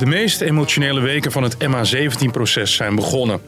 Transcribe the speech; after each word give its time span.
De 0.00 0.06
meest 0.06 0.40
emotionele 0.40 1.00
weken 1.00 1.32
van 1.32 1.42
het 1.42 1.54
MH17-proces 1.54 2.74
zijn 2.74 2.94
begonnen. 2.94 3.40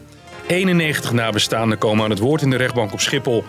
91 0.47 1.11
nabestaanden 1.11 1.77
komen 1.77 2.03
aan 2.03 2.09
het 2.09 2.19
woord 2.19 2.41
in 2.41 2.49
de 2.49 2.55
rechtbank 2.55 2.93
op 2.93 2.99
Schiphol. 2.99 3.43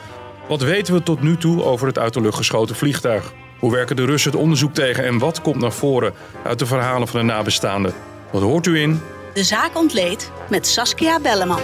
Wat 0.49 0.63
weten 0.63 0.95
we 0.95 1.03
tot 1.03 1.23
nu 1.23 1.37
toe 1.37 1.65
over 1.65 1.87
het 1.87 1.99
uit 1.99 2.13
de 2.13 2.21
lucht 2.21 2.37
geschoten 2.37 2.77
vliegtuig? 2.77 3.33
Hoe 3.59 3.73
werken 3.73 3.97
de 3.97 4.05
Russen 4.05 4.31
het 4.31 4.41
onderzoek 4.41 4.75
tegen 4.75 5.05
en 5.05 5.19
wat 5.19 5.41
komt 5.41 5.61
naar 5.61 5.73
voren 5.73 6.15
uit 6.45 6.59
de 6.59 6.67
verhalen 6.67 7.09
van 7.09 7.21
de 7.21 7.27
nabestaanden? 7.27 7.95
Wat 8.31 8.43
hoort 8.43 8.67
u 8.67 8.81
in? 8.81 9.01
De 9.35 9.45
zaak 9.45 9.77
ontleed 9.77 10.31
met 10.51 10.67
Saskia 10.67 11.21
Belleman. 11.21 11.61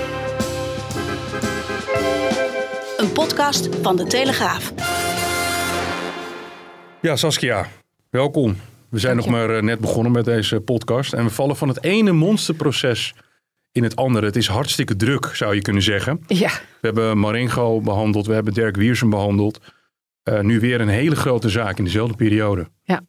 Een 2.97 3.13
podcast 3.13 3.69
van 3.83 3.97
de 3.97 4.05
Telegraaf. 4.05 4.73
Ja, 7.01 7.17
Saskia, 7.17 7.69
welkom. 8.11 8.57
We 8.91 8.99
zijn 8.99 9.17
nog 9.17 9.27
maar 9.27 9.57
eh, 9.57 9.63
net 9.63 9.79
begonnen 9.79 10.13
met 10.13 10.25
deze 10.25 10.61
podcast 10.61 11.13
en 11.13 11.25
we 11.25 11.31
vallen 11.31 11.57
van 11.57 11.69
het 11.69 11.85
ene 11.85 12.13
monsterproces 12.13 13.15
in 13.73 13.83
het 13.83 13.97
andere. 13.97 14.27
Het 14.27 14.37
is 14.37 14.47
hartstikke 14.47 14.97
druk, 14.97 15.31
zou 15.33 15.55
je 15.55 15.63
kunnen 15.63 15.83
zeggen. 15.83 16.25
Ja. 16.27 16.51
We 16.51 16.87
hebben 16.87 17.19
Marengo 17.19 17.81
behandeld, 17.81 18.27
we 18.27 18.33
hebben 18.33 18.53
Dirk 18.53 18.77
Wiersen 18.77 19.11
behandeld. 19.11 19.61
Uh, 20.25 20.41
nu 20.41 20.61
weer 20.61 20.81
een 20.81 20.89
hele 20.89 21.17
grote 21.17 21.49
zaak 21.49 21.79
in 21.79 21.85
dezelfde 21.85 22.17
periode. 22.17 22.69
Ja. 22.83 23.01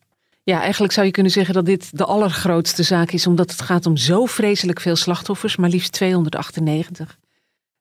ja, 0.44 0.62
eigenlijk 0.62 0.94
zou 0.94 1.06
je 1.06 1.12
kunnen 1.12 1.32
zeggen 1.32 1.54
dat 1.54 1.66
dit 1.66 1.98
de 1.98 2.06
allergrootste 2.06 2.84
zaak 2.84 3.12
is, 3.12 3.28
omdat 3.28 3.52
het 3.52 3.62
gaat 3.62 3.86
om 3.86 3.98
zo 3.98 4.26
vreselijk 4.26 4.80
veel 4.80 4.96
slachtoffers, 4.96 5.56
maar 5.56 5.70
liefst 5.70 5.92
298. 5.92 7.18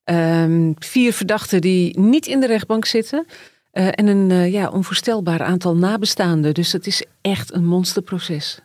Um, 0.05 0.75
vier 0.79 1.13
verdachten 1.13 1.61
die 1.61 1.99
niet 1.99 2.27
in 2.27 2.41
de 2.41 2.47
rechtbank 2.47 2.85
zitten. 2.85 3.27
Uh, 3.73 3.87
en 3.87 4.07
een 4.07 4.31
uh, 4.31 4.53
ja, 4.53 4.69
onvoorstelbaar 4.69 5.43
aantal 5.43 5.77
nabestaanden. 5.77 6.55
Dus 6.55 6.73
het 6.73 6.87
is 6.87 7.05
echt 7.21 7.53
een 7.53 7.67
monsterproces. 7.67 8.61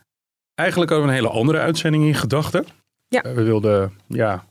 Eigenlijk 0.55 0.91
hadden 0.91 1.09
we 1.09 1.13
een 1.13 1.23
hele 1.23 1.35
andere 1.35 1.59
uitzending 1.59 2.05
in 2.05 2.15
gedachten. 2.15 2.65
Ja. 3.07 3.25
Uh, 3.25 3.33
we 3.33 3.43
wilden 3.43 3.93
ja, 4.07 4.45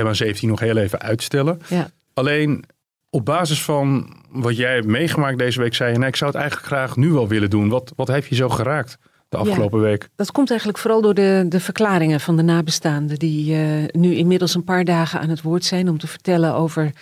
MA17 0.00 0.40
nog 0.40 0.60
heel 0.60 0.76
even 0.76 1.00
uitstellen. 1.00 1.60
Ja. 1.68 1.90
Alleen 2.14 2.64
op 3.10 3.24
basis 3.24 3.62
van 3.62 4.14
wat 4.30 4.56
jij 4.56 4.74
hebt 4.74 4.86
meegemaakt 4.86 5.38
deze 5.38 5.60
week, 5.60 5.74
zei 5.74 5.92
je: 5.92 5.96
nou, 5.96 6.08
ik 6.08 6.16
zou 6.16 6.30
het 6.30 6.40
eigenlijk 6.40 6.68
graag 6.68 6.96
nu 6.96 7.10
wel 7.10 7.28
willen 7.28 7.50
doen. 7.50 7.68
Wat, 7.68 7.92
wat 7.96 8.08
heeft 8.08 8.28
je 8.28 8.34
zo 8.34 8.48
geraakt 8.48 8.98
de 9.28 9.36
afgelopen 9.36 9.78
ja, 9.78 9.84
week? 9.84 10.08
Dat 10.16 10.32
komt 10.32 10.48
eigenlijk 10.48 10.78
vooral 10.78 11.00
door 11.00 11.14
de, 11.14 11.46
de 11.48 11.60
verklaringen 11.60 12.20
van 12.20 12.36
de 12.36 12.42
nabestaanden, 12.42 13.18
die 13.18 13.54
uh, 13.54 13.84
nu 13.90 14.14
inmiddels 14.14 14.54
een 14.54 14.64
paar 14.64 14.84
dagen 14.84 15.20
aan 15.20 15.28
het 15.28 15.42
woord 15.42 15.64
zijn 15.64 15.88
om 15.88 15.98
te 15.98 16.06
vertellen 16.06 16.54
over 16.54 16.92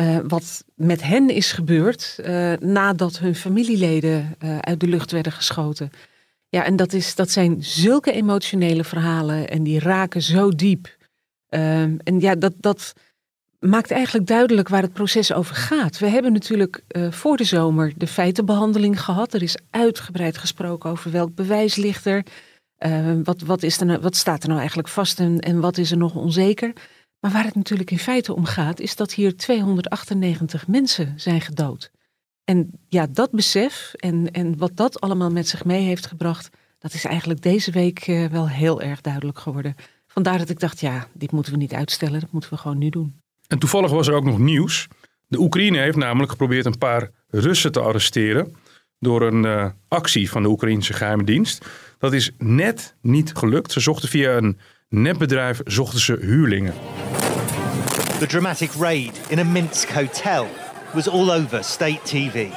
uh, 0.00 0.18
wat 0.26 0.64
met 0.74 1.02
hen 1.02 1.30
is 1.30 1.52
gebeurd 1.52 2.18
uh, 2.20 2.52
nadat 2.52 3.18
hun 3.18 3.34
familieleden 3.34 4.36
uit 4.60 4.80
de 4.80 4.86
lucht 4.86 5.10
werden 5.10 5.32
geschoten. 5.32 5.90
Ja, 6.48 6.64
en 6.64 6.76
dat, 6.76 6.92
is, 6.92 7.14
dat 7.14 7.30
zijn 7.30 7.56
zulke 7.64 8.12
emotionele 8.12 8.84
verhalen 8.84 9.48
en 9.48 9.62
die 9.62 9.80
raken 9.80 10.22
zo 10.22 10.50
diep. 10.50 10.96
en 11.48 12.00
ja, 12.18 12.34
dat. 12.34 12.52
dat 12.56 12.92
maakt 13.58 13.90
eigenlijk 13.90 14.26
duidelijk 14.26 14.68
waar 14.68 14.82
het 14.82 14.92
proces 14.92 15.32
over 15.32 15.54
gaat. 15.54 15.98
We 15.98 16.08
hebben 16.08 16.32
natuurlijk 16.32 16.82
voor 17.10 17.36
de 17.36 17.44
zomer 17.44 17.92
de 17.96 18.06
feitenbehandeling 18.06 19.00
gehad. 19.00 19.34
Er 19.34 19.42
is 19.42 19.56
uitgebreid 19.70 20.38
gesproken 20.38 20.90
over 20.90 21.10
welk 21.10 21.34
bewijs 21.34 21.76
ligt 21.76 22.06
er. 22.06 22.24
Uh, 22.86 23.20
wat, 23.24 23.40
wat, 23.40 23.62
is 23.62 23.80
er 23.80 23.86
nou, 23.86 24.00
wat 24.00 24.16
staat 24.16 24.42
er 24.42 24.48
nou 24.48 24.58
eigenlijk 24.58 24.88
vast 24.88 25.20
en, 25.20 25.40
en 25.40 25.60
wat 25.60 25.78
is 25.78 25.90
er 25.90 25.96
nog 25.96 26.14
onzeker? 26.14 26.72
Maar 27.20 27.30
waar 27.30 27.44
het 27.44 27.54
natuurlijk 27.54 27.90
in 27.90 27.98
feite 27.98 28.34
om 28.34 28.44
gaat, 28.44 28.80
is 28.80 28.96
dat 28.96 29.12
hier 29.12 29.36
298 29.36 30.66
mensen 30.66 31.12
zijn 31.16 31.40
gedood. 31.40 31.90
En 32.44 32.70
ja, 32.88 33.06
dat 33.06 33.30
besef 33.30 33.92
en, 33.94 34.30
en 34.30 34.58
wat 34.58 34.76
dat 34.76 35.00
allemaal 35.00 35.30
met 35.30 35.48
zich 35.48 35.64
mee 35.64 35.82
heeft 35.82 36.06
gebracht, 36.06 36.50
dat 36.78 36.92
is 36.92 37.04
eigenlijk 37.04 37.42
deze 37.42 37.70
week 37.70 38.06
uh, 38.06 38.26
wel 38.26 38.48
heel 38.48 38.80
erg 38.82 39.00
duidelijk 39.00 39.38
geworden. 39.38 39.74
Vandaar 40.06 40.38
dat 40.38 40.48
ik 40.48 40.60
dacht, 40.60 40.80
ja, 40.80 41.06
dit 41.12 41.32
moeten 41.32 41.52
we 41.52 41.58
niet 41.58 41.74
uitstellen, 41.74 42.20
dat 42.20 42.32
moeten 42.32 42.50
we 42.50 42.56
gewoon 42.56 42.78
nu 42.78 42.88
doen. 42.88 43.20
En 43.46 43.58
toevallig 43.58 43.90
was 43.90 44.08
er 44.08 44.14
ook 44.14 44.24
nog 44.24 44.38
nieuws. 44.38 44.88
De 45.26 45.38
Oekraïne 45.38 45.78
heeft 45.78 45.96
namelijk 45.96 46.30
geprobeerd 46.30 46.66
een 46.66 46.78
paar 46.78 47.10
Russen 47.28 47.72
te 47.72 47.80
arresteren 47.80 48.56
door 48.98 49.22
een 49.22 49.44
uh, 49.44 49.70
actie 49.88 50.30
van 50.30 50.42
de 50.42 50.48
Oekraïnse 50.48 50.92
geheime 50.92 51.24
dienst. 51.24 51.66
Dat 51.98 52.12
is 52.12 52.30
net 52.38 52.96
niet 53.00 53.32
gelukt. 53.34 53.72
Ze 53.72 53.80
zochten 53.80 54.08
via 54.08 54.36
een 54.36 54.58
netbedrijf 54.88 55.60
zochten 55.64 56.00
ze 56.00 56.18
huurlingen. 56.20 56.74
The 58.18 58.26
dramatic 58.26 58.76
raid 58.76 59.16
in 59.30 59.38
a 59.38 59.44
Minsk 59.44 59.90
hotel 59.90 60.50
was 60.92 61.06
all 61.06 61.30
over 61.30 61.62
state 61.62 62.00
TV. 62.00 62.50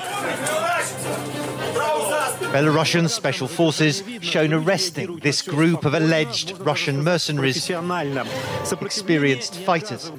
Belarusian 2.51 3.07
special 3.07 3.47
forces 3.47 4.03
shown 4.21 4.53
arresting 4.53 5.17
this 5.19 5.43
group 5.43 5.85
of 5.85 5.93
alleged 5.93 6.57
Russian 6.61 7.03
mercenaries, 7.03 7.69
experienced 8.81 9.55
fighters. 9.57 10.11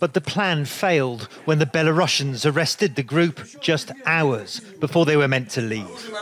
But 0.00 0.12
the 0.14 0.20
plan 0.20 0.64
failed 0.64 1.28
when 1.44 1.60
the 1.60 1.66
Belarusians 1.66 2.52
arrested 2.52 2.96
the 2.96 3.04
group 3.04 3.60
just 3.60 3.92
hours 4.06 4.58
before 4.80 5.06
they 5.06 5.16
were 5.16 5.28
meant 5.28 5.50
to 5.50 5.60
leave. 5.60 6.12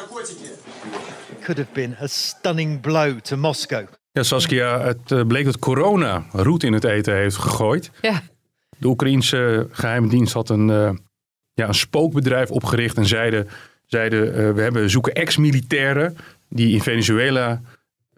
It 1.30 1.42
could 1.42 1.56
have 1.56 1.72
been 1.72 1.96
a 2.00 2.08
stunning 2.08 2.78
blow 2.78 3.18
to 3.20 3.36
Moscow. 3.36 3.88
Ja, 4.16 4.22
Saskia, 4.22 4.80
het 4.80 5.10
uh, 5.10 5.26
bleek 5.26 5.44
dat 5.44 5.58
corona 5.58 6.24
roet 6.32 6.62
in 6.62 6.72
het 6.72 6.84
eten 6.84 7.14
heeft 7.14 7.36
gegooid. 7.36 7.90
Ja. 8.02 8.22
De 8.78 8.86
Oekraïense 8.86 9.68
geheime 9.70 10.08
dienst 10.08 10.32
had 10.32 10.48
een, 10.48 10.68
uh, 10.68 10.90
ja, 11.52 11.68
een 11.68 11.74
spookbedrijf 11.74 12.50
opgericht 12.50 12.96
en 12.96 13.06
zeiden 13.06 13.48
zeiden 13.86 14.26
uh, 14.26 14.52
we 14.52 14.62
hebben, 14.62 14.90
zoeken 14.90 15.12
ex-militairen 15.12 16.16
die 16.48 16.72
in 16.72 16.80
Venezuela 16.80 17.62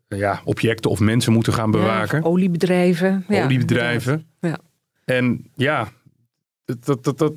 uh, 0.09 0.19
ja, 0.19 0.41
objecten 0.45 0.91
of 0.91 1.01
mensen 1.01 1.33
moeten 1.33 1.53
gaan 1.53 1.71
bewaken. 1.71 2.19
Ja, 2.19 2.25
oliebedrijven. 2.25 3.25
Oliebedrijven. 3.29 4.27
Ja. 4.41 4.59
En 5.05 5.51
ja, 5.55 5.89
dat, 6.65 7.05
dat, 7.05 7.19
dat, 7.19 7.33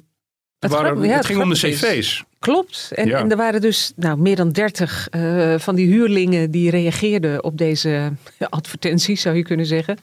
het, 0.59 0.71
waren, 0.71 1.01
het 1.01 1.25
ging 1.25 1.41
om 1.41 1.49
de 1.49 1.55
cv's. 1.55 2.23
Klopt. 2.41 2.91
En, 2.95 3.07
Ja. 3.07 3.19
en 3.19 3.31
er 3.31 3.37
waren 3.37 3.61
dus 3.61 3.93
nou, 3.95 4.17
meer 4.19 4.35
dan 4.35 4.49
dertig 4.49 5.07
uh, 5.15 5.59
van 5.59 5.75
die 5.75 5.87
huurlingen 5.87 6.51
die 6.51 6.69
reageerden 6.69 7.43
op 7.43 7.57
deze 7.57 8.11
advertenties, 8.49 9.21
zou 9.21 9.35
je 9.35 9.43
kunnen 9.43 9.65
zeggen. 9.65 9.97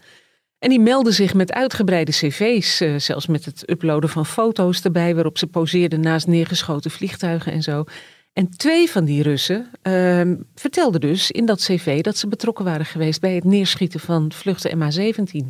En 0.59 0.69
die 0.69 0.81
melden 0.81 1.13
zich 1.13 1.35
met 1.35 1.53
uitgebreide 1.53 2.13
cv's, 2.13 2.81
uh, 2.81 2.99
zelfs 2.99 3.27
met 3.27 3.45
het 3.45 3.71
uploaden 3.71 4.11
van 4.11 4.27
foto's 4.27 4.83
erbij, 4.83 5.15
waarop 5.15 5.39
ze 5.39 5.47
poseerden 5.47 6.01
naast 6.01 6.27
neergeschoten 6.27 6.91
vliegtuigen 6.91 7.53
en 7.53 7.63
zo. 7.63 7.85
En 8.33 8.51
twee 8.57 8.91
van 8.91 9.05
die 9.05 9.23
Russen 9.23 9.71
uh, 9.83 10.33
vertelden 10.55 11.01
dus 11.01 11.31
in 11.31 11.47
dat 11.47 11.61
cv 11.61 12.01
dat 12.01 12.17
ze 12.17 12.29
betrokken 12.29 12.65
waren 12.65 12.87
geweest 12.87 13.21
bij 13.21 13.35
het 13.35 13.45
neerschieten 13.45 14.01
van 14.01 14.33
vluchten 14.33 14.79
MH17. 14.79 15.47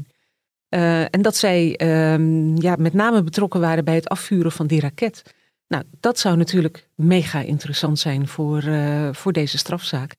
Uh, 0.71 1.01
en 1.01 1.23
dat 1.23 1.37
zij 1.37 1.81
uh, 1.83 2.57
ja, 2.57 2.77
met 2.79 2.93
name 2.93 3.23
betrokken 3.23 3.61
waren 3.61 3.85
bij 3.85 3.95
het 3.95 4.09
afvuren 4.09 4.53
van 4.53 4.67
die 4.67 4.81
raket. 4.81 5.23
Nou, 5.69 5.85
dat 6.01 6.19
zou 6.19 6.37
natuurlijk 6.37 6.89
mega 6.95 7.41
interessant 7.41 7.99
zijn 7.99 8.29
voor, 8.29 8.63
uh, 8.65 9.09
voor 9.13 9.33
deze 9.33 9.59
strafzaak. 9.59 10.15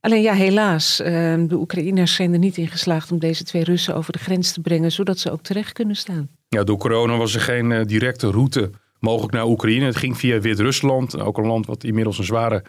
Alleen 0.00 0.22
ja, 0.22 0.34
helaas, 0.34 0.96
de 0.96 1.48
Oekraïners 1.50 2.14
zijn 2.14 2.32
er 2.32 2.38
niet 2.38 2.56
in 2.56 2.68
geslaagd 2.68 3.12
om 3.12 3.18
deze 3.18 3.44
twee 3.44 3.64
Russen 3.64 3.94
over 3.94 4.12
de 4.12 4.18
grens 4.18 4.52
te 4.52 4.60
brengen, 4.60 4.92
zodat 4.92 5.18
ze 5.18 5.30
ook 5.30 5.42
terecht 5.42 5.72
kunnen 5.72 5.96
staan. 5.96 6.28
Ja, 6.48 6.64
door 6.64 6.78
corona 6.78 7.16
was 7.16 7.34
er 7.34 7.40
geen 7.40 7.70
uh, 7.70 7.84
directe 7.84 8.30
route 8.30 8.70
mogelijk 8.98 9.32
naar 9.32 9.46
Oekraïne. 9.46 9.84
Het 9.84 9.96
ging 9.96 10.16
via 10.18 10.40
Wit-Rusland, 10.40 11.20
ook 11.20 11.38
een 11.38 11.46
land 11.46 11.66
wat 11.66 11.84
inmiddels 11.84 12.18
een 12.18 12.24
zware 12.24 12.64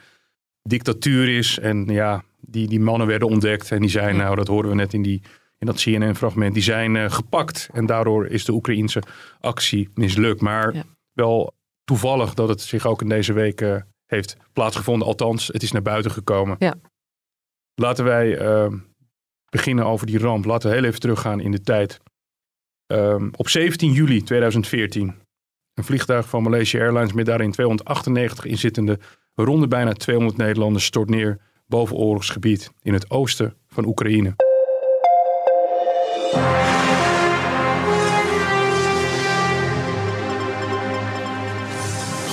dictatuur 0.61 1.37
is. 1.37 1.59
En 1.59 1.85
ja, 1.85 2.23
die, 2.39 2.67
die 2.67 2.79
mannen 2.79 3.07
werden 3.07 3.27
ontdekt 3.27 3.71
en 3.71 3.79
die 3.81 3.89
zijn, 3.89 4.15
nou 4.17 4.35
dat 4.35 4.47
hoorden 4.47 4.71
we 4.71 4.77
net 4.77 4.93
in, 4.93 5.01
die, 5.01 5.21
in 5.57 5.67
dat 5.67 5.75
CNN-fragment, 5.75 6.53
die 6.53 6.63
zijn 6.63 6.95
uh, 6.95 7.11
gepakt. 7.11 7.69
En 7.73 7.85
daardoor 7.85 8.27
is 8.27 8.45
de 8.45 8.51
Oekraïense 8.53 9.03
actie 9.39 9.89
mislukt. 9.93 10.41
Maar 10.41 10.73
Ja. 10.75 10.83
wel 11.13 11.53
toevallig 11.83 12.33
dat 12.33 12.49
het 12.49 12.61
zich 12.61 12.85
ook 12.85 13.01
in 13.01 13.09
deze 13.09 13.33
week 13.33 13.61
uh, 13.61 13.81
heeft 14.05 14.37
plaatsgevonden. 14.53 15.07
Althans, 15.07 15.47
het 15.47 15.63
is 15.63 15.71
naar 15.71 15.81
buiten 15.81 16.11
gekomen. 16.11 16.55
Ja. 16.59 16.75
Laten 17.75 18.05
wij 18.05 18.41
uh, 18.41 18.73
beginnen 19.49 19.85
over 19.85 20.07
die 20.07 20.19
ramp. 20.19 20.45
Laten 20.45 20.69
we 20.69 20.75
heel 20.75 20.85
even 20.85 20.99
teruggaan 20.99 21.39
in 21.39 21.51
de 21.51 21.61
tijd. 21.61 21.99
Um, 22.87 23.31
op 23.35 23.49
17 23.49 23.91
juli 23.91 24.23
2014. 24.23 25.15
Een 25.73 25.83
vliegtuig 25.83 26.29
van 26.29 26.43
Malaysia 26.43 26.79
Airlines 26.79 27.13
met 27.13 27.25
daarin 27.25 27.51
298 27.51 28.45
inzittenden 28.45 28.99
ronde 29.33 29.67
bijna 29.67 29.93
200 29.93 30.37
Nederlanders 30.37 30.85
stort 30.85 31.09
neer 31.09 31.39
boven 31.67 31.95
oorlogsgebied 31.95 32.71
in 32.81 32.93
het 32.93 33.09
oosten 33.09 33.57
van 33.67 33.85
Oekraïne. 33.85 34.35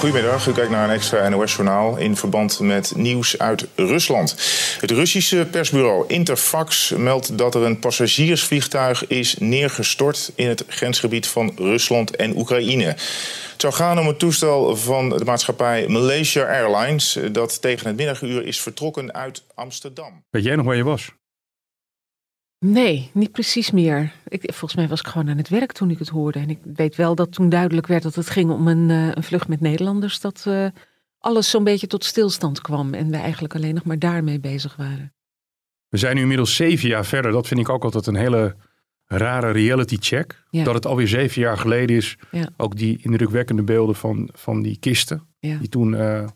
Goedemiddag, 0.01 0.47
u 0.47 0.53
kijkt 0.53 0.71
naar 0.71 0.89
een 0.89 0.95
extra 0.95 1.29
NOS-journaal 1.29 1.97
in 1.97 2.17
verband 2.17 2.61
met 2.61 2.93
nieuws 2.97 3.39
uit 3.39 3.67
Rusland. 3.75 4.37
Het 4.81 4.91
Russische 4.91 5.49
persbureau 5.51 6.05
Interfax 6.09 6.91
meldt 6.97 7.39
dat 7.39 7.55
er 7.55 7.63
een 7.63 7.79
passagiersvliegtuig 7.79 9.07
is 9.07 9.37
neergestort 9.39 10.33
in 10.35 10.49
het 10.49 10.65
grensgebied 10.69 11.27
van 11.27 11.53
Rusland 11.57 12.17
en 12.17 12.37
Oekraïne. 12.37 12.85
Het 12.85 13.55
zou 13.57 13.73
gaan 13.73 13.99
om 13.99 14.07
het 14.07 14.19
toestel 14.19 14.77
van 14.77 15.09
de 15.09 15.25
maatschappij 15.25 15.89
Malaysia 15.89 16.45
Airlines 16.45 17.19
dat 17.33 17.61
tegen 17.63 17.87
het 17.87 17.97
middaguur 17.97 18.47
is 18.47 18.61
vertrokken 18.61 19.15
uit 19.15 19.45
Amsterdam. 19.55 20.25
Weet 20.31 20.45
jij 20.45 20.57
nog 20.57 20.67
waar 20.67 20.77
je 20.77 20.85
was? 20.85 21.11
Nee, 22.67 23.11
niet 23.15 23.33
precies 23.33 23.71
meer. 23.71 24.13
Ik, 24.29 24.41
volgens 24.43 24.75
mij 24.75 24.89
was 24.89 25.01
ik 25.01 25.07
gewoon 25.07 25.29
aan 25.29 25.37
het 25.37 25.49
werk 25.49 25.73
toen 25.73 25.91
ik 25.91 25.99
het 25.99 26.09
hoorde. 26.09 26.39
En 26.39 26.51
ik 26.51 26.59
weet 26.75 26.97
wel 26.97 27.15
dat 27.15 27.33
toen 27.33 27.49
duidelijk 27.49 27.87
werd 27.87 28.03
dat 28.03 28.15
het 28.15 28.31
ging 28.31 28.51
om 28.51 28.69
een, 28.69 28.89
uh, 28.89 29.09
een 29.15 29.23
vlucht 29.23 29.49
met 29.49 29.61
Nederlanders, 29.61 30.21
dat 30.21 30.45
uh, 30.49 30.67
alles 31.19 31.51
zo'n 31.51 31.65
beetje 31.65 31.87
tot 31.87 32.05
stilstand 32.05 32.61
kwam 32.61 32.95
en 32.95 33.11
we 33.11 33.17
eigenlijk 33.17 33.55
alleen 33.55 33.75
nog 33.75 33.85
maar 33.85 33.99
daarmee 33.99 34.41
bezig 34.41 34.77
waren. 34.77 35.15
We 35.89 35.97
zijn 35.97 36.15
nu 36.15 36.21
inmiddels 36.21 36.55
zeven 36.55 36.89
jaar 36.89 37.05
verder. 37.05 37.33
Dat 37.33 37.47
vind 37.47 37.61
ik 37.61 37.69
ook 37.69 37.85
altijd 37.85 38.07
een 38.07 38.15
hele 38.15 38.57
rare 39.05 39.51
reality 39.51 39.97
check. 40.01 40.45
Ja. 40.51 40.65
Dat 40.65 40.75
het 40.75 40.87
alweer 40.87 41.09
zeven 41.09 41.43
jaar 41.43 41.59
geleden 41.59 41.97
is. 41.97 42.17
Ja. 42.31 42.49
Ook 42.57 42.77
die 42.77 42.99
indrukwekkende 43.03 43.63
beelden 43.63 43.95
van, 43.95 44.29
van 44.33 44.63
die 44.63 44.79
kisten. 44.79 45.27
Ja. 45.39 45.59
Die 45.59 45.69
toen 45.69 45.93
uh, 45.93 46.27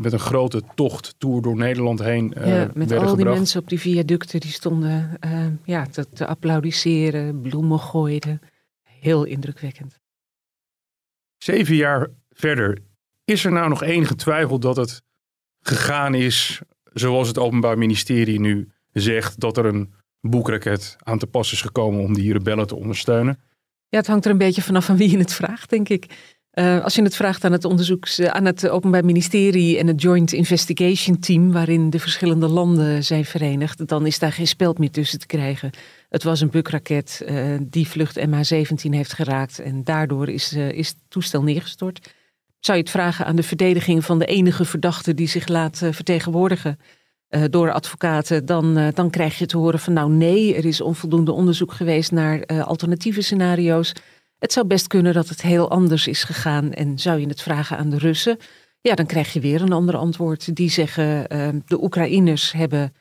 met 0.00 0.12
een 0.12 0.18
grote 0.18 0.62
tocht, 0.74 1.14
tour 1.18 1.42
door 1.42 1.56
Nederland 1.56 2.02
heen 2.02 2.34
uh, 2.38 2.46
ja, 2.46 2.70
Met 2.74 2.92
al 2.92 2.98
gebracht. 2.98 3.16
die 3.16 3.24
mensen 3.24 3.60
op 3.60 3.68
die 3.68 3.80
viaducten 3.80 4.40
die 4.40 4.50
stonden 4.50 5.18
uh, 5.24 5.46
ja, 5.64 5.86
te, 5.86 6.06
te, 6.12 6.26
applaudisseren, 6.26 7.40
bloemen 7.40 7.78
gooiden. 7.78 8.40
Heel 8.82 9.24
indrukwekkend. 9.24 9.98
Zeven 11.36 11.74
jaar 11.74 12.08
verder, 12.30 12.78
is 13.24 13.44
er 13.44 13.52
nou 13.52 13.68
nog 13.68 13.82
enige 13.82 14.14
twijfel 14.14 14.58
dat 14.58 14.76
het 14.76 15.02
gegaan 15.60 16.14
is 16.14 16.60
zoals 16.92 17.28
het 17.28 17.38
Openbaar 17.38 17.78
Ministerie 17.78 18.40
nu 18.40 18.68
zegt, 18.92 19.40
dat 19.40 19.56
er 19.56 19.64
een 19.64 19.92
boekraket 20.20 20.96
aan 20.98 21.18
te 21.18 21.26
pas 21.26 21.52
is 21.52 21.60
gekomen 21.60 22.00
om 22.00 22.14
die 22.14 22.32
rebellen 22.32 22.66
te 22.66 22.76
ondersteunen? 22.76 23.40
Ja, 23.88 23.98
het 23.98 24.06
hangt 24.06 24.24
er 24.24 24.30
een 24.30 24.38
beetje 24.38 24.62
vanaf 24.62 24.84
van 24.84 24.96
wie 24.96 25.10
je 25.10 25.18
het 25.18 25.32
vraagt, 25.32 25.70
denk 25.70 25.88
ik. 25.88 26.35
Uh, 26.58 26.84
als 26.84 26.94
je 26.94 27.02
het 27.02 27.16
vraagt 27.16 27.44
aan 27.44 27.52
het 27.52 27.64
onderzoeks, 27.64 28.20
aan 28.20 28.44
het 28.44 28.68
Openbaar 28.68 29.04
Ministerie 29.04 29.78
en 29.78 29.86
het 29.86 30.02
Joint 30.02 30.32
Investigation 30.32 31.18
Team, 31.18 31.52
waarin 31.52 31.90
de 31.90 31.98
verschillende 31.98 32.48
landen 32.48 33.04
zijn 33.04 33.24
verenigd, 33.24 33.86
dan 33.88 34.06
is 34.06 34.18
daar 34.18 34.32
geen 34.32 34.46
speld 34.46 34.78
meer 34.78 34.90
tussen 34.90 35.18
te 35.18 35.26
krijgen. 35.26 35.70
Het 36.08 36.22
was 36.22 36.40
een 36.40 36.50
bukraket 36.50 37.22
uh, 37.28 37.56
die 37.62 37.88
vlucht 37.88 38.18
MH17 38.18 38.90
heeft 38.90 39.12
geraakt 39.12 39.58
en 39.58 39.84
daardoor 39.84 40.28
is, 40.28 40.52
is 40.52 40.88
het 40.88 40.96
toestel 41.08 41.42
neergestort. 41.42 42.14
Zou 42.60 42.78
je 42.78 42.82
het 42.82 42.92
vragen 42.92 43.26
aan 43.26 43.36
de 43.36 43.42
verdediging 43.42 44.04
van 44.04 44.18
de 44.18 44.26
enige 44.26 44.64
verdachte 44.64 45.14
die 45.14 45.28
zich 45.28 45.48
laat 45.48 45.82
vertegenwoordigen 45.90 46.78
door 47.50 47.72
advocaten, 47.72 48.46
dan, 48.46 48.90
dan 48.94 49.10
krijg 49.10 49.38
je 49.38 49.46
te 49.46 49.56
horen 49.56 49.78
van 49.78 49.92
nou 49.92 50.10
nee, 50.10 50.54
er 50.54 50.64
is 50.64 50.80
onvoldoende 50.80 51.32
onderzoek 51.32 51.72
geweest 51.72 52.12
naar 52.12 52.46
alternatieve 52.46 53.20
scenario's. 53.20 53.92
Het 54.38 54.52
zou 54.52 54.66
best 54.66 54.86
kunnen 54.86 55.14
dat 55.14 55.28
het 55.28 55.42
heel 55.42 55.70
anders 55.70 56.06
is 56.06 56.22
gegaan. 56.22 56.72
En 56.72 56.98
zou 56.98 57.20
je 57.20 57.26
het 57.26 57.42
vragen 57.42 57.76
aan 57.76 57.90
de 57.90 57.98
Russen, 57.98 58.38
ja, 58.80 58.94
dan 58.94 59.06
krijg 59.06 59.32
je 59.32 59.40
weer 59.40 59.62
een 59.62 59.72
ander 59.72 59.96
antwoord. 59.96 60.56
Die 60.56 60.70
zeggen 60.70 61.32
uh, 61.32 61.48
de 61.66 61.82
Oekraïners 61.82 62.52
hebben 62.52 62.94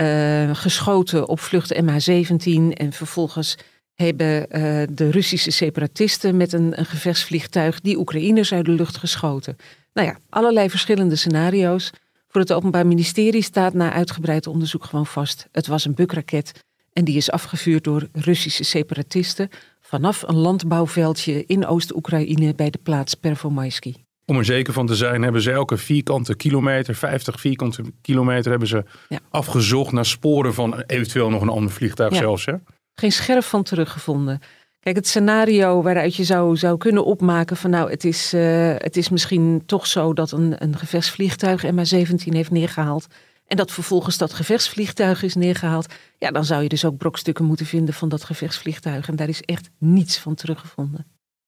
uh, 0.00 0.54
geschoten 0.54 1.28
op 1.28 1.40
vlucht 1.40 1.74
MH17 1.74 2.72
en 2.72 2.92
vervolgens 2.92 3.56
hebben 3.94 4.40
uh, 4.40 4.82
de 4.90 5.10
Russische 5.10 5.50
separatisten 5.50 6.36
met 6.36 6.52
een, 6.52 6.78
een 6.78 6.86
gevechtsvliegtuig 6.86 7.80
die 7.80 7.98
Oekraïners 7.98 8.52
uit 8.52 8.64
de 8.64 8.70
lucht 8.70 8.96
geschoten. 8.96 9.56
Nou 9.92 10.08
ja, 10.08 10.18
allerlei 10.28 10.70
verschillende 10.70 11.16
scenario's. 11.16 11.90
Voor 12.28 12.40
het 12.40 12.52
Openbaar 12.52 12.86
Ministerie 12.86 13.42
staat 13.42 13.74
na 13.74 13.92
uitgebreid 13.92 14.46
onderzoek 14.46 14.84
gewoon 14.84 15.06
vast. 15.06 15.48
Het 15.52 15.66
was 15.66 15.84
een 15.84 15.94
bukraket 15.94 16.64
en 16.92 17.04
die 17.04 17.16
is 17.16 17.30
afgevuurd 17.30 17.84
door 17.84 18.08
Russische 18.12 18.64
separatisten 18.64 19.48
vanaf 19.88 20.22
een 20.22 20.36
landbouwveldje 20.36 21.44
in 21.46 21.66
Oost-Oekraïne 21.66 22.54
bij 22.54 22.70
de 22.70 22.78
plaats 22.82 23.14
Pervomaisky. 23.14 23.94
Om 24.24 24.36
er 24.36 24.44
zeker 24.44 24.72
van 24.72 24.86
te 24.86 24.94
zijn 24.94 25.22
hebben 25.22 25.42
ze 25.42 25.50
elke 25.50 25.76
vierkante 25.76 26.36
kilometer, 26.36 26.94
50 26.94 27.40
vierkante 27.40 27.82
kilometer, 28.00 28.50
hebben 28.50 28.68
ze 28.68 28.84
ja. 29.08 29.18
afgezocht 29.30 29.92
naar 29.92 30.06
sporen 30.06 30.54
van 30.54 30.82
eventueel 30.86 31.30
nog 31.30 31.42
een 31.42 31.48
ander 31.48 31.70
vliegtuig 31.70 32.12
ja. 32.12 32.18
zelfs. 32.18 32.44
Hè? 32.44 32.54
Geen 32.94 33.12
scherf 33.12 33.48
van 33.48 33.62
teruggevonden. 33.62 34.40
Kijk, 34.80 34.96
het 34.96 35.08
scenario 35.08 35.82
waaruit 35.82 36.14
je 36.14 36.24
zou, 36.24 36.56
zou 36.56 36.78
kunnen 36.78 37.04
opmaken 37.04 37.56
van 37.56 37.70
nou, 37.70 37.90
het 37.90 38.04
is, 38.04 38.34
uh, 38.34 38.74
het 38.76 38.96
is 38.96 39.08
misschien 39.08 39.62
toch 39.66 39.86
zo 39.86 40.12
dat 40.12 40.32
een, 40.32 40.54
een 40.58 40.76
gevechtsvliegtuig 40.76 41.64
MH17 41.64 42.32
heeft 42.32 42.50
neergehaald. 42.50 43.06
En 43.48 43.56
dat 43.56 43.72
vervolgens 43.72 44.18
dat 44.18 44.32
gevechtsvliegtuig 44.32 45.22
is 45.22 45.34
neergehaald. 45.34 45.94
Ja, 46.18 46.30
dan 46.30 46.44
zou 46.44 46.62
je 46.62 46.68
dus 46.68 46.84
ook 46.84 46.96
brokstukken 46.96 47.44
moeten 47.44 47.66
vinden 47.66 47.94
van 47.94 48.08
dat 48.08 48.24
gevechtsvliegtuig. 48.24 49.08
En 49.08 49.16
daar 49.16 49.28
is 49.28 49.42
echt 49.42 49.70
niets 49.78 50.18
van 50.18 50.34
teruggevonden. 50.34 51.06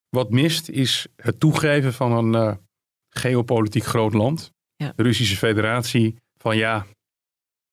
Wat 0.09 0.31
mist 0.31 0.69
is 0.69 1.07
het 1.17 1.41
toegeven 1.41 1.93
van 1.93 2.13
een 2.13 2.49
uh, 2.49 2.57
geopolitiek 3.09 3.85
groot 3.85 4.15
land. 4.15 4.53
Ja. 4.77 4.93
De 4.97 5.03
Russische 5.03 5.37
federatie 5.37 6.17
van 6.37 6.57
ja, 6.57 6.87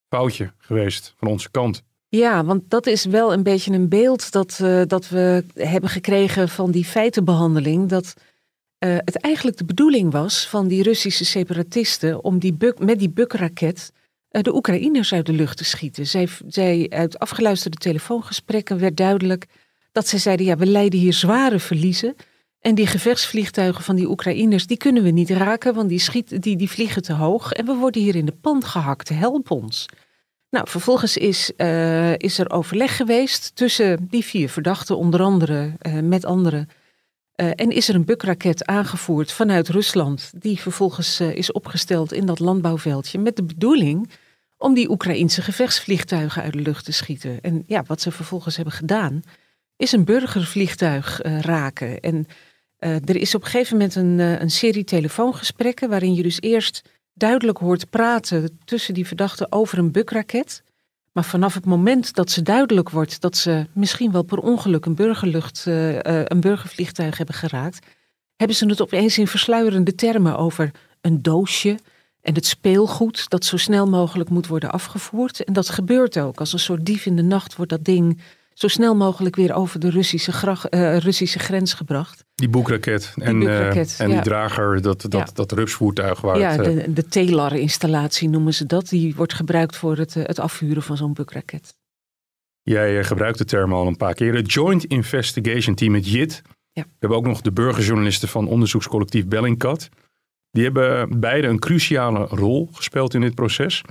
foutje 0.09 0.53
geweest 0.57 1.13
van 1.17 1.27
onze 1.27 1.51
kant. 1.51 1.83
Ja, 2.07 2.43
want 2.43 2.69
dat 2.69 2.85
is 2.87 3.05
wel 3.05 3.33
een 3.33 3.43
beetje 3.43 3.73
een 3.73 3.89
beeld 3.89 4.31
dat, 4.31 4.59
uh, 4.61 4.81
dat 4.87 5.09
we 5.09 5.45
hebben 5.53 5.89
gekregen 5.89 6.49
van 6.49 6.71
die 6.71 6.85
feitenbehandeling. 6.85 7.89
Dat 7.89 8.13
uh, 8.85 8.95
het 8.95 9.17
eigenlijk 9.17 9.57
de 9.57 9.65
bedoeling 9.65 10.11
was 10.11 10.47
van 10.47 10.67
die 10.67 10.83
Russische 10.83 11.25
separatisten 11.25 12.23
om 12.23 12.39
die 12.39 12.53
buk, 12.53 12.79
met 12.79 12.99
die 12.99 13.09
bukraket 13.09 13.91
de 14.43 14.55
Oekraïners 14.55 15.13
uit 15.13 15.25
de 15.25 15.33
lucht 15.33 15.57
te 15.57 15.63
schieten. 15.65 16.07
Zij, 16.07 16.27
zij, 16.47 16.87
uit 16.89 17.19
afgeluisterde 17.19 17.77
telefoongesprekken 17.77 18.79
werd 18.79 18.97
duidelijk 18.97 19.45
dat 19.91 20.07
zij 20.07 20.19
zeiden: 20.19 20.45
ja, 20.45 20.57
we 20.57 20.65
leiden 20.65 20.99
hier 20.99 21.13
zware 21.13 21.59
verliezen. 21.59 22.15
En 22.59 22.75
die 22.75 22.87
gevechtsvliegtuigen 22.87 23.83
van 23.83 23.95
die 23.95 24.09
Oekraïners, 24.09 24.67
die 24.67 24.77
kunnen 24.77 25.03
we 25.03 25.09
niet 25.09 25.29
raken, 25.29 25.73
want 25.73 25.89
die, 25.89 25.99
schiet, 25.99 26.41
die, 26.41 26.57
die 26.57 26.69
vliegen 26.69 27.01
te 27.01 27.13
hoog. 27.13 27.51
En 27.51 27.65
we 27.65 27.73
worden 27.73 28.01
hier 28.01 28.15
in 28.15 28.25
de 28.25 28.37
pand 28.41 28.65
gehakt, 28.65 29.09
help 29.09 29.51
ons. 29.51 29.85
Nou, 30.49 30.69
vervolgens 30.69 31.17
is, 31.17 31.51
uh, 31.57 32.17
is 32.17 32.39
er 32.39 32.51
overleg 32.51 32.95
geweest 32.95 33.55
tussen 33.55 34.07
die 34.09 34.23
vier 34.25 34.49
verdachten, 34.49 34.97
onder 34.97 35.21
andere 35.21 35.71
uh, 35.81 35.99
met 35.99 36.25
anderen. 36.25 36.69
En 37.35 37.69
is 37.69 37.89
er 37.89 37.95
een 37.95 38.05
bukraket 38.05 38.65
aangevoerd 38.65 39.31
vanuit 39.31 39.69
Rusland, 39.69 40.31
die 40.35 40.59
vervolgens 40.59 41.19
is 41.19 41.51
opgesteld 41.51 42.13
in 42.13 42.25
dat 42.25 42.39
landbouwveldje 42.39 43.19
met 43.19 43.35
de 43.35 43.43
bedoeling 43.43 44.09
om 44.57 44.73
die 44.73 44.89
Oekraïense 44.89 45.41
gevechtsvliegtuigen 45.41 46.41
uit 46.41 46.53
de 46.53 46.59
lucht 46.59 46.85
te 46.85 46.91
schieten. 46.91 47.41
En 47.41 47.63
ja, 47.67 47.83
wat 47.87 48.01
ze 48.01 48.11
vervolgens 48.11 48.55
hebben 48.55 48.73
gedaan, 48.73 49.21
is 49.75 49.91
een 49.91 50.05
burgervliegtuig 50.05 51.25
uh, 51.25 51.39
raken. 51.39 51.99
En 51.99 52.27
uh, 52.79 53.09
er 53.09 53.15
is 53.15 53.35
op 53.35 53.43
een 53.43 53.49
gegeven 53.49 53.77
moment 53.77 53.95
een, 53.95 54.19
uh, 54.19 54.39
een 54.39 54.51
serie 54.51 54.83
telefoongesprekken 54.83 55.89
waarin 55.89 56.13
je 56.13 56.23
dus 56.23 56.41
eerst 56.41 56.81
duidelijk 57.13 57.57
hoort 57.57 57.89
praten 57.89 58.59
tussen 58.65 58.93
die 58.93 59.07
verdachten 59.07 59.51
over 59.51 59.77
een 59.77 59.91
bukraket. 59.91 60.63
Maar 61.11 61.25
vanaf 61.25 61.53
het 61.53 61.65
moment 61.65 62.13
dat 62.13 62.31
ze 62.31 62.41
duidelijk 62.41 62.89
wordt 62.89 63.21
dat 63.21 63.37
ze 63.37 63.65
misschien 63.73 64.11
wel 64.11 64.23
per 64.23 64.37
ongeluk 64.37 64.85
een, 64.85 64.95
burgerlucht, 64.95 65.63
een 65.65 66.39
burgervliegtuig 66.39 67.17
hebben 67.17 67.35
geraakt, 67.35 67.85
hebben 68.35 68.55
ze 68.55 68.65
het 68.65 68.81
opeens 68.81 69.17
in 69.17 69.27
versluierende 69.27 69.95
termen 69.95 70.37
over 70.37 70.71
een 71.01 71.21
doosje, 71.21 71.77
en 72.27 72.33
het 72.33 72.45
speelgoed 72.45 73.29
dat 73.29 73.45
zo 73.45 73.57
snel 73.57 73.87
mogelijk 73.87 74.29
moet 74.29 74.47
worden 74.47 74.71
afgevoerd. 74.71 75.43
En 75.43 75.53
dat 75.53 75.69
gebeurt 75.69 76.19
ook. 76.19 76.39
Als 76.39 76.53
een 76.53 76.59
soort 76.59 76.85
dief 76.85 77.05
in 77.05 77.15
de 77.15 77.21
nacht 77.21 77.55
wordt 77.55 77.71
dat 77.71 77.83
ding 77.85 78.21
zo 78.53 78.67
snel 78.67 78.95
mogelijk 78.95 79.35
weer 79.35 79.53
over 79.53 79.79
de 79.79 79.89
Russische, 79.89 80.31
grach, 80.31 80.71
uh, 80.71 80.97
Russische 80.97 81.39
grens 81.39 81.73
gebracht. 81.73 82.25
Die 82.35 82.49
boekraket 82.49 83.13
en, 83.15 83.39
boekraket, 83.39 83.89
uh, 83.89 83.99
en 83.99 84.09
ja. 84.09 84.13
die 84.13 84.23
drager, 84.23 84.81
dat, 84.81 85.01
dat, 85.01 85.11
ja. 85.11 85.27
dat 85.33 85.51
rupsvoertuig. 85.51 86.21
Waar 86.21 86.39
ja, 86.39 86.51
het, 86.51 86.63
de, 86.63 86.93
de 86.93 87.07
Telar-installatie 87.07 88.29
noemen 88.29 88.53
ze 88.53 88.65
dat. 88.65 88.89
Die 88.89 89.15
wordt 89.15 89.33
gebruikt 89.33 89.75
voor 89.75 89.97
het, 89.97 90.13
het 90.13 90.39
afvuren 90.39 90.83
van 90.83 90.97
zo'n 90.97 91.13
boekraket. 91.13 91.75
Jij 92.61 93.03
gebruikt 93.03 93.37
de 93.37 93.45
term 93.45 93.73
al 93.73 93.87
een 93.87 93.97
paar 93.97 94.13
keer. 94.13 94.35
Het 94.35 94.53
Joint 94.53 94.85
Investigation 94.85 95.75
Team, 95.75 95.93
het 95.93 96.09
JIT. 96.09 96.41
Ja. 96.71 96.83
We 96.83 96.89
hebben 96.99 97.17
ook 97.17 97.25
nog 97.25 97.41
de 97.41 97.51
burgerjournalisten 97.51 98.27
van 98.27 98.47
onderzoekscollectief 98.47 99.27
Bellingcat. 99.27 99.89
Die 100.57 100.65
hebben 100.65 101.19
beide 101.19 101.47
een 101.47 101.59
cruciale 101.59 102.25
rol 102.25 102.69
gespeeld 102.71 103.13
in 103.13 103.21
dit 103.21 103.35
proces. 103.35 103.81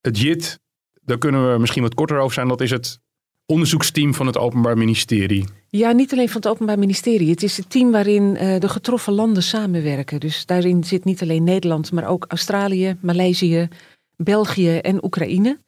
Het 0.00 0.18
JIT, 0.18 0.60
daar 1.00 1.18
kunnen 1.18 1.52
we 1.52 1.58
misschien 1.58 1.82
wat 1.82 1.94
korter 1.94 2.18
over 2.18 2.34
zijn, 2.34 2.48
dat 2.48 2.60
is 2.60 2.70
het 2.70 3.00
onderzoeksteam 3.46 4.14
van 4.14 4.26
het 4.26 4.38
Openbaar 4.38 4.78
Ministerie. 4.78 5.44
Ja, 5.68 5.92
niet 5.92 6.12
alleen 6.12 6.28
van 6.28 6.36
het 6.36 6.50
Openbaar 6.50 6.78
Ministerie. 6.78 7.30
Het 7.30 7.42
is 7.42 7.56
het 7.56 7.70
team 7.70 7.90
waarin 7.90 8.22
uh, 8.22 8.58
de 8.60 8.68
getroffen 8.68 9.12
landen 9.12 9.42
samenwerken. 9.42 10.20
Dus 10.20 10.46
daarin 10.46 10.84
zit 10.84 11.04
niet 11.04 11.22
alleen 11.22 11.44
Nederland, 11.44 11.92
maar 11.92 12.08
ook 12.08 12.24
Australië, 12.28 12.96
Maleisië, 13.00 13.68
België 14.16 14.76
en 14.76 15.04
Oekraïne. 15.04 15.58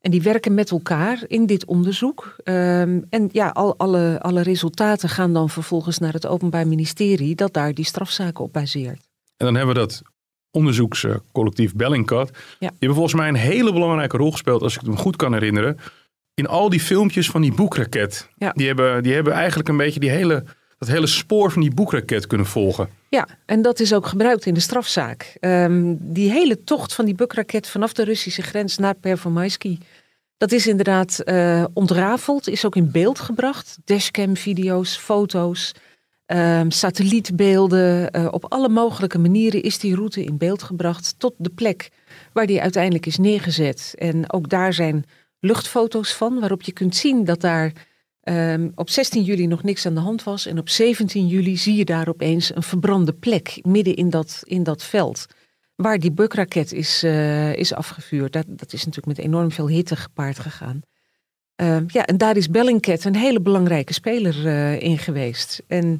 En 0.00 0.10
die 0.10 0.22
werken 0.22 0.54
met 0.54 0.70
elkaar 0.70 1.24
in 1.26 1.46
dit 1.46 1.64
onderzoek. 1.64 2.36
Ehm, 2.44 3.00
en 3.10 3.28
ja, 3.32 3.48
al, 3.48 3.76
alle, 3.76 4.18
alle 4.20 4.42
resultaten 4.42 5.08
gaan 5.08 5.32
dan 5.32 5.50
vervolgens 5.50 5.98
naar 5.98 6.12
het 6.12 6.26
Openbaar 6.26 6.66
Ministerie, 6.68 7.34
dat 7.34 7.52
daar 7.52 7.74
die 7.74 7.84
strafzaken 7.84 8.44
op 8.44 8.52
baseert. 8.52 9.10
En 9.42 9.48
dan 9.48 9.56
hebben 9.56 9.74
we 9.74 9.80
dat 9.80 10.02
onderzoekscollectief 10.50 11.74
Bellingcat. 11.74 12.30
Die 12.58 12.68
hebben 12.68 12.94
volgens 12.94 13.14
mij 13.14 13.28
een 13.28 13.34
hele 13.34 13.72
belangrijke 13.72 14.16
rol 14.16 14.30
gespeeld, 14.30 14.62
als 14.62 14.74
ik 14.74 14.80
het 14.80 14.90
me 14.90 14.96
goed 14.96 15.16
kan 15.16 15.32
herinneren. 15.32 15.78
In 16.34 16.46
al 16.46 16.68
die 16.68 16.80
filmpjes 16.80 17.30
van 17.30 17.42
die 17.42 17.54
boekraket. 17.54 18.28
Ja. 18.36 18.52
Die, 18.52 18.66
hebben, 18.66 19.02
die 19.02 19.14
hebben 19.14 19.32
eigenlijk 19.32 19.68
een 19.68 19.76
beetje 19.76 20.00
die 20.00 20.10
hele, 20.10 20.44
dat 20.78 20.88
hele 20.88 21.06
spoor 21.06 21.52
van 21.52 21.62
die 21.62 21.74
boekraket 21.74 22.26
kunnen 22.26 22.46
volgen. 22.46 22.88
Ja, 23.08 23.28
en 23.46 23.62
dat 23.62 23.80
is 23.80 23.94
ook 23.94 24.06
gebruikt 24.06 24.46
in 24.46 24.54
de 24.54 24.60
strafzaak. 24.60 25.36
Ehm, 25.40 25.94
die 25.98 26.30
hele 26.30 26.64
tocht 26.64 26.94
van 26.94 27.04
die 27.04 27.14
bukraket 27.14 27.68
vanaf 27.68 27.92
de 27.92 28.04
Russische 28.04 28.42
grens 28.42 28.78
naar 28.78 28.94
Pervomaisky. 28.94 29.78
Dat 30.36 30.52
is 30.52 30.66
inderdaad 30.66 31.20
eh, 31.20 31.64
ontrafeld, 31.72 32.48
is 32.48 32.64
ook 32.64 32.76
in 32.76 32.90
beeld 32.90 33.18
gebracht. 33.18 33.78
Dashcam-video's, 33.84 34.96
foto's, 34.96 35.72
ehm, 36.32 36.70
satellietbeelden. 36.70 38.10
eh, 38.10 38.28
op 38.30 38.44
alle 38.48 38.68
mogelijke 38.68 39.18
manieren 39.18 39.62
is 39.62 39.78
die 39.78 39.94
route 39.94 40.24
in 40.24 40.36
beeld 40.36 40.62
gebracht 40.62 41.14
tot 41.18 41.34
de 41.36 41.50
plek 41.50 41.90
waar 42.32 42.46
die 42.46 42.60
uiteindelijk 42.60 43.06
is 43.06 43.18
neergezet. 43.18 43.94
En 43.98 44.32
ook 44.32 44.48
daar 44.48 44.72
zijn 44.72 45.04
luchtfoto's 45.40 46.12
van, 46.12 46.40
waarop 46.40 46.62
je 46.62 46.72
kunt 46.72 46.96
zien 46.96 47.24
dat 47.24 47.40
daar 47.40 47.72
ehm, 48.22 48.68
op 48.74 48.90
16 48.90 49.22
juli 49.22 49.46
nog 49.46 49.62
niks 49.62 49.86
aan 49.86 49.94
de 49.94 50.00
hand 50.00 50.22
was. 50.22 50.46
En 50.46 50.58
op 50.58 50.68
17 50.68 51.26
juli 51.26 51.56
zie 51.56 51.76
je 51.76 51.84
daar 51.84 52.08
opeens 52.08 52.54
een 52.54 52.62
verbrande 52.62 53.12
plek 53.12 53.58
midden 53.62 53.96
in 53.96 54.10
dat, 54.10 54.42
in 54.44 54.62
dat 54.62 54.82
veld. 54.82 55.26
Waar 55.76 55.98
die 55.98 56.12
bukraket 56.12 56.72
is, 56.72 57.02
eh, 57.02 57.54
is 57.54 57.74
afgevuurd. 57.74 58.32
Dat, 58.32 58.44
dat 58.48 58.72
is 58.72 58.84
natuurlijk 58.84 59.16
met 59.16 59.26
enorm 59.26 59.50
veel 59.50 59.68
hitte 59.68 59.96
gepaard 59.96 60.38
gegaan. 60.38 60.80
Ehm, 61.56 61.84
ja, 61.86 62.06
en 62.06 62.16
daar 62.16 62.36
is 62.36 62.50
Bellingcat 62.50 63.04
een 63.04 63.16
hele 63.16 63.40
belangrijke 63.40 63.92
speler 63.92 64.46
eh, 64.46 64.80
in 64.80 64.98
geweest. 64.98 65.62
En 65.66 65.98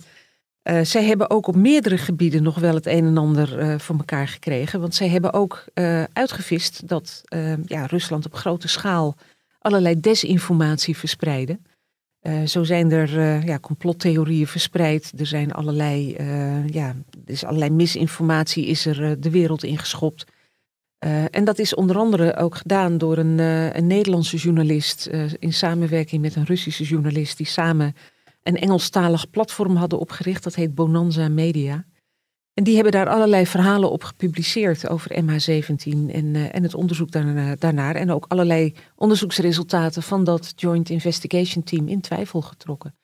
eh, 0.63 0.81
zij 0.83 1.05
hebben 1.05 1.31
ook 1.31 1.47
op 1.47 1.57
meerdere 1.57 1.99
gebieden 1.99 2.43
nog 2.43 2.59
wel 2.59 2.75
het 2.75 2.87
een 2.87 3.07
en 3.07 3.19
ander 3.19 3.59
eh, 3.59 3.79
voor 3.79 3.97
elkaar 3.97 4.29
gekregen. 4.29 4.81
Want 4.81 4.95
zij 4.95 5.09
hebben 5.09 5.33
ook 5.33 5.65
eh, 5.75 6.03
uitgevist 6.13 6.89
dat 6.89 7.23
ja, 7.65 7.87
Rusland 7.87 8.27
op 8.27 8.35
grote 8.35 8.69
schaal 8.69 9.15
allerlei 9.59 10.01
desinformatie 10.01 10.97
verspreidde. 10.97 11.59
Zo 12.47 12.65
zijn 12.65 12.91
er 12.91 13.45
ja, 13.47 13.59
complottheorieën 13.59 14.47
verspreid. 14.47 15.13
Er 15.17 15.27
zijn 15.27 15.53
allerlei, 15.53 16.17
ja, 16.67 16.95
is 17.25 17.45
allerlei 17.45 17.71
misinformatie 17.71 18.67
is 18.67 18.87
er 18.87 19.21
de 19.21 19.31
wereld 19.31 19.65
ingeschopt. 19.65 20.25
En 21.31 21.45
dat 21.45 21.59
is 21.59 21.75
onder 21.75 21.97
andere 21.97 22.37
ook 22.37 22.57
gedaan 22.57 22.99
door 22.99 23.19
een, 23.19 23.39
een 23.77 23.87
Nederlandse 23.87 24.37
journalist 24.37 25.07
in 25.39 25.53
samenwerking 25.53 26.23
met 26.23 26.37
een 26.37 26.45
Russische 26.45 26.85
journalist 26.85 27.37
die 27.37 27.47
samen 27.47 27.95
een 28.43 28.57
Engelstalig 28.57 29.31
platform 29.31 29.77
hadden 29.77 29.99
opgericht. 29.99 30.45
Dat 30.45 30.55
heet 30.55 30.75
Bonanza 30.75 31.29
Media. 31.29 31.85
En 32.55 32.65
die 32.65 32.75
hebben 32.75 32.93
daar 32.93 33.09
allerlei 33.09 33.47
verhalen 33.47 33.91
op 33.91 34.05
gepubliceerd 34.05 34.89
over 34.89 35.23
MH17 35.25 36.11
en, 36.11 36.35
eh, 36.35 36.55
en 36.55 36.63
het 36.63 36.75
onderzoek 36.75 37.11
daarna, 37.11 37.57
daarnaar. 37.59 37.95
En 37.95 38.11
ook 38.11 38.25
allerlei 38.29 38.75
onderzoeksresultaten 38.97 40.03
van 40.03 40.25
dat 40.25 40.53
Joint 40.57 40.91
Investigation 40.91 41.65
Team 41.65 41.89
in 41.89 42.01
twijfel 42.01 42.41
getrokken. 42.43 42.95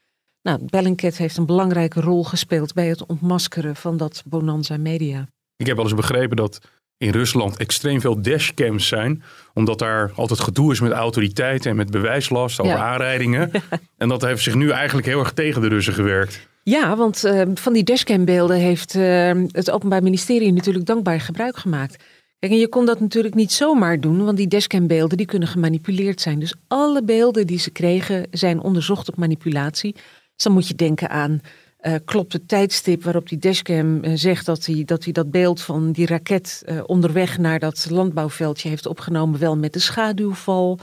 Nou, 0.42 0.64
Bellingcat 0.64 1.16
heeft 1.16 1.36
een 1.36 1.46
belangrijke 1.46 2.00
rol 2.00 2.24
gespeeld 2.24 2.74
bij 2.74 2.86
het 2.86 3.06
ontmaskeren 3.06 3.76
van 3.76 3.96
dat 3.96 4.22
Bonanza 4.26 4.76
Media. 4.76 5.28
Ik 5.56 5.66
heb 5.66 5.76
wel 5.76 5.84
eens 5.84 5.94
begrepen 5.94 6.36
dat 6.36 6.60
in 6.98 7.10
Rusland 7.10 7.56
extreem 7.56 8.00
veel 8.00 8.22
dashcams 8.22 8.86
zijn. 8.86 9.22
Omdat 9.54 9.78
daar 9.78 10.12
altijd 10.14 10.40
gedoe 10.40 10.72
is 10.72 10.80
met 10.80 10.92
autoriteiten 10.92 11.70
en 11.70 11.76
met 11.76 11.90
bewijslast 11.90 12.60
over 12.60 12.72
Ja. 12.72 12.78
aanrijdingen. 12.84 13.50
En 13.96 14.08
dat 14.08 14.22
heeft 14.22 14.42
zich 14.42 14.54
nu 14.54 14.70
eigenlijk 14.70 15.06
heel 15.06 15.18
erg 15.18 15.32
tegen 15.32 15.60
de 15.60 15.68
Russen 15.68 15.94
gewerkt. 15.94 16.48
Ja, 16.62 16.96
want 16.96 17.24
eh, 17.24 17.42
van 17.54 17.72
die 17.72 17.84
dashcambeelden 17.84 18.56
heeft 18.56 18.94
eh, 18.94 19.30
het 19.50 19.70
Openbaar 19.70 20.02
Ministerie 20.02 20.52
natuurlijk 20.52 20.86
dankbaar 20.86 21.20
gebruik 21.20 21.56
gemaakt. 21.56 22.04
Kijk, 22.38 22.52
en 22.52 22.58
je 22.58 22.68
kon 22.68 22.86
dat 22.86 23.00
natuurlijk 23.00 23.34
niet 23.34 23.52
zomaar 23.52 24.00
doen, 24.00 24.24
want 24.24 24.36
die 24.36 24.48
dashcambeelden 24.48 25.16
die 25.16 25.26
kunnen 25.26 25.48
gemanipuleerd 25.48 26.20
zijn. 26.20 26.38
Dus 26.38 26.54
alle 26.68 27.02
beelden 27.04 27.46
die 27.46 27.58
ze 27.58 27.70
kregen 27.70 28.26
zijn 28.30 28.60
onderzocht 28.60 29.08
op 29.08 29.16
manipulatie. 29.16 29.92
Dus 29.92 30.44
dan 30.44 30.52
moet 30.52 30.68
je 30.68 30.74
denken 30.74 31.10
aan, 31.10 31.40
eh, 31.78 31.94
klopt 32.04 32.32
het 32.32 32.48
tijdstip 32.48 33.02
waarop 33.02 33.28
die 33.28 33.38
dashcam 33.38 34.02
eh, 34.02 34.12
zegt 34.14 34.46
dat 34.46 34.66
hij, 34.66 34.84
dat 34.84 35.04
hij 35.04 35.12
dat 35.12 35.30
beeld 35.30 35.60
van 35.60 35.92
die 35.92 36.06
raket 36.06 36.62
eh, 36.66 36.80
onderweg 36.86 37.38
naar 37.38 37.58
dat 37.58 37.86
landbouwveldje 37.90 38.68
heeft 38.68 38.86
opgenomen, 38.86 39.40
wel 39.40 39.56
met 39.56 39.72
de 39.72 39.78
schaduwval. 39.78 40.78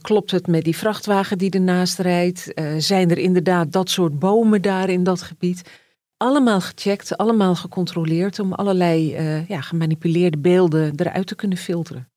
Klopt 0.00 0.30
het 0.30 0.46
met 0.46 0.64
die 0.64 0.76
vrachtwagen 0.76 1.38
die 1.38 1.50
ernaast 1.50 1.98
rijdt? 1.98 2.52
Zijn 2.78 3.10
er 3.10 3.18
inderdaad 3.18 3.72
dat 3.72 3.90
soort 3.90 4.18
bomen 4.18 4.62
daar 4.62 4.88
in 4.88 5.02
dat 5.02 5.22
gebied? 5.22 5.70
Allemaal 6.16 6.60
gecheckt, 6.60 7.16
allemaal 7.16 7.54
gecontroleerd 7.54 8.38
om 8.38 8.52
allerlei 8.52 9.16
ja, 9.48 9.60
gemanipuleerde 9.60 10.38
beelden 10.38 10.92
eruit 10.96 11.26
te 11.26 11.34
kunnen 11.34 11.58
filteren. 11.58 12.08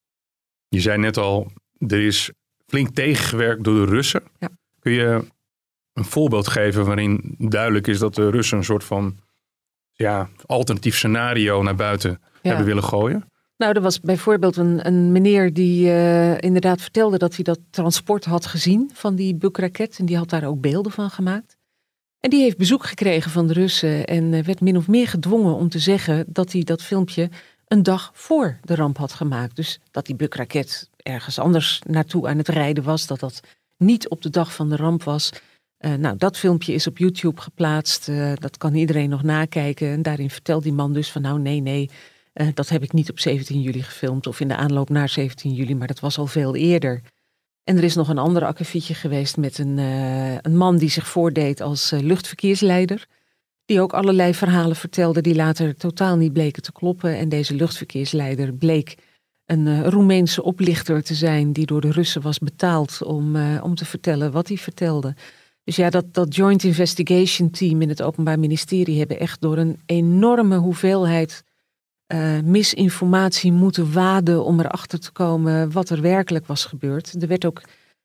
Je 0.68 0.80
zei 0.80 0.98
net 0.98 1.18
al, 1.18 1.52
er 1.78 2.06
is 2.06 2.32
flink 2.68 2.90
tegengewerkt 2.90 3.64
door 3.64 3.86
de 3.86 3.92
Russen. 3.92 4.24
Ja. 4.40 4.50
Kun 4.80 4.92
je 4.92 5.26
een 5.94 6.06
voorbeeld 6.06 6.48
geven 6.48 6.86
waarin 6.86 7.36
duidelijk 7.38 7.88
is 7.88 8.00
dat 8.00 8.16
de 8.16 8.30
Russen 8.30 8.58
een 8.58 8.64
soort 8.64 8.84
van 8.84 9.18
ja, 9.92 10.30
alternatief 10.46 10.96
scenario 10.96 11.64
naar 11.64 11.76
buiten 11.76 12.22
hebben 12.42 12.66
willen 12.66 12.84
gooien? 12.84 13.30
Nou, 13.58 13.74
er 13.74 13.82
was 13.82 14.00
bijvoorbeeld 14.00 14.58
een, 14.58 14.88
een 14.88 15.12
meneer 15.12 15.54
die 15.54 15.90
eh, 15.90 16.38
inderdaad 16.42 16.82
vertelde 16.82 17.18
dat 17.18 17.36
hij 17.36 17.44
dat 17.44 17.60
transport 17.70 18.26
had 18.26 18.46
gezien 18.46 18.90
van 18.94 19.16
die 19.16 19.36
bukraket. 19.36 20.00
En 20.00 20.06
die 20.06 20.18
had 20.18 20.30
daar 20.30 20.44
ook 20.44 20.62
beelden 20.62 20.92
van 20.92 21.10
gemaakt. 21.10 21.58
En 22.20 22.30
die 22.30 22.42
heeft 22.42 22.58
bezoek 22.58 22.86
gekregen 22.86 23.32
van 23.32 23.48
de 23.48 23.54
Russen 23.54 24.06
en 24.06 24.34
eh, 24.34 24.44
werd 24.44 24.62
min 24.62 24.78
of 24.78 24.88
meer 24.88 25.08
gedwongen 25.08 25.56
om 25.56 25.70
te 25.70 25.80
zeggen 25.80 26.26
dat 26.28 26.52
hij 26.52 26.64
dat 26.64 26.84
filmpje 26.84 27.30
een 27.68 27.84
dag 27.84 28.12
voor 28.14 28.58
de 28.64 28.76
ramp 28.76 28.98
had 28.98 29.14
gemaakt. 29.14 29.56
Dus 29.56 29.80
dat 29.92 30.06
die 30.06 30.16
bukraket 30.16 30.90
ergens 30.98 31.40
anders 31.40 31.82
naartoe 31.88 32.28
aan 32.28 32.38
het 32.38 32.48
rijden 32.48 32.84
was, 32.84 33.08
dat 33.08 33.20
dat 33.20 33.42
niet 33.78 34.10
op 34.10 34.22
de 34.22 34.30
dag 34.30 34.54
van 34.54 34.70
de 34.70 34.76
ramp 34.76 35.04
was. 35.04 35.32
Eh, 35.82 35.94
nou, 35.94 36.18
dat 36.18 36.38
filmpje 36.38 36.74
is 36.74 36.88
op 36.88 36.98
YouTube 36.98 37.42
geplaatst. 37.42 38.10
Eh, 38.10 38.32
dat 38.36 38.58
kan 38.58 38.76
iedereen 38.76 39.10
nog 39.10 39.24
nakijken. 39.24 39.88
En 39.88 40.02
daarin 40.02 40.30
vertelt 40.30 40.64
die 40.64 40.74
man 40.74 40.94
dus 40.94 41.12
van 41.12 41.22
nou 41.22 41.40
nee, 41.40 41.60
nee, 41.60 41.90
eh, 42.34 42.48
dat 42.54 42.70
heb 42.70 42.84
ik 42.84 42.94
niet 42.94 43.10
op 43.10 43.20
17 43.20 43.62
juli 43.62 43.84
gefilmd 43.84 44.28
of 44.28 44.40
in 44.40 44.48
de 44.48 44.56
aanloop 44.56 44.90
naar 44.90 45.10
17 45.10 45.54
juli, 45.54 45.76
maar 45.76 45.88
dat 45.88 46.00
was 46.00 46.18
al 46.18 46.28
veel 46.28 46.56
eerder. 46.56 47.02
En 47.64 47.78
er 47.78 47.84
is 47.84 47.96
nog 47.96 48.10
een 48.10 48.18
ander 48.18 48.46
akkefietje 48.46 48.94
geweest 48.94 49.38
met 49.38 49.58
een, 49.58 49.78
een 49.78 50.58
man 50.58 50.78
die 50.78 50.90
zich 50.90 51.08
voordeed 51.08 51.62
als 51.62 51.92
luchtverkeersleider. 51.92 53.08
Die 53.66 53.82
ook 53.82 53.94
allerlei 53.94 54.34
verhalen 54.34 54.76
vertelde 54.76 55.22
die 55.22 55.36
later 55.36 55.76
totaal 55.76 56.18
niet 56.18 56.34
bleken 56.34 56.62
te 56.62 56.72
kloppen. 56.72 57.18
En 57.18 57.30
deze 57.30 57.56
luchtverkeersleider 57.56 58.54
bleek 58.54 58.98
een 59.46 59.90
Roemeense 59.90 60.44
oplichter 60.44 61.04
te 61.04 61.16
zijn 61.16 61.54
die 61.54 61.66
door 61.66 61.82
de 61.82 61.92
Russen 61.92 62.22
was 62.22 62.40
betaald 62.40 63.04
om, 63.04 63.36
om 63.62 63.76
te 63.76 63.86
vertellen 63.86 64.32
wat 64.32 64.48
hij 64.48 64.58
vertelde. 64.58 65.16
Dus 65.63 65.75
ja, 65.75 65.89
dat, 65.89 66.13
dat 66.13 66.36
Joint 66.36 66.63
Investigation 66.63 67.50
Team 67.50 67.82
in 67.82 67.89
het 67.89 68.01
Openbaar 68.01 68.39
Ministerie 68.39 68.98
hebben 68.98 69.20
echt 69.20 69.41
door 69.41 69.58
een 69.58 69.80
enorme 69.86 70.58
hoeveelheid 70.58 71.44
eh, 72.08 72.39
misinformatie 72.39 73.51
moeten 73.51 73.94
waden 73.94 74.44
om 74.44 74.60
erachter 74.60 75.00
te 75.00 75.12
komen 75.12 75.72
wat 75.72 75.89
er 75.89 76.01
werkelijk 76.01 76.46
was 76.46 76.65
gebeurd. 76.65 77.22
Er 77.22 77.27
werd 77.27 77.46
ook 77.46 77.62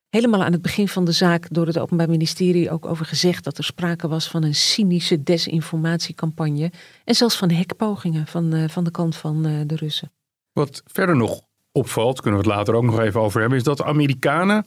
helemaal 0.08 0.44
aan 0.44 0.52
het 0.52 0.62
begin 0.62 0.88
van 0.88 1.04
de 1.04 1.12
zaak 1.12 1.46
door 1.50 1.66
het 1.66 1.78
Openbaar 1.78 2.08
Ministerie 2.08 2.70
ook 2.70 2.86
over 2.86 3.06
gezegd 3.06 3.44
dat 3.44 3.58
er 3.58 3.64
sprake 3.64 4.08
was 4.08 4.28
van 4.28 4.42
een 4.42 4.54
cynische 4.54 5.22
desinformatiecampagne 5.22 6.70
en 7.04 7.14
zelfs 7.14 7.36
van 7.36 7.50
hekpogingen 7.50 8.26
van, 8.26 8.52
eh, 8.52 8.68
van 8.68 8.84
de 8.84 8.90
kant 8.90 9.16
van 9.16 9.46
eh, 9.46 9.52
de 9.66 9.76
Russen. 9.76 10.12
Wat 10.52 10.82
verder 10.84 11.16
nog 11.16 11.40
opvalt, 11.72 12.20
kunnen 12.20 12.40
we 12.40 12.46
het 12.46 12.56
later 12.56 12.74
ook 12.74 12.84
nog 12.84 13.00
even 13.00 13.20
over 13.20 13.40
hebben, 13.40 13.58
is 13.58 13.64
dat 13.64 13.76
de 13.76 13.84
Amerikanen 13.84 14.64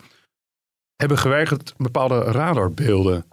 hebben 1.00 1.18
geweigerd 1.18 1.74
bepaalde 1.78 2.20
radarbeelden 2.20 3.26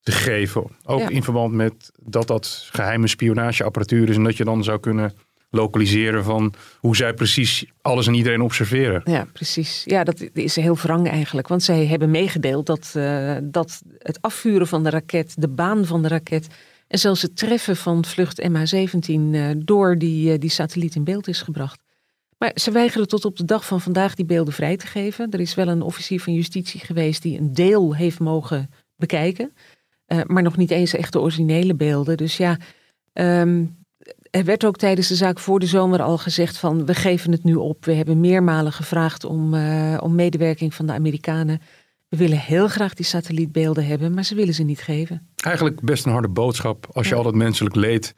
te 0.00 0.12
geven. 0.12 0.64
Ook 0.84 1.00
Ja. 1.00 1.08
in 1.08 1.22
verband 1.22 1.52
met 1.54 1.90
dat 2.02 2.26
dat 2.26 2.68
geheime 2.72 3.06
spionageapparatuur 3.06 4.08
is 4.08 4.16
en 4.16 4.24
dat 4.24 4.36
je 4.36 4.44
dan 4.44 4.64
zou 4.64 4.80
kunnen 4.80 5.12
lokaliseren 5.50 6.24
van 6.24 6.54
hoe 6.78 6.96
zij 6.96 7.14
precies 7.14 7.64
alles 7.82 8.06
en 8.06 8.14
iedereen 8.14 8.40
observeren. 8.40 9.00
Ja, 9.04 9.26
precies. 9.32 9.82
Ja, 9.84 10.04
dat 10.04 10.24
is 10.32 10.56
heel 10.56 10.76
wrang 10.76 11.08
eigenlijk. 11.08 11.48
Want 11.48 11.62
zij 11.62 11.86
hebben 11.86 12.10
meegedeeld 12.10 12.66
dat, 12.66 12.92
eh, 12.94 13.36
dat 13.42 13.82
het 13.98 14.18
afvuren 14.20 14.66
van 14.66 14.82
de 14.82 14.90
raket, 14.90 15.34
de 15.38 15.48
baan 15.48 15.84
van 15.84 16.02
de 16.02 16.08
raket 16.08 16.46
en 16.88 16.98
zelfs 16.98 17.22
het 17.22 17.36
treffen 17.36 17.76
van 17.76 18.04
vlucht 18.04 18.42
MH17 18.42 19.34
eh, 19.34 19.50
door 19.56 19.98
die, 19.98 20.32
eh, 20.32 20.38
die 20.40 20.50
satelliet 20.50 20.94
in 20.94 21.04
beeld 21.04 21.28
is 21.28 21.42
gebracht. 21.42 21.82
Maar 22.44 22.52
ze 22.54 22.70
weigeren 22.70 23.08
tot 23.08 23.24
op 23.24 23.36
de 23.36 23.44
dag 23.44 23.66
van 23.66 23.80
vandaag 23.80 24.14
die 24.14 24.24
beelden 24.24 24.54
vrij 24.54 24.76
te 24.76 24.86
geven. 24.86 25.30
Er 25.30 25.40
is 25.40 25.54
wel 25.54 25.68
een 25.68 25.82
officier 25.82 26.20
van 26.20 26.32
justitie 26.32 26.80
geweest 26.80 27.22
die 27.22 27.38
een 27.38 27.52
deel 27.52 27.94
heeft 27.94 28.18
mogen 28.18 28.70
bekijken. 28.96 29.52
eh, 30.06 30.20
maar 30.26 30.42
nog 30.42 30.56
niet 30.56 30.70
eens 30.70 30.94
echt 30.94 31.12
de 31.12 31.20
originele 31.20 31.74
beelden. 31.74 32.16
Dus 32.16 32.36
ja, 32.36 32.58
ehm, 33.12 33.64
er 34.30 34.44
werd 34.44 34.64
ook 34.64 34.76
tijdens 34.76 35.08
de 35.08 35.14
zaak 35.14 35.38
voor 35.38 35.60
de 35.60 35.66
zomer 35.66 36.02
al 36.02 36.18
gezegd 36.18 36.58
van 36.58 36.86
we 36.86 36.94
geven 36.94 37.32
het 37.32 37.44
nu 37.44 37.54
op. 37.54 37.84
We 37.84 37.92
hebben 37.92 38.20
meermalen 38.20 38.72
gevraagd 38.72 39.24
om, 39.24 39.54
uh, 39.54 39.98
om 40.02 40.14
medewerking 40.14 40.74
van 40.74 40.86
de 40.86 40.92
Amerikanen. 40.92 41.60
We 42.08 42.16
willen 42.16 42.38
heel 42.38 42.68
graag 42.68 42.94
die 42.94 43.06
satellietbeelden 43.06 43.86
hebben, 43.86 44.14
maar 44.14 44.24
ze 44.24 44.34
willen 44.34 44.54
ze 44.54 44.62
niet 44.62 44.80
geven. 44.80 45.28
Eigenlijk 45.36 45.80
best 45.80 46.04
een 46.04 46.12
harde 46.12 46.28
boodschap 46.28 46.88
als 46.92 47.08
je 47.08 47.14
al 47.14 47.22
dat 47.22 47.34
menselijk 47.34 47.74
leed 47.74 48.14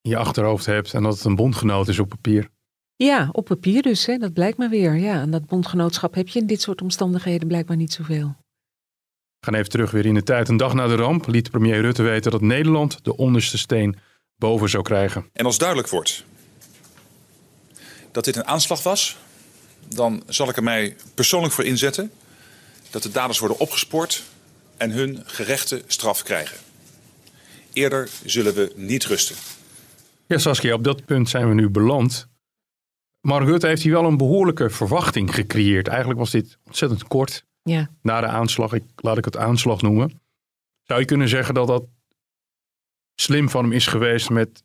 in 0.00 0.10
je 0.10 0.16
achterhoofd 0.16 0.66
hebt 0.66 0.94
en 0.94 1.02
dat 1.02 1.14
het 1.14 1.24
een 1.24 1.36
bondgenoot 1.36 1.88
is 1.88 1.98
op 1.98 2.08
papier. 2.08 2.48
Ja, 3.04 3.28
op 3.32 3.44
papier 3.44 3.82
dus, 3.82 4.06
hè? 4.06 4.16
dat 4.16 4.32
blijkt 4.32 4.58
maar 4.58 4.68
weer. 4.68 4.96
Ja, 4.96 5.20
en 5.20 5.30
dat 5.30 5.46
bondgenootschap 5.46 6.14
heb 6.14 6.28
je 6.28 6.38
in 6.38 6.46
dit 6.46 6.62
soort 6.62 6.82
omstandigheden 6.82 7.48
blijkbaar 7.48 7.76
niet 7.76 7.92
zoveel. 7.92 8.36
We 9.38 9.46
gaan 9.46 9.54
even 9.54 9.70
terug 9.70 9.90
weer 9.90 10.06
in 10.06 10.14
de 10.14 10.22
tijd. 10.22 10.48
Een 10.48 10.56
dag 10.56 10.74
na 10.74 10.86
de 10.86 10.94
ramp 10.94 11.26
liet 11.26 11.50
premier 11.50 11.80
Rutte 11.80 12.02
weten 12.02 12.30
dat 12.30 12.40
Nederland 12.40 13.04
de 13.04 13.16
onderste 13.16 13.58
steen 13.58 13.96
boven 14.36 14.68
zou 14.68 14.82
krijgen. 14.82 15.28
En 15.32 15.44
als 15.44 15.58
duidelijk 15.58 15.88
wordt 15.88 16.24
dat 18.10 18.24
dit 18.24 18.36
een 18.36 18.46
aanslag 18.46 18.82
was, 18.82 19.16
dan 19.88 20.22
zal 20.26 20.48
ik 20.48 20.56
er 20.56 20.62
mij 20.62 20.96
persoonlijk 21.14 21.54
voor 21.54 21.64
inzetten 21.64 22.10
dat 22.90 23.02
de 23.02 23.10
daders 23.10 23.38
worden 23.38 23.58
opgespoord 23.58 24.22
en 24.76 24.90
hun 24.90 25.22
gerechte 25.24 25.82
straf 25.86 26.22
krijgen. 26.22 26.56
Eerder 27.72 28.08
zullen 28.24 28.54
we 28.54 28.72
niet 28.76 29.04
rusten. 29.04 29.36
Ja, 30.26 30.38
Saskia, 30.38 30.74
op 30.74 30.84
dat 30.84 31.04
punt 31.04 31.28
zijn 31.28 31.48
we 31.48 31.54
nu 31.54 31.68
beland. 31.68 32.30
Mark 33.22 33.44
Rutte 33.44 33.66
heeft 33.66 33.82
hier 33.82 33.92
wel 33.92 34.04
een 34.04 34.16
behoorlijke 34.16 34.70
verwachting 34.70 35.34
gecreëerd. 35.34 35.88
Eigenlijk 35.88 36.18
was 36.18 36.30
dit 36.30 36.58
ontzettend 36.66 37.04
kort 37.04 37.44
ja. 37.62 37.88
na 38.02 38.20
de 38.20 38.26
aanslag. 38.26 38.72
Ik, 38.72 38.84
laat 38.96 39.18
ik 39.18 39.24
het 39.24 39.36
aanslag 39.36 39.82
noemen. 39.82 40.20
Zou 40.82 41.00
je 41.00 41.06
kunnen 41.06 41.28
zeggen 41.28 41.54
dat 41.54 41.66
dat 41.66 41.84
slim 43.14 43.48
van 43.48 43.62
hem 43.62 43.72
is 43.72 43.86
geweest 43.86 44.30
met 44.30 44.62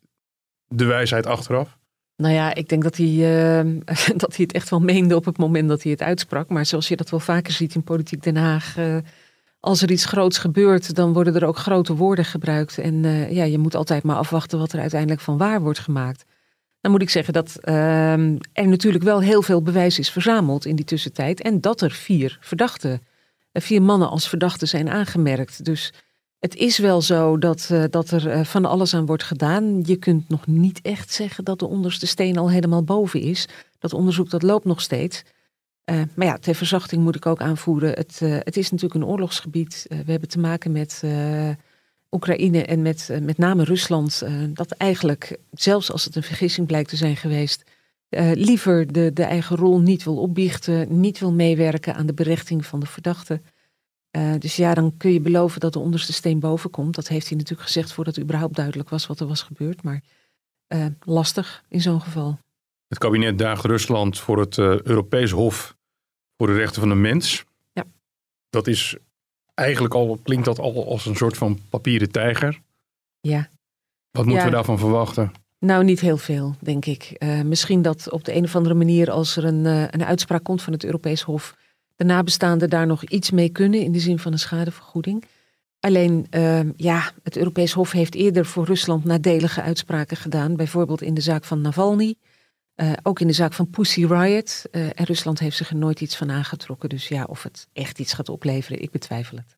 de 0.66 0.84
wijsheid 0.84 1.26
achteraf? 1.26 1.78
Nou 2.16 2.34
ja, 2.34 2.54
ik 2.54 2.68
denk 2.68 2.82
dat 2.82 2.96
hij, 2.96 3.06
uh, 3.06 3.80
dat 4.22 4.36
hij 4.36 4.44
het 4.44 4.52
echt 4.52 4.68
wel 4.68 4.80
meende 4.80 5.16
op 5.16 5.24
het 5.24 5.38
moment 5.38 5.68
dat 5.68 5.82
hij 5.82 5.92
het 5.92 6.02
uitsprak. 6.02 6.48
Maar 6.48 6.66
zoals 6.66 6.88
je 6.88 6.96
dat 6.96 7.10
wel 7.10 7.20
vaker 7.20 7.52
ziet 7.52 7.74
in 7.74 7.82
politiek 7.82 8.22
Den 8.22 8.36
Haag. 8.36 8.76
Uh, 8.78 8.96
als 9.60 9.82
er 9.82 9.90
iets 9.90 10.04
groots 10.04 10.38
gebeurt, 10.38 10.94
dan 10.94 11.12
worden 11.12 11.34
er 11.34 11.46
ook 11.46 11.58
grote 11.58 11.94
woorden 11.94 12.24
gebruikt. 12.24 12.78
En 12.78 12.94
uh, 12.94 13.32
ja, 13.32 13.44
je 13.44 13.58
moet 13.58 13.74
altijd 13.74 14.02
maar 14.02 14.16
afwachten 14.16 14.58
wat 14.58 14.72
er 14.72 14.80
uiteindelijk 14.80 15.20
van 15.20 15.38
waar 15.38 15.60
wordt 15.60 15.78
gemaakt. 15.78 16.24
Dan 16.80 16.90
moet 16.90 17.02
ik 17.02 17.10
zeggen 17.10 17.32
dat 17.32 17.56
ehm, 17.60 18.36
er 18.52 18.68
natuurlijk 18.68 19.04
wel 19.04 19.20
heel 19.20 19.42
veel 19.42 19.62
bewijs 19.62 19.98
is 19.98 20.10
verzameld 20.10 20.64
in 20.64 20.76
die 20.76 20.84
tussentijd. 20.84 21.42
En 21.42 21.60
dat 21.60 21.80
er 21.80 21.90
vier 21.90 22.38
verdachten, 22.40 23.00
vier 23.52 23.82
mannen 23.82 24.10
als 24.10 24.28
verdachten 24.28 24.68
zijn 24.68 24.88
aangemerkt. 24.88 25.64
Dus 25.64 25.92
het 26.38 26.54
is 26.54 26.78
wel 26.78 27.02
zo 27.02 27.38
dat, 27.38 27.68
uh, 27.72 27.84
dat 27.90 28.10
er 28.10 28.26
uh, 28.26 28.44
van 28.44 28.64
alles 28.64 28.94
aan 28.94 29.06
wordt 29.06 29.22
gedaan. 29.22 29.82
Je 29.82 29.96
kunt 29.96 30.28
nog 30.28 30.46
niet 30.46 30.80
echt 30.82 31.12
zeggen 31.12 31.44
dat 31.44 31.58
de 31.58 31.66
onderste 31.66 32.06
steen 32.06 32.38
al 32.38 32.50
helemaal 32.50 32.84
boven 32.84 33.20
is. 33.20 33.48
Dat 33.78 33.92
onderzoek 33.92 34.30
dat 34.30 34.42
loopt 34.42 34.64
nog 34.64 34.80
steeds. 34.80 35.22
Maar 36.14 36.26
ja, 36.26 36.36
ter 36.38 36.54
verzachting 36.54 37.02
moet 37.02 37.16
ik 37.16 37.26
ook 37.26 37.40
aanvoeren. 37.40 37.90
Het, 37.90 38.18
het 38.20 38.56
is 38.56 38.70
natuurlijk 38.70 39.00
een 39.00 39.08
oorlogsgebied. 39.08 39.86
we 39.88 40.10
hebben 40.10 40.28
te 40.28 40.38
maken 40.38 40.72
met 40.72 41.02
Oekraïne 42.10 42.64
en 42.64 42.82
met 42.82 43.18
met 43.22 43.38
name 43.38 43.64
Rusland. 43.64 44.22
dat 44.48 44.70
eigenlijk, 44.70 45.38
zelfs 45.52 45.92
als 45.92 46.04
het 46.04 46.16
een 46.16 46.22
vergissing 46.22 46.66
blijkt 46.66 46.88
te 46.88 46.96
zijn 46.96 47.16
geweest, 47.16 47.64
liever 48.34 48.92
de, 48.92 49.12
de 49.12 49.22
eigen 49.22 49.56
rol 49.56 49.80
niet 49.80 50.04
wil 50.04 50.16
opbiechten, 50.16 51.00
niet 51.00 51.18
wil 51.18 51.32
meewerken 51.32 51.94
aan 51.94 52.06
de 52.06 52.14
berechting 52.14 52.66
van 52.66 52.80
de 52.80 52.86
verdachten. 52.86 53.42
Uh, 54.16 54.34
dus 54.38 54.56
ja, 54.56 54.74
dan 54.74 54.96
kun 54.96 55.12
je 55.12 55.20
beloven 55.20 55.60
dat 55.60 55.72
de 55.72 55.78
onderste 55.78 56.12
steen 56.12 56.40
boven 56.40 56.70
komt. 56.70 56.94
Dat 56.94 57.08
heeft 57.08 57.28
hij 57.28 57.36
natuurlijk 57.36 57.66
gezegd 57.66 57.92
voordat 57.92 58.14
het 58.14 58.24
überhaupt 58.24 58.54
duidelijk 58.54 58.88
was 58.88 59.06
wat 59.06 59.20
er 59.20 59.26
was 59.26 59.42
gebeurd. 59.42 59.82
Maar 59.82 60.02
uh, 60.68 60.86
lastig 61.00 61.64
in 61.68 61.80
zo'n 61.80 62.00
geval. 62.00 62.38
Het 62.88 62.98
kabinet 62.98 63.38
daagt 63.38 63.64
Rusland 63.64 64.18
voor 64.18 64.38
het 64.38 64.56
uh, 64.56 64.80
Europees 64.80 65.30
Hof 65.30 65.76
voor 66.36 66.46
de 66.46 66.54
Rechten 66.54 66.80
van 66.80 66.88
de 66.88 66.94
Mens. 66.94 67.44
Ja. 67.72 67.84
Dat 68.50 68.66
is 68.66 68.96
eigenlijk 69.58 69.94
al, 69.94 70.18
klinkt 70.22 70.44
dat 70.44 70.58
al 70.58 70.88
als 70.88 71.06
een 71.06 71.16
soort 71.16 71.36
van 71.36 71.58
papieren 71.68 72.10
tijger. 72.10 72.60
Ja. 73.20 73.48
Wat 74.10 74.24
moeten 74.24 74.44
ja. 74.44 74.50
we 74.50 74.54
daarvan 74.54 74.78
verwachten? 74.78 75.32
Nou, 75.58 75.84
niet 75.84 76.00
heel 76.00 76.16
veel, 76.16 76.54
denk 76.60 76.86
ik. 76.86 77.24
misschien 77.44 77.82
dat 77.82 78.10
op 78.10 78.24
de 78.24 78.34
een 78.34 78.44
of 78.44 78.56
andere 78.56 78.74
manier, 78.74 79.10
als 79.10 79.36
er 79.36 79.44
een, 79.44 79.64
een 79.64 80.04
uitspraak 80.04 80.44
komt 80.44 80.62
van 80.62 80.72
het 80.72 80.84
Europees 80.84 81.22
Hof 81.22 81.54
de 81.98 82.04
nabestaanden 82.04 82.70
daar 82.70 82.86
nog 82.86 83.04
iets 83.04 83.30
mee 83.30 83.48
kunnen 83.48 83.80
in 83.80 83.92
de 83.92 83.98
zin 83.98 84.18
van 84.18 84.32
een 84.32 84.38
schadevergoeding. 84.38 85.24
Alleen, 85.80 86.26
uh, 86.30 86.60
ja, 86.76 87.10
het 87.22 87.36
Europees 87.36 87.72
Hof 87.72 87.92
heeft 87.92 88.14
eerder 88.14 88.46
voor 88.46 88.64
Rusland 88.64 89.04
nadelige 89.04 89.62
uitspraken 89.62 90.16
gedaan. 90.16 90.56
Bijvoorbeeld 90.56 91.02
in 91.02 91.14
de 91.14 91.20
zaak 91.20 91.44
van 91.44 91.60
Navalny. 91.60 92.14
Uh, 92.80 92.92
ook 93.02 93.20
in 93.20 93.26
de 93.26 93.32
zaak 93.32 93.52
van 93.52 93.70
Pussy 93.70 94.06
Riot. 94.06 94.64
Uh, 94.72 94.86
en 94.86 95.04
Rusland 95.04 95.38
heeft 95.38 95.56
zich 95.56 95.70
er 95.70 95.76
nooit 95.76 96.00
iets 96.00 96.16
van 96.16 96.30
aangetrokken. 96.30 96.88
Dus 96.88 97.08
ja, 97.08 97.24
of 97.24 97.42
het 97.42 97.68
echt 97.72 97.98
iets 97.98 98.12
gaat 98.12 98.28
opleveren, 98.28 98.82
ik 98.82 98.90
betwijfel 98.90 99.36
het. 99.36 99.56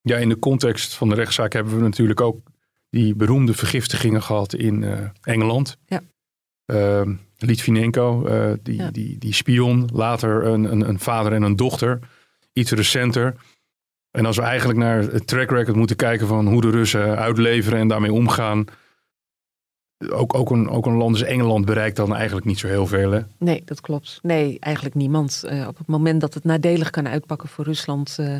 Ja, 0.00 0.16
in 0.16 0.28
de 0.28 0.38
context 0.38 0.94
van 0.94 1.08
de 1.08 1.14
rechtszaak 1.14 1.52
hebben 1.52 1.76
we 1.76 1.82
natuurlijk 1.82 2.20
ook 2.20 2.42
die 2.90 3.14
beroemde 3.14 3.54
vergiftigingen 3.54 4.22
gehad 4.22 4.54
in 4.54 5.10
Engeland. 5.22 5.76
Ja. 5.86 6.02
Ehm, 6.66 7.14
Litvinenko, 7.38 8.22
die, 8.62 8.76
ja. 8.76 8.90
die, 8.90 9.18
die 9.18 9.34
spion, 9.34 9.88
later 9.92 10.46
een, 10.46 10.64
een, 10.72 10.88
een, 10.88 10.98
vader 10.98 11.32
en 11.32 11.42
een 11.42 11.56
dochter, 11.56 11.98
iets 12.52 12.70
recenter. 12.70 13.34
En 14.10 14.26
als 14.26 14.36
we 14.36 14.42
eigenlijk 14.42 14.78
naar 14.78 15.02
het 15.02 15.26
track 15.26 15.50
record 15.50 15.76
moeten 15.76 15.96
kijken 15.96 16.26
van 16.26 16.46
hoe 16.46 16.60
de 16.60 16.70
Russen 16.70 17.16
uitleveren 17.16 17.78
en 17.78 17.88
daarmee 17.88 18.12
omgaan. 18.12 18.64
Ook, 20.10 20.34
ook, 20.34 20.50
een, 20.50 20.68
ook 20.68 20.86
een 20.86 20.96
land 20.96 21.10
als 21.10 21.22
Engeland 21.22 21.64
bereikt 21.64 21.96
dan 21.96 22.14
eigenlijk 22.14 22.46
niet 22.46 22.58
zo 22.58 22.66
heel 22.66 22.86
veel. 22.86 23.10
Hè? 23.10 23.20
Nee, 23.38 23.62
dat 23.64 23.80
klopt. 23.80 24.18
Nee, 24.22 24.56
eigenlijk 24.60 24.94
niemand. 24.94 25.44
Uh, 25.46 25.66
op 25.68 25.78
het 25.78 25.86
moment 25.86 26.20
dat 26.20 26.34
het 26.34 26.44
nadelig 26.44 26.90
kan 26.90 27.08
uitpakken 27.08 27.48
voor 27.48 27.64
Rusland, 27.64 28.16
uh, 28.20 28.38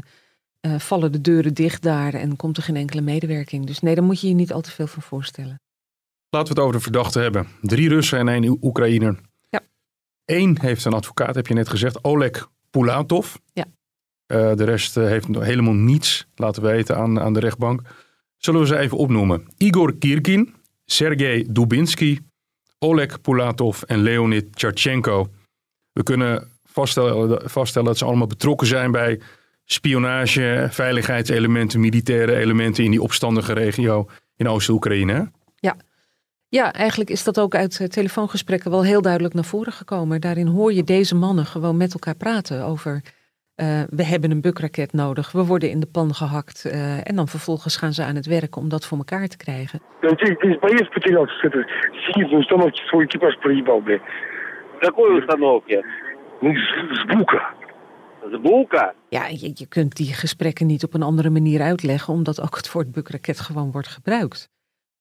vallen 0.79 1.13
de 1.13 1.21
deuren 1.21 1.55
dicht 1.55 1.83
daar 1.83 2.15
en 2.15 2.37
komt 2.37 2.57
er 2.57 2.63
geen 2.63 2.77
enkele 2.77 3.01
medewerking. 3.01 3.67
Dus 3.67 3.81
nee, 3.81 3.95
daar 3.95 4.05
moet 4.05 4.21
je 4.21 4.29
je 4.29 4.35
niet 4.35 4.53
al 4.53 4.61
te 4.61 4.71
veel 4.71 4.87
van 4.87 5.03
voorstellen. 5.03 5.61
Laten 6.31 6.55
we 6.55 6.61
het 6.61 6.69
over 6.69 6.79
de 6.79 6.83
verdachten 6.83 7.23
hebben. 7.23 7.47
Drie 7.61 7.89
Russen 7.89 8.19
en 8.19 8.29
één 8.29 8.59
Oekraïner. 8.63 9.21
Ja. 9.51 9.61
Eén 10.25 10.59
heeft 10.61 10.85
een 10.85 10.93
advocaat, 10.93 11.35
heb 11.35 11.47
je 11.47 11.55
net 11.55 11.69
gezegd, 11.69 12.05
Oleg 12.05 12.49
Pulatov. 12.71 13.35
Ja. 13.53 13.65
De 14.27 14.65
rest 14.65 14.95
heeft 14.95 15.27
helemaal 15.27 15.75
niets 15.75 16.27
laten 16.35 16.63
weten 16.63 16.97
aan, 16.97 17.21
aan 17.21 17.33
de 17.33 17.41
rechtbank. 17.41 17.83
Zullen 18.37 18.61
we 18.61 18.67
ze 18.67 18.79
even 18.79 18.97
opnoemen? 18.97 19.47
Igor 19.57 19.95
Kirkin, 19.95 20.55
Sergej 20.85 21.47
Dubinsky, 21.51 22.19
Oleg 22.79 23.21
Pulatov 23.21 23.83
en 23.83 24.03
Leonid 24.03 24.57
Tcharchenko. 24.57 25.29
We 25.93 26.03
kunnen 26.03 26.51
vaststellen, 26.65 27.51
vaststellen 27.51 27.89
dat 27.89 27.99
ze 27.99 28.05
allemaal 28.05 28.27
betrokken 28.27 28.67
zijn 28.67 28.91
bij 28.91 29.21
spionage, 29.65 30.67
veiligheidselementen, 30.71 31.81
militaire 31.81 32.37
elementen 32.37 32.85
in 32.85 32.91
die 32.91 33.03
opstandige 33.03 33.53
regio 33.53 34.09
in 34.37 34.49
Oost-Oekraïne. 34.49 35.31
Ja. 35.57 35.77
Ja, 36.49 36.73
eigenlijk 36.73 37.11
is 37.11 37.25
dat 37.25 37.41
ook 37.41 37.55
uit 37.55 37.87
telefoongesprekken 37.91 38.71
wel 38.71 38.85
heel 38.85 39.03
duidelijk 39.03 39.35
naar 39.35 39.45
voren 39.45 39.73
gekomen. 39.73 40.21
Daarin 40.21 40.47
hoor 40.47 40.73
je 40.73 40.85
deze 40.85 41.15
mannen 41.15 41.47
gewoon 41.47 41.77
met 41.77 41.93
elkaar 41.93 42.15
praten 42.17 42.65
over. 42.65 43.03
Uh, 43.56 43.82
we 43.90 44.04
hebben 44.04 44.32
een 44.32 44.42
bukraket 44.42 44.94
nodig, 44.94 45.32
we 45.32 45.46
worden 45.46 45.70
in 45.70 45.80
de 45.80 45.86
pan 45.86 46.14
gehakt. 46.14 46.66
Uh, 46.66 47.08
en 47.08 47.16
dan 47.16 47.28
vervolgens 47.28 47.78
gaan 47.78 47.94
ze 47.94 48.04
aan 48.04 48.16
het 48.16 48.26
werk 48.26 48.56
om 48.56 48.70
dat 48.70 48.86
voor 48.86 48.98
elkaar 48.98 49.28
te 49.28 49.38
krijgen. 49.38 49.82
Какой 54.80 55.18
установки? 55.18 55.82
Звука. 56.92 57.54
Звука? 58.32 58.94
Ja, 59.10 59.28
je, 59.28 59.52
je 59.54 59.68
kunt 59.68 59.96
die 59.96 60.14
gesprekken 60.14 60.68
niet 60.68 60.84
op 60.84 60.94
een 60.94 61.04
andere 61.04 61.30
manier 61.30 61.62
uitleggen, 61.62 62.14
omdat 62.14 62.42
ook 62.42 62.56
het 62.56 62.72
woord 62.72 62.92
bukraket 62.92 63.40
gewoon 63.40 63.72
wordt 63.72 63.88
gebruikt. 63.88 64.50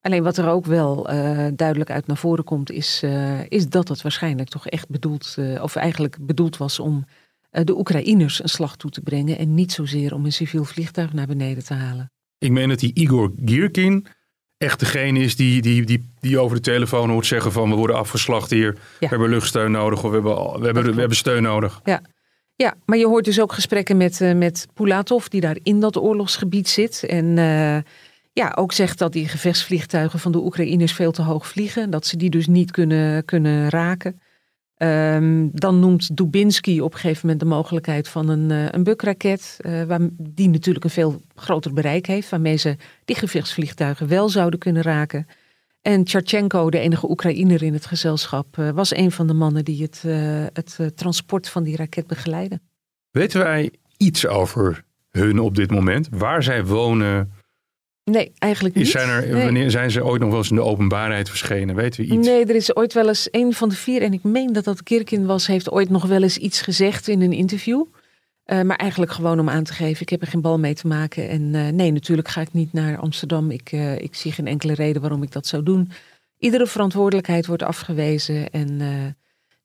Alleen 0.01 0.23
wat 0.23 0.37
er 0.37 0.49
ook 0.49 0.65
wel 0.65 1.11
uh, 1.11 1.49
duidelijk 1.55 1.91
uit 1.91 2.07
naar 2.07 2.17
voren 2.17 2.45
komt, 2.45 2.71
is, 2.71 3.03
uh, 3.05 3.51
is 3.51 3.69
dat 3.69 3.89
het 3.89 4.03
waarschijnlijk 4.03 4.49
toch 4.49 4.67
echt 4.67 4.89
bedoeld, 4.89 5.37
uh, 5.39 5.63
of 5.63 5.77
eigenlijk 5.77 6.17
bedoeld 6.21 6.57
was 6.57 6.81
om 6.81 7.05
de 7.64 7.78
Oekraïners 7.78 8.44
een 8.44 8.50
slag 8.50 8.76
toe 8.76 8.92
te 8.92 9.02
brengen 9.02 9.38
en 9.38 9.54
niet 9.54 9.72
zozeer 9.72 10.14
om 10.14 10.26
een 10.26 10.34
civiel 10.34 10.64
vliegtuig 10.64 11.14
naar 11.14 11.28
beneden 11.28 11.64
te 11.64 11.74
halen. 11.74 12.12
Ik 12.38 12.52
meen 12.52 12.70
dat 12.70 12.80
die 12.80 12.94
Igor 12.94 13.32
Gierkin 13.46 14.08
echt 14.58 14.80
degene 14.80 15.20
is 15.20 15.36
die, 15.36 15.62
die, 15.62 15.86
die, 15.86 16.14
die 16.20 16.40
over 16.40 16.56
de 16.56 16.62
telefoon 16.62 17.10
hoort 17.10 17.26
zeggen 17.26 17.52
van 17.52 17.70
we 17.70 17.76
worden 17.76 17.96
afgeslacht 17.96 18.50
hier, 18.50 18.74
ja. 18.74 18.80
we 19.00 19.08
hebben 19.08 19.30
luchtsteun 19.30 19.72
nodig 19.72 20.04
of 20.04 20.10
we 20.10 20.16
hebben, 20.16 20.60
we 20.60 20.66
hebben, 20.66 20.94
we 20.94 21.00
hebben 21.00 21.18
steun 21.18 21.44
nodig. 21.44 21.82
Ja. 21.84 22.02
Ja, 22.56 22.76
maar 22.86 22.98
je 22.98 23.08
hoort 23.08 23.26
dus 23.26 23.42
ook 23.42 23.54
gesprekken 23.54 23.98
met, 23.98 24.20
met 24.36 24.68
Pulatov, 24.74 25.26
die 25.26 25.42
daar 25.42 25.58
in 25.64 25.80
dat 25.80 25.98
oorlogsgebied 25.98 26.70
zit. 26.70 27.04
En 27.04 27.36
ja, 28.34 28.54
ook 28.56 28.72
zegt 28.72 28.98
dat 28.98 29.14
die 29.14 29.28
gevechtsvliegtuigen 29.28 30.20
van 30.20 30.32
de 30.32 30.38
Oekraïners 30.38 30.94
veel 30.94 31.12
te 31.12 31.22
hoog 31.22 31.48
vliegen. 31.48 31.90
Dat 31.90 32.06
ze 32.06 32.18
die 32.18 32.30
dus 32.30 32.48
niet 32.48 32.72
kunnen, 32.72 33.26
kunnen 33.26 33.70
raken. 33.70 34.22
Um, 34.78 35.50
dan 35.54 35.80
noemt 35.80 36.18
Dubinsky 36.18 36.80
op 36.80 36.94
een 36.94 37.00
gegeven 37.00 37.22
moment 37.22 37.40
de 37.40 37.56
mogelijkheid 37.56 38.08
van 38.08 38.30
een, 38.30 38.50
uh, 38.50 38.66
een 38.70 38.84
bukraket. 38.84 39.58
Uh, 39.62 39.84
waar, 39.84 40.00
die 40.18 40.50
natuurlijk 40.50 40.86
een 40.86 40.92
veel 40.92 41.22
groter 41.36 41.74
bereik 41.74 42.06
heeft. 42.06 42.30
Waarmee 42.30 42.56
ze 42.56 42.76
die 43.06 43.16
gevechtsvliegtuigen 43.16 44.08
wel 44.08 44.30
zouden 44.30 44.60
kunnen 44.60 44.82
raken. 44.82 45.28
En 45.84 46.04
Tjarchenko, 46.04 46.70
de 46.70 46.80
enige 46.80 47.10
Oekraïner 47.10 47.64
in 47.64 47.74
het 47.74 47.86
gezelschap, 47.86 48.58
eh, 48.58 48.70
was 48.70 48.96
een 48.96 49.12
van 49.12 49.28
de 49.28 49.34
mannen 49.34 49.66
die 49.66 49.82
het, 49.82 50.04
eh, 50.06 50.46
het 50.54 50.76
eh, 50.80 50.88
transport 50.88 51.50
van 51.50 51.64
die 51.64 51.76
raket 51.76 52.08
begeleiden. 52.08 52.62
Weten 53.12 53.40
wij 53.40 53.72
iets 53.98 54.28
over 54.28 54.84
hun 55.10 55.40
op 55.40 55.56
dit 55.56 55.72
moment? 55.72 56.08
Waar 56.12 56.44
zij 56.44 56.66
wonen? 56.66 57.32
Nee, 58.04 58.32
eigenlijk 58.38 58.76
niet. 58.76 58.88
Zijn, 58.88 59.10
er, 59.10 59.28
Nee. 59.28 59.44
wanneer, 59.44 59.72
zijn 59.72 59.92
ze 59.92 60.06
ooit 60.06 60.22
nog 60.22 60.30
wel 60.30 60.38
eens 60.38 60.50
in 60.50 60.56
de 60.56 60.62
openbaarheid 60.62 61.30
verschenen? 61.30 61.76
Weten 61.76 62.02
we 62.02 62.16
iets? 62.16 62.28
Nee, 62.28 62.46
er 62.46 62.56
is 62.56 62.76
ooit 62.76 62.94
wel 62.94 63.08
eens 63.08 63.28
een 63.32 63.54
van 63.54 63.70
de 63.70 63.76
vier, 63.76 64.02
en 64.02 64.14
ik 64.14 64.24
meen 64.24 64.54
dat 64.54 64.64
dat 64.64 64.84
Kirkin 64.84 65.26
was, 65.26 65.48
heeft 65.48 65.72
ooit 65.72 65.90
nog 65.90 66.06
wel 66.06 66.24
eens 66.24 66.38
iets 66.38 66.62
gezegd 66.62 67.08
in 67.08 67.22
een 67.22 67.34
interview. 67.34 67.86
Eh, 68.44 68.62
maar 68.62 68.78
eigenlijk 68.78 69.12
gewoon 69.12 69.40
om 69.40 69.50
aan 69.50 69.64
te 69.64 69.74
geven, 69.74 70.02
ik 70.02 70.10
heb 70.10 70.22
er 70.22 70.28
geen 70.28 70.42
bal 70.42 70.60
mee 70.60 70.74
te 70.74 70.88
maken. 70.88 71.30
En 71.30 71.56
eh, 71.56 71.68
nee, 71.68 71.92
natuurlijk 71.92 72.28
ga 72.28 72.42
ik 72.42 72.54
niet 72.54 72.74
naar 72.74 72.98
Amsterdam. 72.98 73.52
Ik, 73.52 73.72
eh, 73.72 73.98
ik 73.98 74.16
zie 74.16 74.32
geen 74.32 74.48
enkele 74.48 74.74
reden 74.74 75.02
waarom 75.02 75.24
ik 75.24 75.32
dat 75.32 75.48
zou 75.48 75.64
doen. 75.64 75.92
Iedere 76.38 76.68
verantwoordelijkheid 76.68 77.46
wordt 77.46 77.64
afgewezen. 77.64 78.50
En 78.50 78.78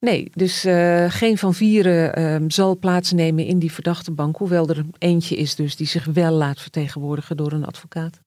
nee, 0.01 0.31
dus 0.35 0.61
geen 1.09 1.39
van 1.39 1.55
vieren 1.55 2.15
eh, 2.15 2.37
zal 2.49 2.79
plaatsnemen 2.79 3.45
in 3.45 3.59
die 3.59 3.73
verdachte 3.73 4.13
bank. 4.13 4.37
Hoewel 4.37 4.69
er 4.69 4.85
eentje 4.99 5.37
is 5.37 5.55
dus 5.55 5.77
die 5.77 5.87
zich 5.87 6.05
wel 6.05 6.33
laat 6.33 6.61
vertegenwoordigen 6.61 7.37
door 7.37 7.53
een 7.53 7.65
advocaat. 7.65 8.21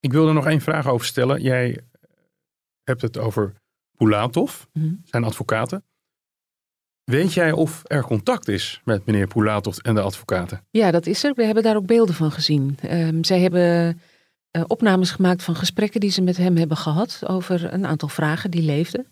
Ik 0.00 0.12
wil 0.12 0.28
er 0.28 0.34
nog 0.34 0.46
één 0.46 0.60
vraag 0.60 0.86
over 0.86 1.06
stellen. 1.06 1.42
Jij 1.42 1.80
hebt 2.84 3.02
het 3.02 3.18
over 3.18 3.52
Pulatov, 3.96 4.62
Mhm. 4.72 4.94
zijn 5.04 5.24
advocaten. 5.24 5.84
Weet 7.04 7.32
jij 7.32 7.52
of 7.52 7.80
er 7.84 8.02
contact 8.04 8.48
is 8.48 8.80
met 8.84 9.06
meneer 9.06 9.26
Pulatov 9.26 9.76
en 9.78 9.94
de 9.94 10.00
advocaten? 10.00 10.64
Ja, 10.70 10.90
dat 10.90 11.06
is 11.06 11.24
er. 11.24 11.34
We 11.34 11.44
hebben 11.44 11.62
daar 11.62 11.76
ook 11.76 11.86
beelden 11.86 12.14
van 12.14 12.30
gezien. 12.32 12.78
Ehm, 12.82 13.22
zij 13.22 13.40
hebben 13.40 14.00
eh, 14.50 14.62
opnames 14.66 15.10
gemaakt 15.10 15.42
van 15.42 15.54
gesprekken 15.56 16.00
die 16.00 16.10
ze 16.10 16.22
met 16.22 16.36
hem 16.36 16.56
hebben 16.56 16.76
gehad 16.76 17.20
over 17.26 17.72
een 17.72 17.86
aantal 17.86 18.08
vragen 18.08 18.50
die 18.50 18.62
leefden. 18.62 19.06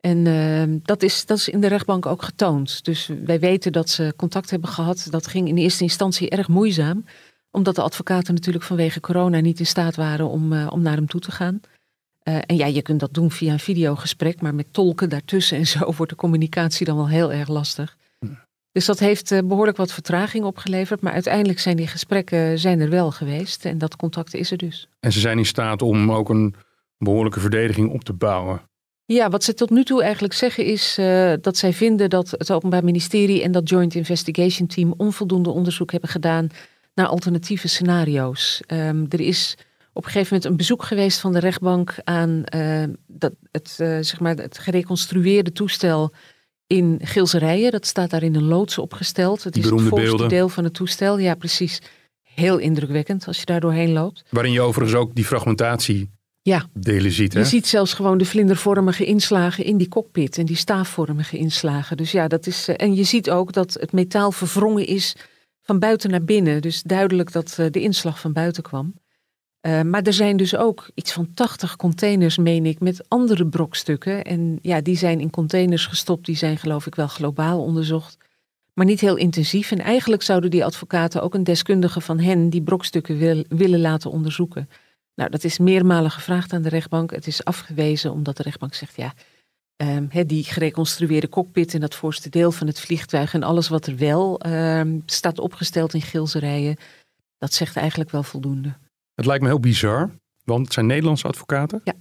En 0.00 0.26
ehm, 0.26 0.78
dat, 0.82 1.02
is, 1.02 1.26
dat 1.26 1.38
is 1.38 1.48
in 1.48 1.60
de 1.60 1.66
rechtbank 1.66 2.06
ook 2.06 2.22
getoond. 2.22 2.84
Dus 2.84 3.10
wij 3.24 3.40
weten 3.40 3.72
dat 3.72 3.88
ze 3.88 4.12
contact 4.16 4.50
hebben 4.50 4.68
gehad. 4.68 5.06
Dat 5.10 5.26
ging 5.26 5.48
in 5.48 5.56
eerste 5.56 5.82
instantie 5.82 6.30
erg 6.30 6.48
moeizaam, 6.48 7.04
omdat 7.52 7.74
de 7.74 7.82
advocaten 7.82 8.34
natuurlijk 8.34 8.64
vanwege 8.64 9.00
corona 9.00 9.40
niet 9.40 9.58
in 9.58 9.66
staat 9.66 9.96
waren 9.96 10.28
om, 10.28 10.52
eh, 10.52 10.66
om 10.70 10.82
naar 10.82 10.96
hem 10.96 11.06
toe 11.06 11.20
te 11.20 11.30
gaan. 11.30 11.60
Eh, 12.22 12.36
en 12.46 12.56
ja, 12.56 12.66
je 12.66 12.82
kunt 12.82 13.00
dat 13.00 13.14
doen 13.14 13.30
via 13.30 13.52
een 13.52 13.58
videogesprek, 13.58 14.40
maar 14.40 14.54
met 14.54 14.72
tolken 14.72 15.08
daartussen 15.08 15.58
en 15.58 15.66
zo 15.66 15.92
wordt 15.96 16.12
de 16.12 16.18
communicatie 16.18 16.86
dan 16.86 16.96
wel 16.96 17.08
heel 17.08 17.32
erg 17.32 17.48
lastig. 17.48 17.96
Dus 18.72 18.86
dat 18.86 18.98
heeft 18.98 19.30
eh, 19.30 19.38
behoorlijk 19.44 19.76
wat 19.76 19.92
vertraging 19.92 20.44
opgeleverd, 20.44 21.00
maar 21.00 21.12
uiteindelijk 21.12 21.58
zijn 21.58 21.76
die 21.76 21.86
gesprekken 21.86 22.58
zijn 22.58 22.80
er 22.80 22.90
wel 22.90 23.10
geweest 23.10 23.64
en 23.64 23.78
dat 23.78 23.96
contact 23.96 24.34
is 24.34 24.50
er 24.50 24.56
dus. 24.56 24.88
En 25.00 25.12
ze 25.12 25.20
zijn 25.20 25.38
in 25.38 25.46
staat 25.46 25.82
om 25.82 26.12
ook 26.12 26.28
een 26.28 26.54
behoorlijke 26.98 27.40
verdediging 27.40 27.90
op 27.90 28.04
te 28.04 28.12
bouwen. 28.12 28.62
Ja, 29.04 29.28
wat 29.28 29.44
ze 29.44 29.54
tot 29.54 29.70
nu 29.70 29.84
toe 29.84 30.02
eigenlijk 30.02 30.34
zeggen 30.34 30.64
is 30.64 30.94
dat 31.40 31.56
zij 31.56 31.72
vinden 31.72 32.10
dat 32.10 32.30
het 32.30 32.52
Openbaar 32.52 32.84
Ministerie 32.84 33.42
en 33.42 33.52
dat 33.52 33.68
Joint 33.68 33.94
Investigation 33.94 34.66
Team 34.68 34.94
onvoldoende 34.96 35.50
onderzoek 35.50 35.90
hebben 35.90 36.10
gedaan 36.10 36.48
naar 36.94 37.06
alternatieve 37.06 37.68
scenario's. 37.68 38.60
Ehm, 38.66 39.04
er 39.08 39.20
is 39.20 39.56
op 39.92 40.04
een 40.04 40.10
gegeven 40.10 40.34
moment 40.34 40.50
een 40.50 40.56
bezoek 40.56 40.82
geweest 40.84 41.20
van 41.20 41.32
de 41.32 41.38
rechtbank 41.38 41.94
aan 42.04 42.44
eh, 42.44 42.82
dat, 43.06 43.32
het, 43.50 43.74
eh, 43.78 43.86
zeg 44.00 44.20
maar 44.20 44.36
het 44.36 44.58
gereconstrueerde 44.58 45.52
toestel 45.52 46.12
in 46.66 46.98
Gilserijen. 47.02 47.70
Dat 47.70 47.86
staat 47.86 48.10
daar 48.10 48.22
in 48.22 48.34
een 48.34 48.44
loods 48.44 48.78
opgesteld. 48.78 49.42
Het 49.44 49.56
is 49.56 49.60
het 49.62 49.70
beroemde 49.70 49.88
voorste 49.90 50.08
beelden. 50.08 50.28
deel 50.28 50.48
van 50.48 50.64
het 50.64 50.74
toestel. 50.74 51.18
Ja, 51.18 51.34
precies. 51.34 51.80
Heel 52.22 52.58
indrukwekkend 52.58 53.26
als 53.26 53.38
je 53.38 53.44
daar 53.44 53.60
doorheen 53.60 53.92
loopt. 53.92 54.22
Waarin 54.30 54.52
je 54.52 54.60
overigens 54.60 54.98
ook 54.98 55.14
die 55.14 55.24
fragmentatie 55.24 56.10
Ja, 56.42 56.66
delen 56.74 57.12
ziet. 57.12 57.32
Hè? 57.32 57.38
je 57.40 57.44
ziet 57.46 57.66
zelfs 57.66 57.94
gewoon 57.94 58.18
de 58.18 58.24
vlindervormige 58.24 59.04
inslagen 59.04 59.64
in 59.64 59.76
die 59.76 59.88
cockpit 59.88 60.38
en 60.38 60.46
die 60.46 60.56
staafvormige 60.56 61.36
inslagen. 61.38 61.96
Dus 61.96 62.12
ja, 62.12 62.28
dat 62.28 62.46
is. 62.46 62.68
eh, 62.68 62.74
En 62.86 62.94
je 62.94 63.04
ziet 63.04 63.30
ook 63.30 63.52
dat 63.52 63.76
het 63.80 63.92
metaal 63.92 64.32
verwrongen 64.32 64.86
is 64.86 65.16
van 65.72 65.80
buiten 65.80 66.10
naar 66.10 66.24
binnen. 66.24 66.62
Dus 66.62 66.82
duidelijk 66.82 67.32
dat 67.32 67.58
eh, 67.58 67.66
de 67.70 67.80
inslag 67.80 68.20
van 68.20 68.32
buiten 68.32 68.62
kwam. 68.62 68.94
Eh, 69.60 69.80
maar 69.82 70.02
er 70.02 70.12
zijn 70.12 70.36
dus 70.36 70.56
ook 70.56 70.90
iets 70.94 71.12
van 71.12 71.34
80 71.34 71.76
containers, 71.76 72.36
meen 72.38 72.66
ik, 72.66 72.80
met 72.80 73.08
andere 73.08 73.46
brokstukken. 73.46 74.24
En 74.24 74.58
ja, 74.62 74.80
die 74.80 74.96
zijn 74.96 75.20
in 75.20 75.30
containers 75.30 75.86
gestopt. 75.86 76.26
Die 76.26 76.36
zijn 76.36 76.58
geloof 76.58 76.86
ik 76.86 76.94
wel 76.94 77.06
globaal 77.06 77.62
onderzocht. 77.62 78.16
Maar 78.74 78.86
niet 78.86 79.00
heel 79.00 79.16
intensief. 79.16 79.70
En 79.70 79.78
eigenlijk 79.78 80.22
zouden 80.22 80.50
die 80.50 80.64
advocaten 80.64 81.22
ook 81.22 81.34
een 81.34 81.44
deskundige 81.44 82.00
van 82.00 82.18
hen 82.20 82.50
die 82.50 82.62
brokstukken 82.62 83.18
wil- 83.18 83.44
willen 83.48 83.80
laten 83.80 84.10
onderzoeken. 84.10 84.68
Nou, 85.14 85.30
dat 85.30 85.44
is 85.44 85.58
meermalen 85.58 86.10
gevraagd 86.10 86.52
aan 86.52 86.62
de 86.62 86.68
rechtbank. 86.68 87.10
Het 87.10 87.26
is 87.26 87.44
afgewezen 87.44 88.12
omdat 88.12 88.36
de 88.36 88.42
rechtbank 88.42 88.74
zegt, 88.74 88.96
ja, 88.96 89.14
ehm, 89.76 90.26
die 90.26 90.44
gereconstrueerde 90.44 91.28
cockpit 91.28 91.74
en 91.74 91.80
dat 91.80 91.94
voorste 91.94 92.28
deel 92.28 92.52
van 92.52 92.66
het 92.66 92.80
vliegtuig 92.80 93.34
en 93.34 93.42
alles 93.42 93.68
wat 93.68 93.86
er 93.86 93.96
wel 93.96 94.40
ehm, 94.40 94.98
staat 95.06 95.38
opgesteld 95.38 95.94
in 95.94 96.02
Gilserijen, 96.02 96.76
dat 97.38 97.52
zegt 97.52 97.76
eigenlijk 97.76 98.10
wel 98.10 98.22
voldoende. 98.22 98.74
Het 99.14 99.26
lijkt 99.26 99.42
me 99.42 99.48
heel 99.48 99.60
bizar, 99.60 100.10
want 100.44 100.64
het 100.64 100.72
zijn 100.72 100.86
Nederlandse 100.86 101.26
advocaten. 101.26 101.80
Ja. 101.84 101.94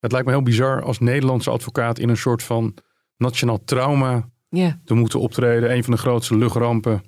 Het 0.00 0.12
lijkt 0.12 0.26
me 0.26 0.32
heel 0.32 0.42
bizar 0.42 0.82
als 0.82 0.98
Nederlandse 0.98 1.50
advocaat 1.50 1.98
in 1.98 2.08
een 2.08 2.16
soort 2.16 2.42
van 2.42 2.74
nationaal 3.16 3.64
trauma 3.64 4.28
Ja, 4.48 4.80
te 4.84 4.94
moeten 4.94 5.20
optreden. 5.20 5.72
Een 5.72 5.84
van 5.84 5.92
de 5.92 5.98
grootste 6.00 6.36
luchtrampen. 6.36 7.02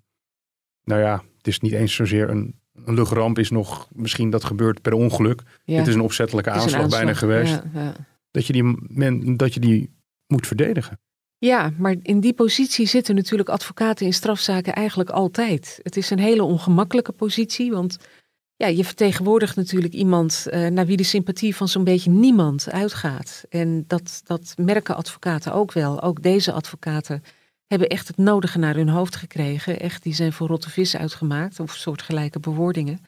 Nou 0.84 1.00
ja, 1.00 1.22
het 1.36 1.46
is 1.46 1.60
niet 1.60 1.72
eens 1.72 1.94
zozeer 1.94 2.30
een, 2.30 2.60
een 2.84 2.94
luchtramp, 2.94 3.38
is 3.38 3.50
nog 3.50 3.88
misschien 3.92 4.30
dat 4.30 4.44
gebeurt 4.44 4.82
per 4.82 4.92
ongeluk. 4.92 5.42
ja. 5.64 5.78
Het 5.78 5.86
is 5.86 5.94
een 5.94 6.00
opzettelijke 6.00 6.50
is 6.50 6.56
aanslag, 6.56 6.88
bijna 6.88 7.14
geweest. 7.14 7.62
Ja, 7.72 7.80
ja. 7.80 7.94
Dat, 8.30 8.46
je 8.46 8.52
die 8.52 8.76
men, 8.88 9.36
dat 9.36 9.54
je 9.54 9.60
die 9.60 9.95
moet 10.26 10.46
verdedigen. 10.46 11.00
Ja, 11.38 11.72
maar 11.78 11.96
in 12.02 12.20
die 12.20 12.32
positie 12.32 12.86
zitten 12.86 13.14
natuurlijk 13.14 13.48
advocaten 13.48 14.06
in 14.06 14.12
strafzaken 14.12 14.74
eigenlijk 14.74 15.10
altijd. 15.10 15.80
Het 15.82 15.96
is 15.96 16.10
een 16.10 16.18
hele 16.18 16.42
ongemakkelijke 16.42 17.12
positie, 17.12 17.70
want 17.70 17.98
ja, 18.56 18.66
je 18.66 18.84
vertegenwoordigt 18.84 19.56
natuurlijk 19.56 19.94
iemand 19.94 20.46
eh, 20.50 20.66
naar 20.66 20.86
wie 20.86 20.96
de 20.96 21.02
sympathie 21.02 21.56
van 21.56 21.68
zo'n 21.68 21.84
beetje 21.84 22.10
niemand 22.10 22.70
uitgaat. 22.70 23.44
En 23.48 23.84
dat, 23.86 24.20
dat 24.24 24.54
merken 24.56 24.96
advocaten 24.96 25.52
ook 25.52 25.72
wel. 25.72 26.02
Ook 26.02 26.22
deze 26.22 26.52
advocaten 26.52 27.22
hebben 27.66 27.88
echt 27.88 28.08
het 28.08 28.16
nodige 28.16 28.58
naar 28.58 28.74
hun 28.74 28.88
hoofd 28.88 29.16
gekregen. 29.16 29.80
Echt, 29.80 30.02
die 30.02 30.14
zijn 30.14 30.32
voor 30.32 30.48
rotte 30.48 30.70
vis 30.70 30.96
uitgemaakt, 30.96 31.60
of 31.60 31.74
soortgelijke 31.74 32.40
bewoordingen. 32.40 33.00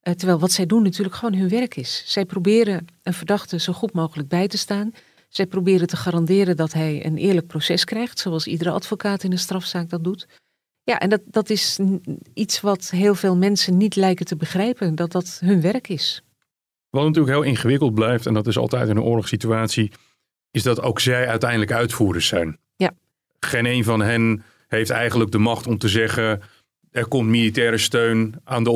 Eh, 0.00 0.14
terwijl 0.14 0.38
wat 0.38 0.52
zij 0.52 0.66
doen 0.66 0.82
natuurlijk 0.82 1.16
gewoon 1.16 1.34
hun 1.34 1.48
werk 1.48 1.76
is. 1.76 2.02
Zij 2.06 2.24
proberen 2.24 2.86
een 3.02 3.14
verdachte 3.14 3.60
zo 3.60 3.72
goed 3.72 3.92
mogelijk 3.92 4.28
bij 4.28 4.48
te 4.48 4.58
staan. 4.58 4.92
Zij 5.32 5.46
proberen 5.46 5.86
te 5.86 5.96
garanderen 5.96 6.56
dat 6.56 6.72
hij 6.72 7.06
een 7.06 7.16
eerlijk 7.16 7.46
proces 7.46 7.84
krijgt, 7.84 8.18
zoals 8.18 8.46
iedere 8.46 8.70
advocaat 8.70 9.22
in 9.22 9.32
een 9.32 9.38
strafzaak 9.38 9.88
dat 9.88 10.04
doet. 10.04 10.28
Ja, 10.82 10.98
en 10.98 11.08
dat, 11.08 11.20
dat 11.24 11.50
is 11.50 11.78
iets 12.34 12.60
wat 12.60 12.90
heel 12.90 13.14
veel 13.14 13.36
mensen 13.36 13.76
niet 13.76 13.96
lijken 13.96 14.26
te 14.26 14.36
begrijpen, 14.36 14.94
dat 14.94 15.12
dat 15.12 15.38
hun 15.44 15.60
werk 15.60 15.88
is. 15.88 16.22
Wat 16.90 17.04
natuurlijk 17.04 17.34
heel 17.34 17.42
ingewikkeld 17.42 17.94
blijft, 17.94 18.26
en 18.26 18.34
dat 18.34 18.46
is 18.46 18.58
altijd 18.58 18.88
in 18.88 18.96
een 18.96 19.02
oorlogssituatie, 19.02 19.92
is 20.50 20.62
dat 20.62 20.82
ook 20.82 21.00
zij 21.00 21.28
uiteindelijk 21.28 21.72
uitvoerders 21.72 22.26
zijn. 22.26 22.58
Ja. 22.76 22.92
Geen 23.38 23.66
een 23.66 23.84
van 23.84 24.00
hen 24.00 24.44
heeft 24.68 24.90
eigenlijk 24.90 25.30
de 25.30 25.38
macht 25.38 25.66
om 25.66 25.78
te 25.78 25.88
zeggen, 25.88 26.42
er 26.92 27.06
komt 27.06 27.28
militaire 27.28 27.78
steun 27.78 28.34
aan 28.44 28.64
de 28.64 28.70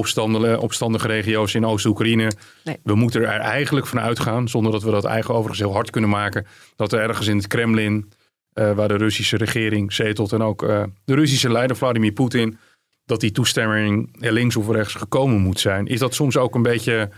opstandige 0.61 1.07
regio's 1.07 1.55
in 1.55 1.67
Oost-Oekraïne. 1.67 2.33
Nee. 2.65 2.77
We 2.83 2.95
moeten 2.95 3.21
er 3.21 3.29
eigenlijk 3.29 3.87
van 3.87 4.01
uitgaan, 4.01 4.49
zonder 4.49 4.73
dat 4.73 4.83
we 4.83 4.91
dat 4.91 5.05
eigen 5.05 5.35
overigens 5.35 5.59
heel 5.59 5.73
hard 5.73 5.91
kunnen 5.91 6.11
maken, 6.11 6.47
dat 6.77 6.93
er 6.93 7.01
ergens 7.01 7.27
in 7.27 7.37
het 7.37 7.47
Kremlin, 7.47 8.13
eh, 8.53 8.73
waar 8.73 8.89
de 8.89 8.97
Russische 8.97 9.37
regering 9.37 9.93
zetelt 9.93 10.33
en 10.33 10.43
ook 10.43 10.63
eh, 10.63 10.85
de 11.05 11.15
Russische 11.15 11.53
leider 11.53 11.77
Vladimir 11.77 12.13
Poetin, 12.13 12.59
dat 13.05 13.21
die 13.21 13.33
toestemming 13.33 14.17
er 14.21 14.33
links 14.33 14.57
of 14.57 14.69
rechts 14.69 14.95
gekomen 14.95 15.41
moet 15.41 15.61
zijn. 15.61 15.87
Is 15.87 15.99
dat 15.99 16.15
soms 16.15 16.37
ook 16.37 16.55
een 16.55 16.63
beetje, 16.63 17.11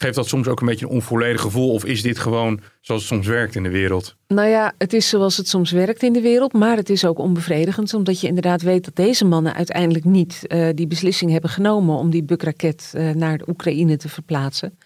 geeft 0.00 0.14
dat 0.14 0.28
soms 0.28 0.48
ook 0.48 0.60
een 0.60 0.66
beetje 0.66 0.86
een 0.86 0.92
onvolledig 0.92 1.40
gevoel? 1.40 1.72
Of 1.72 1.84
is 1.84 2.02
dit 2.02 2.18
gewoon 2.18 2.60
zoals 2.80 3.02
het 3.02 3.10
soms 3.10 3.26
werkt 3.26 3.54
in 3.54 3.62
de 3.62 3.68
wereld? 3.68 4.16
Nou 4.28 4.48
ja, 4.48 4.72
het 4.78 4.92
is 4.92 5.08
zoals 5.08 5.36
het 5.36 5.48
soms 5.48 5.70
werkt 5.70 6.02
in 6.02 6.12
de 6.12 6.20
wereld, 6.20 6.52
maar 6.52 6.76
het 6.76 6.90
is 6.90 7.04
ook 7.04 7.18
onbevredigend, 7.18 7.94
omdat 7.94 8.20
je 8.20 8.26
inderdaad 8.26 8.62
weet 8.62 8.84
dat 8.84 8.96
deze 8.96 9.24
mannen 9.24 9.54
uiteindelijk 9.54 10.04
niet 10.04 10.46
eh, 10.46 10.68
die 10.74 10.86
beslissing 10.86 11.30
hebben 11.30 11.50
genomen 11.50 11.96
om 11.96 12.10
die 12.10 12.22
bukraket 12.22 12.92
eh, 12.94 13.10
naar 13.10 13.38
de 13.38 13.48
Oekraïne 13.48 13.96
te 13.96 14.08
verplaatsen. 14.08 14.78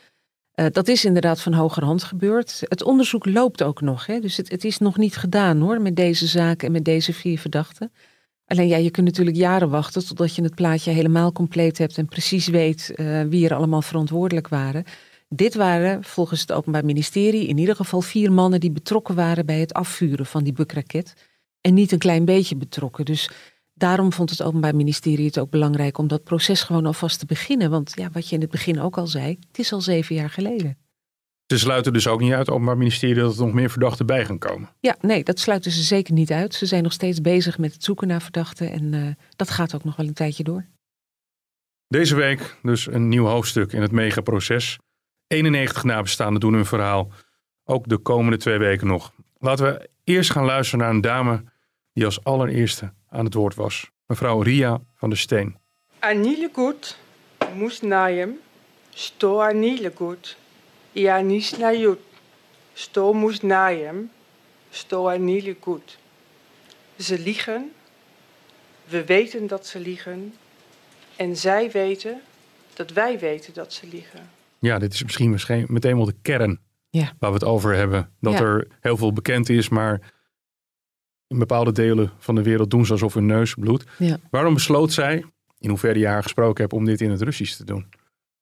Eh, 0.52 0.66
dat 0.72 0.88
is 0.88 1.04
inderdaad 1.04 1.40
van 1.40 1.52
hogerhand 1.52 2.02
gebeurd. 2.02 2.60
Het 2.60 2.82
onderzoek 2.82 3.26
loopt 3.26 3.62
ook 3.62 3.80
nog, 3.80 4.06
hè? 4.06 4.20
dus 4.20 4.36
het, 4.36 4.50
het 4.50 4.64
is 4.64 4.78
nog 4.78 4.96
niet 4.96 5.16
gedaan 5.16 5.60
hoor, 5.60 5.80
met 5.80 5.96
deze 5.96 6.26
zaak 6.26 6.62
en 6.62 6.72
met 6.72 6.84
deze 6.84 7.12
vier 7.12 7.38
verdachten. 7.38 7.92
Alleen 8.46 8.68
ja, 8.68 8.76
je 8.76 8.90
kunt 8.90 9.06
natuurlijk 9.06 9.36
jaren 9.36 9.70
wachten 9.70 10.06
totdat 10.06 10.34
je 10.34 10.42
het 10.42 10.54
plaatje 10.54 10.90
helemaal 10.90 11.32
compleet 11.32 11.78
hebt 11.78 11.98
en 11.98 12.06
precies 12.06 12.46
weet 12.46 12.92
eh, 12.94 13.22
wie 13.22 13.48
er 13.48 13.54
allemaal 13.54 13.82
verantwoordelijk 13.82 14.48
waren. 14.48 14.84
Dit 15.28 15.54
waren 15.54 16.04
volgens 16.04 16.40
het 16.40 16.52
Openbaar 16.52 16.84
Ministerie 16.84 17.46
in 17.46 17.58
ieder 17.58 17.76
geval 17.76 18.00
vier 18.00 18.32
mannen 18.32 18.60
die 18.60 18.70
betrokken 18.70 19.14
waren 19.14 19.46
bij 19.46 19.60
het 19.60 19.72
afvuren 19.72 20.26
van 20.26 20.44
die 20.44 20.52
bukraket. 20.52 21.14
En 21.60 21.74
niet 21.74 21.92
een 21.92 21.98
klein 21.98 22.24
beetje 22.24 22.56
betrokken. 22.56 23.04
Dus 23.04 23.30
daarom 23.74 24.12
vond 24.12 24.30
het 24.30 24.42
Openbaar 24.42 24.76
Ministerie 24.76 25.26
het 25.26 25.38
ook 25.38 25.50
belangrijk 25.50 25.98
om 25.98 26.08
dat 26.08 26.24
proces 26.24 26.62
gewoon 26.62 26.86
alvast 26.86 27.18
te 27.18 27.26
beginnen. 27.26 27.70
Want 27.70 27.92
ja, 27.94 28.10
wat 28.12 28.28
je 28.28 28.34
in 28.34 28.40
het 28.40 28.50
begin 28.50 28.80
ook 28.80 28.98
al 28.98 29.06
zei, 29.06 29.38
het 29.48 29.58
is 29.58 29.72
al 29.72 29.80
zeven 29.80 30.14
jaar 30.14 30.30
geleden. 30.30 30.81
Ze 31.52 31.58
sluiten 31.58 31.92
dus 31.92 32.06
ook 32.06 32.20
niet 32.20 32.30
uit, 32.30 32.46
het 32.46 32.50
Openbaar 32.50 32.76
Ministerie, 32.76 33.22
dat 33.22 33.36
er 33.36 33.44
nog 33.44 33.54
meer 33.54 33.70
verdachten 33.70 34.06
bij 34.06 34.24
gaan 34.24 34.38
komen. 34.38 34.68
Ja, 34.80 34.96
nee, 35.00 35.24
dat 35.24 35.38
sluiten 35.38 35.70
ze 35.70 35.82
zeker 35.82 36.12
niet 36.12 36.30
uit. 36.30 36.54
Ze 36.54 36.66
zijn 36.66 36.82
nog 36.82 36.92
steeds 36.92 37.20
bezig 37.20 37.58
met 37.58 37.72
het 37.72 37.84
zoeken 37.84 38.08
naar 38.08 38.22
verdachten 38.22 38.70
en 38.70 38.92
uh, 38.92 39.06
dat 39.36 39.50
gaat 39.50 39.74
ook 39.74 39.84
nog 39.84 39.96
wel 39.96 40.06
een 40.06 40.14
tijdje 40.14 40.42
door. 40.42 40.66
Deze 41.88 42.14
week 42.14 42.56
dus 42.62 42.86
een 42.86 43.08
nieuw 43.08 43.26
hoofdstuk 43.26 43.72
in 43.72 43.82
het 43.82 43.90
megaproces. 43.90 44.78
91 45.26 45.84
nabestaanden 45.84 46.40
doen 46.40 46.54
hun 46.54 46.66
verhaal. 46.66 47.10
Ook 47.64 47.88
de 47.88 47.98
komende 47.98 48.36
twee 48.36 48.58
weken 48.58 48.86
nog. 48.86 49.12
Laten 49.38 49.64
we 49.64 49.88
eerst 50.04 50.30
gaan 50.30 50.44
luisteren 50.44 50.80
naar 50.84 50.94
een 50.94 51.00
dame 51.00 51.44
die 51.92 52.04
als 52.04 52.24
allereerste 52.24 52.92
aan 53.08 53.24
het 53.24 53.34
woord 53.34 53.54
was. 53.54 53.90
Mevrouw 54.06 54.40
Ria 54.40 54.80
van 54.94 55.08
der 55.08 55.18
Steen. 55.18 55.56
Goed 56.52 56.98
moest 57.54 57.82
naaien, 57.82 58.38
sto 58.90 59.40
anile 59.40 59.92
Ja, 60.92 61.20
niet 61.20 61.58
naar 61.58 61.76
jut. 61.76 61.98
Sto 62.72 63.12
moest 63.12 63.42
naaien, 63.42 64.10
sto 64.70 65.08
anile 65.08 65.56
goed. 65.60 65.98
Ze 66.98 67.18
liegen. 67.18 67.72
We 68.84 69.04
weten 69.04 69.46
dat 69.46 69.66
ze 69.66 69.80
liegen. 69.80 70.34
En 71.16 71.36
zij 71.36 71.70
weten 71.70 72.20
dat 72.74 72.90
wij 72.90 73.18
weten 73.18 73.54
dat 73.54 73.72
ze 73.72 73.86
liegen. 73.86 74.30
Ja, 74.58 74.78
dit 74.78 74.92
is 74.92 75.02
misschien 75.04 75.66
meteen 75.68 75.96
wel 75.96 76.04
de 76.04 76.14
kern 76.22 76.60
ja. 76.90 77.12
waar 77.18 77.30
we 77.30 77.36
het 77.36 77.44
over 77.44 77.74
hebben. 77.74 78.10
Dat 78.20 78.40
er 78.40 78.68
heel 78.80 78.96
veel 78.96 79.12
bekend 79.12 79.48
is, 79.48 79.68
maar 79.68 80.12
in 81.26 81.38
bepaalde 81.38 81.72
delen 81.72 82.12
van 82.18 82.34
de 82.34 82.42
wereld 82.42 82.70
doen 82.70 82.86
ze 82.86 82.92
alsof 82.92 83.14
hun 83.14 83.26
neus 83.26 83.54
bloedt. 83.54 83.84
Ja. 83.98 84.18
Waarom 84.30 84.54
besloot 84.54 84.92
zij, 84.92 85.24
in 85.58 85.68
hoeverre 85.68 85.98
je 85.98 86.06
haar 86.06 86.22
gesproken 86.22 86.62
hebt, 86.62 86.74
om 86.74 86.84
dit 86.84 87.00
in 87.00 87.10
het 87.10 87.22
Russisch 87.22 87.56
te 87.56 87.64
doen? 87.64 87.86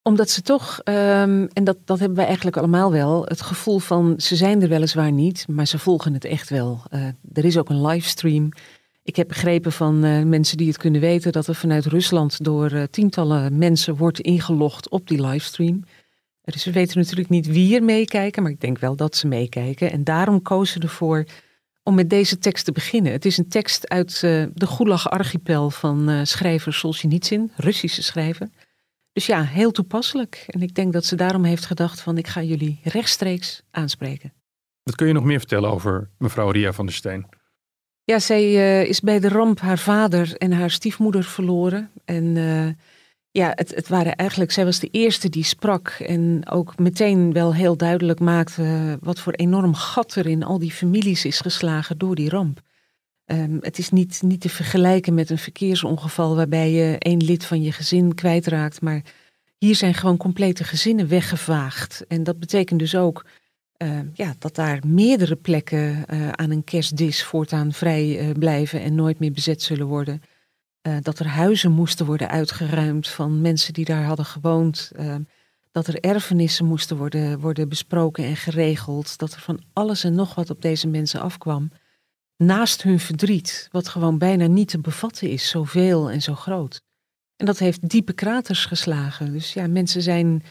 Omdat 0.02 0.30
ze 0.30 0.42
toch, 0.42 0.80
um, 0.84 1.48
en 1.48 1.64
dat, 1.64 1.76
dat 1.84 1.98
hebben 1.98 2.16
wij 2.16 2.26
eigenlijk 2.26 2.56
allemaal 2.56 2.92
wel, 2.92 3.24
het 3.24 3.42
gevoel 3.42 3.78
van 3.78 4.14
ze 4.20 4.36
zijn 4.36 4.62
er 4.62 4.68
weliswaar 4.68 5.12
niet, 5.12 5.44
maar 5.48 5.66
ze 5.66 5.78
volgen 5.78 6.14
het 6.14 6.24
echt 6.24 6.50
wel. 6.50 6.82
Uh, 6.90 7.06
er 7.32 7.44
is 7.44 7.58
ook 7.58 7.68
een 7.68 7.86
livestream. 7.86 8.48
Ik 9.02 9.16
heb 9.16 9.28
begrepen 9.28 9.72
van 9.72 10.04
uh, 10.04 10.22
mensen 10.22 10.56
die 10.56 10.66
het 10.66 10.76
kunnen 10.76 11.00
weten 11.00 11.32
dat 11.32 11.46
er 11.46 11.54
vanuit 11.54 11.86
Rusland 11.86 12.44
door 12.44 12.72
uh, 12.72 12.82
tientallen 12.82 13.58
mensen 13.58 13.96
wordt 13.96 14.20
ingelogd 14.20 14.88
op 14.88 15.08
die 15.08 15.26
livestream. 15.26 15.84
Dus 16.44 16.64
we 16.64 16.72
weten 16.72 16.98
natuurlijk 16.98 17.28
niet 17.28 17.46
wie 17.46 17.74
er 17.74 17.82
meekijken, 17.82 18.42
maar 18.42 18.52
ik 18.52 18.60
denk 18.60 18.78
wel 18.78 18.96
dat 18.96 19.16
ze 19.16 19.26
meekijken. 19.26 19.92
En 19.92 20.04
daarom 20.04 20.42
kozen 20.42 20.80
ze 20.80 20.86
ervoor 20.86 21.24
om 21.82 21.94
met 21.94 22.10
deze 22.10 22.38
tekst 22.38 22.64
te 22.64 22.72
beginnen. 22.72 23.12
Het 23.12 23.24
is 23.24 23.38
een 23.38 23.48
tekst 23.48 23.88
uit 23.88 24.22
uh, 24.24 24.46
de 24.54 24.66
Gulag-archipel 24.66 25.70
van 25.70 26.26
schrijver 26.26 26.72
Solzhenitsyn, 26.72 27.52
Russische 27.56 28.02
schrijver. 28.02 28.48
Dus 29.12 29.26
ja, 29.26 29.42
heel 29.42 29.70
toepasselijk. 29.70 30.44
En 30.46 30.62
ik 30.62 30.74
denk 30.74 30.92
dat 30.92 31.04
ze 31.04 31.16
daarom 31.16 31.44
heeft 31.44 31.66
gedacht 31.66 32.00
van 32.00 32.18
ik 32.18 32.26
ga 32.26 32.42
jullie 32.42 32.80
rechtstreeks 32.82 33.62
aanspreken. 33.70 34.32
Wat 34.82 34.94
kun 34.94 35.06
je 35.06 35.12
nog 35.12 35.24
meer 35.24 35.38
vertellen 35.38 35.70
over 35.70 36.10
mevrouw 36.18 36.50
Ria 36.50 36.72
van 36.72 36.86
der 36.86 36.94
Steen? 36.94 37.26
Ja, 38.04 38.18
zij 38.18 38.44
uh, 38.44 38.84
is 38.84 39.00
bij 39.00 39.20
de 39.20 39.28
ramp 39.28 39.60
haar 39.60 39.78
vader 39.78 40.36
en 40.36 40.52
haar 40.52 40.70
stiefmoeder 40.70 41.24
verloren. 41.24 41.90
En 42.04 42.36
ja, 43.30 43.52
het, 43.54 43.74
het 43.74 43.88
waren 43.88 44.16
eigenlijk, 44.16 44.50
zij 44.50 44.64
was 44.64 44.78
de 44.78 44.88
eerste 44.90 45.28
die 45.28 45.44
sprak 45.44 45.88
en 45.88 46.48
ook 46.48 46.78
meteen 46.78 47.32
wel 47.32 47.54
heel 47.54 47.76
duidelijk 47.76 48.20
maakte 48.20 48.98
wat 49.00 49.20
voor 49.20 49.32
enorm 49.32 49.74
gat 49.74 50.14
er 50.14 50.26
in 50.26 50.42
al 50.42 50.58
die 50.58 50.70
families 50.70 51.24
is 51.24 51.40
geslagen 51.40 51.98
door 51.98 52.14
die 52.14 52.28
ramp. 52.28 52.60
Um, 53.32 53.58
het 53.60 53.78
is 53.78 53.90
niet, 53.90 54.22
niet 54.22 54.40
te 54.40 54.48
vergelijken 54.48 55.14
met 55.14 55.30
een 55.30 55.38
verkeersongeval 55.38 56.36
waarbij 56.36 56.72
je 56.72 56.98
één 56.98 57.24
lid 57.24 57.44
van 57.44 57.62
je 57.62 57.72
gezin 57.72 58.14
kwijtraakt, 58.14 58.80
maar 58.80 59.02
hier 59.58 59.74
zijn 59.74 59.94
gewoon 59.94 60.16
complete 60.16 60.64
gezinnen 60.64 61.08
weggevaagd. 61.08 62.04
En 62.08 62.22
dat 62.22 62.38
betekent 62.38 62.78
dus 62.78 62.96
ook 62.96 63.24
uh, 63.82 63.98
ja, 64.12 64.34
dat 64.38 64.54
daar 64.54 64.82
meerdere 64.86 65.36
plekken 65.36 66.04
uh, 66.12 66.28
aan 66.28 66.50
een 66.50 66.64
kerstdis 66.64 67.24
voortaan 67.24 67.72
vrij 67.72 68.28
uh, 68.28 68.32
blijven 68.38 68.82
en 68.82 68.94
nooit 68.94 69.18
meer 69.18 69.32
bezet 69.32 69.62
zullen 69.62 69.86
worden. 69.86 70.22
Uh, 70.82 70.96
dat 71.00 71.18
er 71.18 71.26
huizen 71.26 71.72
moesten 71.72 72.06
worden 72.06 72.28
uitgeruimd 72.28 73.08
van 73.08 73.40
mensen 73.40 73.72
die 73.72 73.84
daar 73.84 74.04
hadden 74.04 74.24
gewoond. 74.24 74.90
Uh, 75.00 75.14
dat 75.72 75.86
er 75.86 76.00
erfenissen 76.00 76.66
moesten 76.66 76.96
worden, 76.96 77.40
worden 77.40 77.68
besproken 77.68 78.24
en 78.24 78.36
geregeld. 78.36 79.18
Dat 79.18 79.32
er 79.32 79.40
van 79.40 79.60
alles 79.72 80.04
en 80.04 80.14
nog 80.14 80.34
wat 80.34 80.50
op 80.50 80.62
deze 80.62 80.88
mensen 80.88 81.20
afkwam. 81.20 81.70
Naast 82.42 82.82
hun 82.82 83.00
verdriet, 83.00 83.68
wat 83.72 83.88
gewoon 83.88 84.18
bijna 84.18 84.46
niet 84.46 84.68
te 84.68 84.78
bevatten 84.78 85.30
is, 85.30 85.48
zoveel 85.48 86.10
en 86.10 86.22
zo 86.22 86.34
groot. 86.34 86.80
En 87.36 87.46
dat 87.46 87.58
heeft 87.58 87.88
diepe 87.88 88.12
kraters 88.12 88.66
geslagen. 88.66 89.32
Dus 89.32 89.52
ja, 89.52 89.66
mensen 89.66 90.02
zijn, 90.02 90.42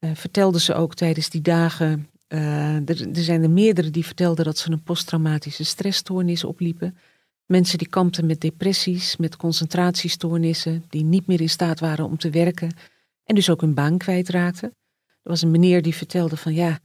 uh, 0.00 0.10
vertelden 0.14 0.60
ze 0.60 0.74
ook 0.74 0.94
tijdens 0.94 1.30
die 1.30 1.40
dagen. 1.40 2.08
er, 2.28 3.08
er 3.08 3.22
zijn 3.22 3.42
er 3.42 3.50
meerdere 3.50 3.90
die 3.90 4.04
vertelden 4.04 4.44
dat 4.44 4.58
ze 4.58 4.70
een 4.70 4.82
posttraumatische 4.82 5.64
stressstoornis 5.64 6.44
opliepen. 6.44 6.96
Mensen 7.46 7.78
die 7.78 7.88
kampten 7.88 8.26
met 8.26 8.40
depressies, 8.40 9.16
met 9.16 9.36
concentratiestoornissen, 9.36 10.84
die 10.88 11.04
niet 11.04 11.26
meer 11.26 11.40
in 11.40 11.48
staat 11.48 11.80
waren 11.80 12.04
om 12.04 12.18
te 12.18 12.30
werken 12.30 12.76
en 13.24 13.34
dus 13.34 13.50
ook 13.50 13.60
hun 13.60 13.74
baan 13.74 13.98
kwijtraakten. 13.98 14.68
Er 15.06 15.30
was 15.30 15.42
een 15.42 15.50
meneer 15.50 15.82
die 15.82 15.94
vertelde 15.94 16.36
van 16.36 16.54
ja, 16.54 16.78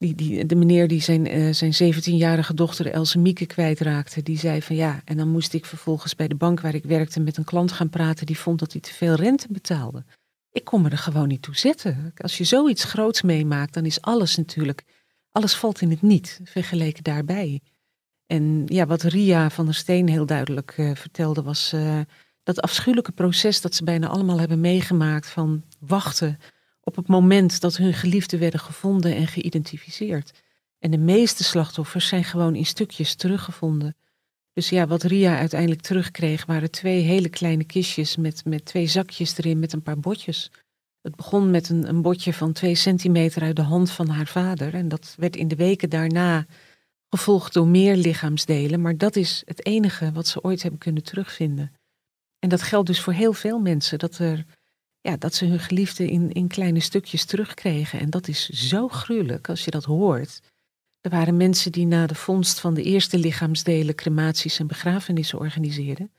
die, 0.00 0.14
die, 0.14 0.46
de 0.46 0.54
meneer 0.54 0.88
die 0.88 1.00
zijn, 1.00 1.38
uh, 1.38 1.52
zijn 1.52 1.94
17-jarige 1.94 2.54
dochter 2.54 2.86
Else 2.86 3.18
Mieke 3.18 3.46
kwijtraakte, 3.46 4.22
die 4.22 4.38
zei 4.38 4.62
van 4.62 4.76
ja, 4.76 5.02
en 5.04 5.16
dan 5.16 5.28
moest 5.28 5.52
ik 5.52 5.64
vervolgens 5.64 6.14
bij 6.14 6.28
de 6.28 6.34
bank 6.34 6.60
waar 6.60 6.74
ik 6.74 6.84
werkte 6.84 7.20
met 7.20 7.36
een 7.36 7.44
klant 7.44 7.72
gaan 7.72 7.88
praten 7.88 8.26
die 8.26 8.38
vond 8.38 8.58
dat 8.58 8.72
hij 8.72 8.80
te 8.80 8.92
veel 8.92 9.14
rente 9.14 9.46
betaalde. 9.50 10.04
Ik 10.52 10.64
kon 10.64 10.82
me 10.82 10.90
er 10.90 10.98
gewoon 10.98 11.28
niet 11.28 11.42
toe 11.42 11.56
zetten. 11.56 12.12
Als 12.16 12.38
je 12.38 12.44
zoiets 12.44 12.84
groots 12.84 13.22
meemaakt, 13.22 13.74
dan 13.74 13.84
is 13.84 14.00
alles 14.00 14.36
natuurlijk, 14.36 14.84
alles 15.30 15.54
valt 15.54 15.80
in 15.80 15.90
het 15.90 16.02
niet 16.02 16.40
vergeleken 16.44 17.04
daarbij. 17.04 17.60
En 18.26 18.62
ja, 18.66 18.86
wat 18.86 19.02
Ria 19.02 19.50
van 19.50 19.64
der 19.64 19.74
Steen 19.74 20.08
heel 20.08 20.26
duidelijk 20.26 20.74
uh, 20.76 20.94
vertelde 20.94 21.42
was 21.42 21.72
uh, 21.74 22.00
dat 22.42 22.60
afschuwelijke 22.60 23.12
proces 23.12 23.60
dat 23.60 23.74
ze 23.74 23.84
bijna 23.84 24.08
allemaal 24.08 24.38
hebben 24.38 24.60
meegemaakt 24.60 25.28
van 25.28 25.64
wachten 25.78 26.38
op 26.82 26.96
het 26.96 27.08
moment 27.08 27.60
dat 27.60 27.76
hun 27.76 27.94
geliefden 27.94 28.38
werden 28.38 28.60
gevonden 28.60 29.16
en 29.16 29.26
geïdentificeerd. 29.26 30.32
En 30.78 30.90
de 30.90 30.98
meeste 30.98 31.44
slachtoffers 31.44 32.08
zijn 32.08 32.24
gewoon 32.24 32.54
in 32.54 32.66
stukjes 32.66 33.14
teruggevonden. 33.14 33.96
Dus 34.52 34.68
ja, 34.68 34.86
wat 34.86 35.02
Ria 35.02 35.38
uiteindelijk 35.38 35.80
terugkreeg 35.80 36.46
waren 36.46 36.70
twee 36.70 37.00
hele 37.00 37.28
kleine 37.28 37.64
kistjes 37.64 38.16
met, 38.16 38.44
met 38.44 38.64
twee 38.64 38.86
zakjes 38.86 39.38
erin 39.38 39.58
met 39.58 39.72
een 39.72 39.82
paar 39.82 39.98
botjes. 39.98 40.50
Het 41.02 41.16
begon 41.16 41.50
met 41.50 41.68
een, 41.68 41.88
een 41.88 42.02
botje 42.02 42.32
van 42.32 42.52
twee 42.52 42.74
centimeter 42.74 43.42
uit 43.42 43.56
de 43.56 43.62
hand 43.62 43.90
van 43.90 44.08
haar 44.08 44.26
vader. 44.26 44.74
En 44.74 44.88
dat 44.88 45.14
werd 45.18 45.36
in 45.36 45.48
de 45.48 45.56
weken 45.56 45.90
daarna 45.90 46.46
gevolgd 47.08 47.52
door 47.52 47.66
meer 47.66 47.96
lichaamsdelen, 47.96 48.80
maar 48.80 48.96
dat 48.96 49.16
is 49.16 49.42
het 49.46 49.66
enige 49.66 50.12
wat 50.12 50.26
ze 50.26 50.42
ooit 50.42 50.62
hebben 50.62 50.80
kunnen 50.80 51.02
terugvinden. 51.02 51.72
En 52.38 52.48
dat 52.48 52.62
geldt 52.62 52.86
dus 52.86 53.00
voor 53.00 53.12
heel 53.12 53.32
veel 53.32 53.58
mensen, 53.58 53.98
dat, 53.98 54.18
er, 54.18 54.44
ja, 55.00 55.16
dat 55.16 55.34
ze 55.34 55.44
hun 55.44 55.60
geliefde 55.60 56.10
in, 56.10 56.32
in 56.32 56.48
kleine 56.48 56.80
stukjes 56.80 57.24
terugkregen. 57.24 58.00
En 58.00 58.10
dat 58.10 58.28
is 58.28 58.48
zo 58.48 58.88
gruwelijk 58.88 59.48
als 59.48 59.64
je 59.64 59.70
dat 59.70 59.84
hoort. 59.84 60.40
Er 61.00 61.10
waren 61.10 61.36
mensen 61.36 61.72
die 61.72 61.86
na 61.86 62.06
de 62.06 62.14
vondst 62.14 62.60
van 62.60 62.74
de 62.74 62.82
eerste 62.82 63.18
lichaamsdelen 63.18 63.94
crematies 63.94 64.58
en 64.58 64.66
begrafenissen 64.66 65.38
organiseerden, 65.38 66.12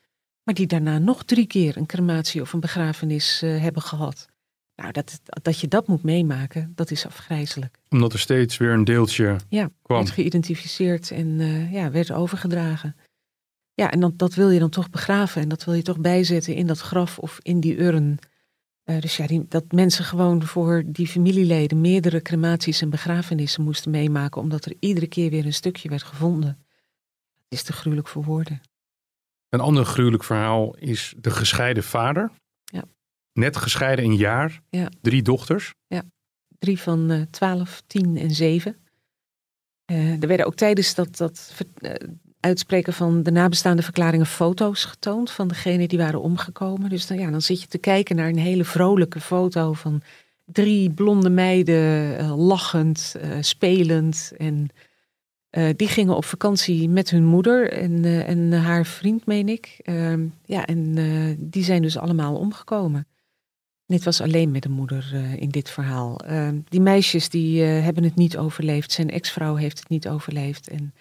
maar 0.44 0.54
die 0.54 0.68
daarna 0.68 0.98
nog 0.98 1.24
drie 1.24 1.48
keer 1.48 1.78
een 1.78 1.86
crematie 1.86 2.42
of 2.42 2.54
een 2.54 2.60
begrafenis 2.60 3.42
uh, 3.44 3.62
hebben 3.62 3.82
gehad. 3.82 4.30
Nou, 4.76 4.92
dat, 4.92 5.22
dat 5.42 5.60
je 5.60 5.68
dat 5.68 5.88
moet 5.88 6.04
meemaken, 6.04 6.72
dat 6.76 6.92
is 6.92 7.06
afgrijzelijk. 7.06 7.78
Omdat 7.90 8.14
er 8.14 8.20
steeds 8.20 8.58
weer 8.58 8.72
een 8.72 8.84
deeltje 8.84 9.36
ja, 9.50 9.70
kwam. 9.82 9.98
werd 9.98 10.12
geïdentificeerd 10.12 11.12
en 11.12 11.28
uh, 11.28 11.74
ja, 11.74 11.92
werd 11.92 12.12
overgedragen. 12.12 12.96
Ja, 13.74 13.92
en 13.92 14.00
dat, 14.00 14.18
dat 14.18 14.34
wil 14.34 14.50
je 14.50 14.60
dan 14.60 14.70
toch 14.70 14.90
begraven 14.90 15.42
en 15.42 15.50
dat 15.50 15.64
wil 15.64 15.74
je 15.74 15.82
toch 15.82 16.00
bijzetten 16.00 16.56
in 16.56 16.68
dat 16.68 16.80
graf 16.80 17.20
of 17.20 17.40
in 17.42 17.60
die 17.60 17.80
urn. 17.80 18.20
Uh, 18.92 19.02
dus 19.02 19.18
ja, 19.18 19.28
die, 19.28 19.46
dat 19.48 19.72
mensen 19.72 20.06
gewoon 20.06 20.44
voor 20.44 20.84
die 20.86 21.08
familieleden 21.08 21.82
meerdere 21.82 22.22
crematies 22.22 22.82
en 22.82 22.90
begrafenissen 22.90 23.64
moesten 23.64 23.92
meemaken, 23.92 24.42
omdat 24.42 24.66
er 24.66 24.76
iedere 24.80 25.08
keer 25.08 25.30
weer 25.30 25.46
een 25.46 25.54
stukje 25.54 25.90
werd 25.90 26.04
gevonden. 26.04 26.66
Dat 27.48 27.60
is 27.60 27.64
te 27.64 27.74
gruwelijk 27.74 28.08
voor 28.08 28.24
woorden. 28.24 28.62
Een 29.50 29.60
ander 29.60 29.86
gruwelijk 29.86 30.24
verhaal 30.24 30.76
is 30.76 31.14
de 31.18 31.32
gescheiden 31.32 31.84
vader. 31.84 32.32
Ja. 32.64 32.84
Net 33.34 33.58
gescheiden 33.58 34.06
een 34.06 34.16
jaar. 34.16 34.62
Ja. 34.70 34.90
Drie 35.02 35.22
dochters. 35.22 35.74
Ja, 35.88 36.04
drie 36.60 36.80
van 36.80 37.12
uh, 37.12 37.22
12, 37.22 37.82
10 37.88 38.18
en 38.18 38.32
7. 38.32 38.78
Uh, 39.92 40.22
er 40.22 40.28
werden 40.28 40.46
ook 40.46 40.56
tijdens 40.56 40.96
dat, 40.96 41.18
dat 41.18 41.54
uh, 41.80 41.94
uitspreken 42.42 42.94
van 42.94 43.24
de 43.24 43.32
nabestaande 43.32 43.82
verklaringen 43.82 44.26
foto's 44.26 44.86
getoond 44.86 45.32
van 45.32 45.48
degenen 45.48 45.88
die 45.88 45.98
waren 45.98 46.22
omgekomen. 46.22 46.90
Dus 46.90 47.08
dan, 47.08 47.18
ja, 47.18 47.32
dan 47.32 47.42
zit 47.42 47.62
je 47.62 47.68
te 47.68 47.78
kijken 47.78 48.16
naar 48.16 48.28
een 48.28 48.38
hele 48.38 48.66
vrolijke 48.66 49.20
foto 49.20 49.74
van 49.74 50.02
drie 50.46 50.90
blonde 50.90 51.30
meiden 51.30 52.20
uh, 52.22 52.48
lachend, 52.48 53.16
spelend. 53.40 54.34
En 54.38 54.70
die 55.76 55.88
gingen 55.88 56.16
op 56.16 56.26
vakantie 56.26 56.90
met 56.90 57.10
hun 57.10 57.26
moeder 57.26 57.72
en, 57.72 58.06
en 58.26 58.52
haar 58.52 58.86
vriend, 58.86 59.26
meen 59.26 59.50
ik. 59.50 59.80
Ehm, 59.84 60.26
ja, 60.46 60.66
en 60.66 60.96
die 61.40 61.64
zijn 61.64 61.82
dus 61.82 61.98
allemaal 61.98 62.36
omgekomen. 62.36 63.08
Dit 63.86 64.04
was 64.04 64.22
alleen 64.22 64.52
met 64.52 64.64
de 64.64 64.70
moeder 64.70 65.14
in 65.38 65.50
dit 65.50 65.70
verhaal. 65.70 66.20
Uh, 66.30 66.50
die 66.70 66.82
meisjes 66.82 67.30
die 67.30 67.62
hebben 67.62 68.04
het 68.04 68.16
niet 68.16 68.38
overleefd. 68.38 68.92
Zijn 68.92 69.10
ex-vrouw 69.10 69.56
heeft 69.56 69.80
het 69.80 69.90
niet 69.90 70.08
overleefd. 70.08 70.68
En 70.68 70.94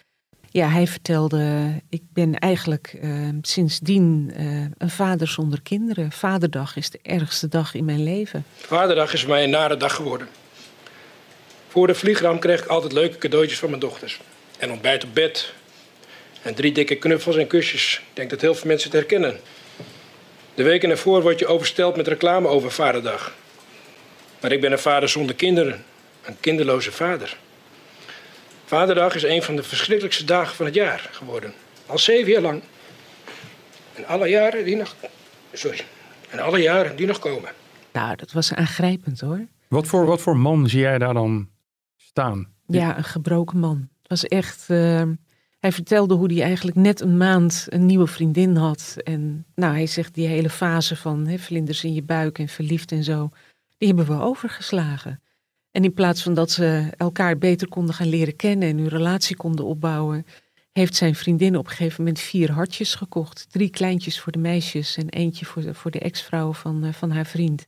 ja, 0.51 0.67
hij 0.67 0.87
vertelde, 0.87 1.73
ik 1.89 2.01
ben 2.13 2.39
eigenlijk 2.39 2.99
sindsdien 3.41 4.33
een 4.77 4.89
vader 4.89 5.27
zonder 5.27 5.61
kinderen. 5.61 6.11
Vaderdag 6.11 6.75
is 6.75 6.89
de 6.89 6.99
ergste 7.01 7.47
dag 7.47 7.73
in 7.73 7.85
mijn 7.85 8.03
leven. 8.03 8.45
Vaderdag 8.55 9.13
is 9.13 9.25
mij 9.25 9.43
een 9.43 9.49
nare 9.49 9.77
dag 9.77 9.95
geworden. 9.95 10.27
Voor 11.67 11.87
de 11.87 11.95
vliegram 11.95 12.39
kreeg 12.39 12.61
ik 12.61 12.67
altijd 12.67 12.93
leuke 12.93 13.17
cadeautjes 13.17 13.59
van 13.59 13.69
mijn 13.69 13.81
dochters. 13.81 14.19
En 14.57 14.71
ontbijt 14.71 15.03
op 15.03 15.13
bed. 15.13 15.53
En 16.41 16.53
drie 16.53 16.71
dikke 16.71 16.95
knuffels 16.95 17.35
en 17.37 17.47
kusjes. 17.47 18.01
Ik 18.09 18.15
denk 18.15 18.29
dat 18.29 18.41
heel 18.41 18.55
veel 18.55 18.67
mensen 18.67 18.89
het 18.89 18.99
herkennen. 18.99 19.39
De 20.53 20.63
weken 20.63 20.89
ervoor 20.89 21.21
word 21.21 21.39
je 21.39 21.47
oversteld 21.47 21.95
met 21.95 22.07
reclame 22.07 22.47
over 22.47 22.71
Vaderdag. 22.71 23.33
Maar 24.41 24.51
ik 24.51 24.61
ben 24.61 24.71
een 24.71 24.79
vader 24.79 25.09
zonder 25.09 25.35
kinderen. 25.35 25.85
Een 26.21 26.37
kinderloze 26.39 26.91
vader. 26.91 27.37
Vaderdag 28.71 29.15
is 29.15 29.23
een 29.23 29.43
van 29.43 29.55
de 29.55 29.63
verschrikkelijkste 29.63 30.25
dagen 30.25 30.55
van 30.55 30.65
het 30.65 30.75
jaar 30.75 31.09
geworden. 31.11 31.53
Al 31.85 31.97
zeven 31.97 32.31
jaar 32.31 32.41
lang. 32.41 32.61
En 33.93 34.05
alle 34.05 34.27
jaren 34.27 34.65
die 34.65 34.75
nog. 34.75 34.95
Sorry. 35.53 35.81
En 36.29 36.39
alle 36.39 36.59
jaren 36.59 36.95
die 36.95 37.07
nog 37.07 37.19
komen. 37.19 37.51
Nou, 37.93 38.15
dat 38.15 38.31
was 38.31 38.53
aangrijpend 38.53 39.19
hoor. 39.19 39.47
Wat 39.67 39.87
voor, 39.87 40.05
wat 40.05 40.21
voor 40.21 40.37
man 40.37 40.69
zie 40.69 40.79
jij 40.79 40.97
daar 40.97 41.13
dan 41.13 41.49
staan? 41.97 42.47
Ja, 42.67 42.97
een 42.97 43.03
gebroken 43.03 43.59
man. 43.59 43.89
Het 44.01 44.09
was 44.09 44.25
echt. 44.25 44.65
Uh, 44.69 45.03
hij 45.59 45.71
vertelde 45.71 46.13
hoe 46.13 46.33
hij 46.33 46.43
eigenlijk 46.43 46.77
net 46.77 47.01
een 47.01 47.17
maand 47.17 47.65
een 47.69 47.85
nieuwe 47.85 48.07
vriendin 48.07 48.55
had. 48.55 48.95
En 49.03 49.45
nou, 49.55 49.73
hij 49.73 49.87
zegt 49.87 50.13
die 50.13 50.27
hele 50.27 50.49
fase 50.49 50.95
van 50.95 51.27
hè, 51.27 51.37
vlinders 51.37 51.83
in 51.83 51.93
je 51.93 52.03
buik 52.03 52.39
en 52.39 52.47
verliefd 52.47 52.91
en 52.91 53.03
zo, 53.03 53.29
die 53.77 53.87
hebben 53.87 54.05
we 54.05 54.23
overgeslagen. 54.23 55.21
En 55.71 55.83
in 55.83 55.93
plaats 55.93 56.23
van 56.23 56.33
dat 56.33 56.51
ze 56.51 56.89
elkaar 56.97 57.37
beter 57.37 57.67
konden 57.67 57.95
gaan 57.95 58.09
leren 58.09 58.35
kennen 58.35 58.69
en 58.69 58.77
hun 58.77 58.87
relatie 58.87 59.35
konden 59.35 59.65
opbouwen, 59.65 60.25
heeft 60.71 60.95
zijn 60.95 61.15
vriendin 61.15 61.57
op 61.57 61.65
een 61.65 61.71
gegeven 61.71 62.03
moment 62.03 62.19
vier 62.19 62.51
hartjes 62.51 62.95
gekocht. 62.95 63.47
Drie 63.49 63.69
kleintjes 63.69 64.19
voor 64.19 64.31
de 64.31 64.39
meisjes 64.39 64.97
en 64.97 65.09
eentje 65.09 65.45
voor 65.45 65.61
de, 65.61 65.73
voor 65.73 65.91
de 65.91 65.99
ex-vrouw 65.99 66.53
van, 66.53 66.85
uh, 66.85 66.93
van 66.93 67.11
haar 67.11 67.25
vriend. 67.25 67.67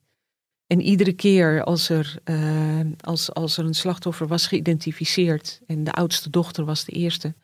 En 0.67 0.81
iedere 0.81 1.13
keer 1.13 1.63
als 1.63 1.89
er, 1.89 2.15
uh, 2.25 2.79
als, 2.99 3.33
als 3.33 3.57
er 3.57 3.65
een 3.65 3.73
slachtoffer 3.73 4.27
was 4.27 4.47
geïdentificeerd 4.47 5.61
en 5.65 5.83
de 5.83 5.91
oudste 5.91 6.29
dochter 6.29 6.65
was 6.65 6.85
de 6.85 6.91
eerste, 6.91 7.35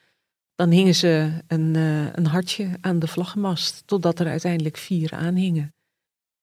dan 0.55 0.69
hingen 0.69 0.95
ze 0.95 1.31
een, 1.47 1.73
uh, 1.75 2.13
een 2.13 2.25
hartje 2.25 2.69
aan 2.81 2.99
de 2.99 3.07
vlaggenmast, 3.07 3.83
totdat 3.85 4.19
er 4.19 4.27
uiteindelijk 4.27 4.77
vier 4.77 5.11
aanhingen. 5.11 5.73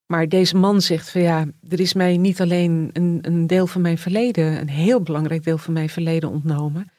Maar 0.07 0.29
deze 0.29 0.57
man 0.57 0.81
zegt 0.81 1.11
van 1.11 1.21
ja, 1.21 1.47
er 1.69 1.81
is 1.81 1.93
mij 1.93 2.17
niet 2.17 2.41
alleen 2.41 2.91
een, 2.93 3.19
een 3.23 3.47
deel 3.47 3.67
van 3.67 3.81
mijn 3.81 3.99
verleden, 3.99 4.61
een 4.61 4.69
heel 4.69 5.03
belangrijk 5.03 5.45
deel 5.45 5.59
van 5.59 5.73
mijn 5.73 5.89
verleden 5.89 6.31
ontnomen, 6.31 6.91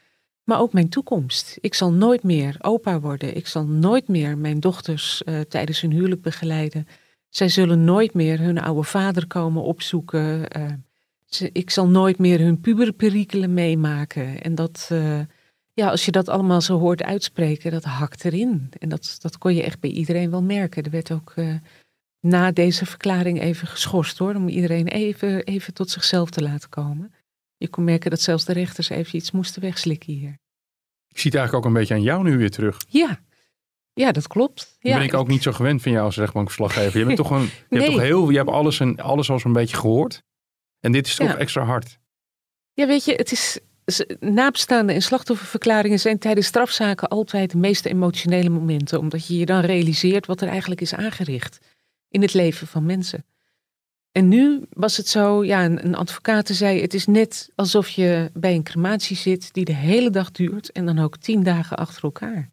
maar 0.43 0.59
ook 0.59 0.73
mijn 0.73 0.89
toekomst. 0.89 1.57
Ik 1.61 1.73
zal 1.73 1.91
nooit 1.91 2.23
meer 2.23 2.55
opa 2.61 2.99
worden. 2.99 3.35
Ik 3.35 3.47
zal 3.47 3.65
nooit 3.65 4.07
meer 4.07 4.37
mijn 4.37 4.59
dochters 4.59 5.21
uh, 5.25 5.39
tijdens 5.39 5.81
hun 5.81 5.91
huwelijk 5.91 6.21
begeleiden. 6.21 6.87
Zij 7.29 7.49
zullen 7.49 7.83
nooit 7.83 8.13
meer 8.13 8.39
hun 8.39 8.59
oude 8.59 8.83
vader 8.83 9.27
komen 9.27 9.63
opzoeken. 9.63 10.47
Ze, 11.25 11.49
ik 11.53 11.69
zal 11.69 11.87
nooit 11.87 12.17
meer 12.17 12.39
hun 12.39 12.59
puberperikelen 12.59 13.53
meemaken. 13.53 14.41
En 14.41 14.55
dat, 14.55 14.89
uh, 14.91 15.19
ja, 15.73 15.89
als 15.89 16.05
je 16.05 16.11
dat 16.11 16.29
allemaal 16.29 16.61
zo 16.61 16.79
hoort 16.79 17.03
uitspreken, 17.03 17.71
dat 17.71 17.83
hakt 17.83 18.25
erin. 18.25 18.69
En 18.79 18.89
dat, 18.89 19.15
dat 19.21 19.37
kon 19.37 19.55
je 19.55 19.63
echt 19.63 19.79
bij 19.79 19.89
iedereen 19.89 20.29
wel 20.29 20.43
merken. 20.43 20.83
Er 20.83 20.91
werd 20.91 21.11
ook 21.11 21.33
na 22.19 22.51
deze 22.51 22.85
verklaring 22.85 23.41
even 23.41 23.67
geschorst 23.67 24.17
hoor, 24.17 24.35
om 24.35 24.47
iedereen 24.47 24.87
even, 24.87 25.43
even 25.43 25.73
tot 25.73 25.89
zichzelf 25.89 26.29
te 26.29 26.41
laten 26.41 26.69
komen. 26.69 27.13
Je 27.57 27.67
kon 27.67 27.83
merken 27.83 28.09
dat 28.09 28.21
zelfs 28.21 28.45
de 28.45 28.53
rechters 28.53 28.89
even 28.89 29.15
iets 29.15 29.31
moesten 29.31 29.61
wegslikken 29.61 30.13
hier. 30.13 30.37
Ik 31.07 31.19
zie 31.19 31.31
het 31.31 31.39
eigenlijk 31.39 31.53
ook 31.53 31.65
een 31.71 31.79
beetje 31.79 31.93
aan 31.93 32.01
jou 32.01 32.23
nu 32.23 32.37
weer 32.37 32.51
terug. 32.51 32.77
Ja, 32.87 33.19
ja, 33.93 34.11
dat 34.11 34.27
klopt. 34.27 34.77
Ja, 34.79 34.97
ben 34.97 35.05
ik 35.05 35.13
ook 35.13 35.27
niet 35.27 35.43
zo 35.43 35.51
gewend 35.51 35.81
van 35.81 35.91
jou 35.91 36.05
als 36.05 36.17
rechtbankverslaggever. 36.17 36.99
Je 36.99 37.05
bent 37.05 37.17
toch 37.17 37.29
een, 37.29 37.41
je 37.41 37.49
nee. 37.69 37.81
hebt 37.81 37.93
toch 37.93 38.01
heel, 38.01 38.29
je 38.29 38.37
hebt 38.37 38.49
alles 38.49 38.79
en 38.79 38.97
alles 38.97 39.29
al 39.29 39.39
zo'n 39.39 39.53
beetje 39.53 39.77
gehoord. 39.77 40.23
En 40.79 40.91
dit 40.91 41.07
is 41.07 41.15
toch 41.15 41.27
ja. 41.27 41.37
extra 41.37 41.63
hard. 41.63 41.99
Ja, 42.73 42.87
weet 42.87 43.05
je, 43.05 43.13
het 43.13 43.31
is 43.31 43.59
nabestaande 44.19 44.93
en 44.93 45.01
slachtofferverklaringen 45.01 45.99
zijn 45.99 46.19
tijdens 46.19 46.47
strafzaken 46.47 47.07
altijd 47.07 47.51
de 47.51 47.57
meest 47.57 47.85
emotionele 47.85 48.49
momenten, 48.49 48.99
omdat 48.99 49.27
je 49.27 49.37
je 49.37 49.45
dan 49.45 49.61
realiseert 49.61 50.25
wat 50.25 50.41
er 50.41 50.47
eigenlijk 50.47 50.81
is 50.81 50.93
aangericht 50.93 51.59
in 52.17 52.23
het 52.23 52.33
leven 52.33 52.67
van 52.67 52.85
mensen. 52.85 53.25
En 54.11 54.27
nu 54.27 54.65
was 54.69 54.97
het 54.97 55.07
zo, 55.07 55.43
ja, 55.43 55.65
een, 55.65 55.95
advocaat 55.95 56.47
zei, 56.47 56.81
het 56.81 56.93
is 56.93 57.05
net 57.05 57.49
alsof 57.55 57.89
je 57.89 58.31
bij 58.33 58.55
een 58.55 58.63
crematie 58.63 59.15
zit 59.15 59.53
die 59.53 59.65
de 59.65 59.73
hele 59.73 60.09
dag 60.09 60.31
duurt 60.31 60.71
en 60.71 60.85
dan 60.85 60.99
ook 60.99 61.17
tien 61.17 61.43
dagen 61.43 61.77
achter 61.77 62.03
elkaar. 62.03 62.51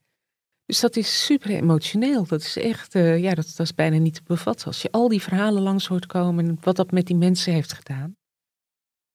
Dus 0.66 0.80
dat 0.80 0.96
is 0.96 1.24
super 1.24 1.50
emotioneel. 1.50 2.26
Dat 2.26 2.40
is 2.40 2.56
echt, 2.56 2.94
uh, 2.94 3.18
ja, 3.18 3.34
dat, 3.34 3.52
dat 3.56 3.66
is 3.66 3.74
bijna 3.74 3.96
niet 3.96 4.14
te 4.14 4.22
bevatten. 4.26 4.66
Als 4.66 4.82
je 4.82 4.90
al 4.90 5.08
die 5.08 5.22
verhalen 5.22 5.62
langs 5.62 5.86
hoort 5.86 6.06
komen 6.06 6.48
en 6.48 6.58
wat 6.60 6.76
dat 6.76 6.90
met 6.90 7.06
die 7.06 7.16
mensen 7.16 7.52
heeft 7.52 7.72
gedaan. 7.72 8.16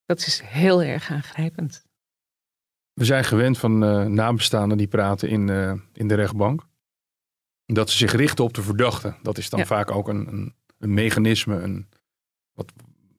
Dat 0.05 0.19
is 0.19 0.41
heel 0.45 0.83
erg 0.83 1.11
aangrijpend. 1.11 1.83
We 2.93 3.05
zijn 3.05 3.23
gewend 3.23 3.57
van 3.57 3.83
uh, 3.83 4.05
nabestaanden 4.05 4.77
die 4.77 4.87
praten 4.87 5.29
in, 5.29 5.47
uh, 5.47 5.73
in 5.93 6.07
de 6.07 6.15
rechtbank. 6.15 6.67
Dat 7.73 7.89
ze 7.89 7.97
zich 7.97 8.11
richten 8.11 8.43
op 8.43 8.53
de 8.53 8.61
verdachte. 8.61 9.15
Dat 9.21 9.37
is 9.37 9.49
dan 9.49 9.59
ja. 9.59 9.65
vaak 9.65 9.91
ook 9.91 10.07
een, 10.07 10.27
een, 10.27 10.55
een 10.77 10.93
mechanisme. 10.93 11.55
Een, 11.55 11.87
wat, 12.53 12.73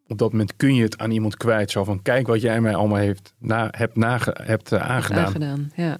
op 0.06 0.18
dat 0.18 0.32
moment 0.32 0.56
kun 0.56 0.74
je 0.74 0.82
het 0.82 0.98
aan 0.98 1.10
iemand 1.10 1.36
kwijt. 1.36 1.70
Zo 1.70 1.84
van, 1.84 2.02
kijk 2.02 2.26
wat 2.26 2.40
jij 2.40 2.60
mij 2.60 2.74
allemaal 2.74 2.98
heeft 2.98 3.34
na, 3.38 3.68
hebt, 3.70 3.96
nage, 3.96 4.36
hebt 4.42 4.72
uh, 4.72 4.90
aangedaan. 4.90 5.24
aangedaan 5.24 5.72
ja. 5.74 5.98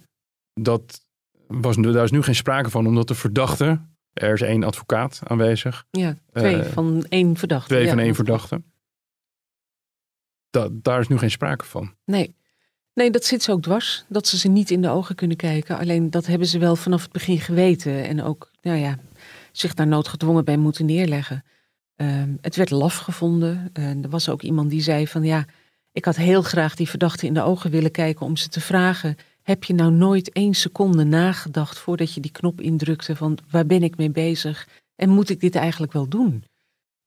Dat 0.55 1.01
was, 1.47 1.77
daar 1.77 2.05
is 2.05 2.11
nu 2.11 2.23
geen 2.23 2.35
sprake 2.35 2.71
van, 2.71 2.87
omdat 2.87 3.09
de 3.09 3.15
verdachte... 3.15 3.89
Er 4.13 4.33
is 4.33 4.41
één 4.41 4.63
advocaat 4.63 5.21
aanwezig. 5.25 5.85
Ja, 5.91 6.17
twee 6.33 6.63
van 6.63 7.05
één 7.09 7.37
verdachte. 7.37 7.69
Twee 7.69 7.85
ja, 7.85 7.89
van 7.89 7.99
één 7.99 8.15
verdachte. 8.15 8.63
Da, 10.51 10.69
daar 10.73 11.01
is 11.01 11.09
nu 11.09 11.19
geen 11.19 11.31
sprake 11.31 11.65
van. 11.65 11.95
Nee. 12.05 12.37
Nee, 12.95 13.11
dat 13.11 13.25
zit 13.25 13.43
ze 13.43 13.53
ook 13.53 13.63
dwars. 13.63 14.05
Dat 14.09 14.27
ze 14.27 14.39
ze 14.39 14.49
niet 14.49 14.71
in 14.71 14.83
de 14.83 14.89
ogen 14.89 15.15
kunnen 15.15 15.37
kijken. 15.37 15.79
Alleen 15.79 16.11
dat 16.11 16.27
hebben 16.27 16.49
ze 16.49 16.59
wel 16.59 16.77
vanaf 16.77 17.03
het 17.03 17.13
begin 17.13 17.41
geweten. 17.41 18.05
En 18.05 18.23
ook, 18.23 18.51
nou 18.63 18.79
ja, 18.79 18.99
zich 19.53 19.75
daar 19.75 19.87
noodgedwongen 19.87 20.45
bij 20.45 20.57
moeten 20.57 20.87
neerleggen. 20.87 21.45
Uh, 21.97 22.23
het 22.41 22.57
werd 22.57 22.71
laf 22.71 22.97
gevonden. 22.97 23.71
Er 23.73 24.09
was 24.09 24.29
ook 24.29 24.43
iemand 24.43 24.71
die 24.71 24.83
zei 24.83 25.07
van 25.07 25.23
ja, 25.23 25.47
ik 25.93 26.05
had 26.05 26.17
heel 26.17 26.43
graag 26.43 26.75
die 26.75 26.89
verdachte 26.89 27.27
in 27.27 27.35
de 27.35 27.43
ogen 27.43 27.71
willen 27.71 27.91
kijken 27.91 28.27
om 28.27 28.37
ze 28.37 28.49
te 28.49 28.61
vragen. 28.61 29.17
Heb 29.43 29.65
je 29.65 29.75
nou 29.75 29.93
nooit 29.93 30.33
één 30.33 30.55
seconde 30.55 31.05
nagedacht 31.05 31.79
voordat 31.79 32.15
je 32.15 32.21
die 32.21 32.31
knop 32.31 32.61
indrukte 32.61 33.17
van 33.17 33.39
waar 33.51 33.67
ben 33.67 33.83
ik 33.83 33.97
mee 33.97 34.11
bezig? 34.11 34.69
En 34.97 35.09
moet 35.09 35.31
ik 35.31 35.41
dit 35.41 35.55
eigenlijk 35.55 35.93
wel 35.93 36.09
doen? 36.09 36.45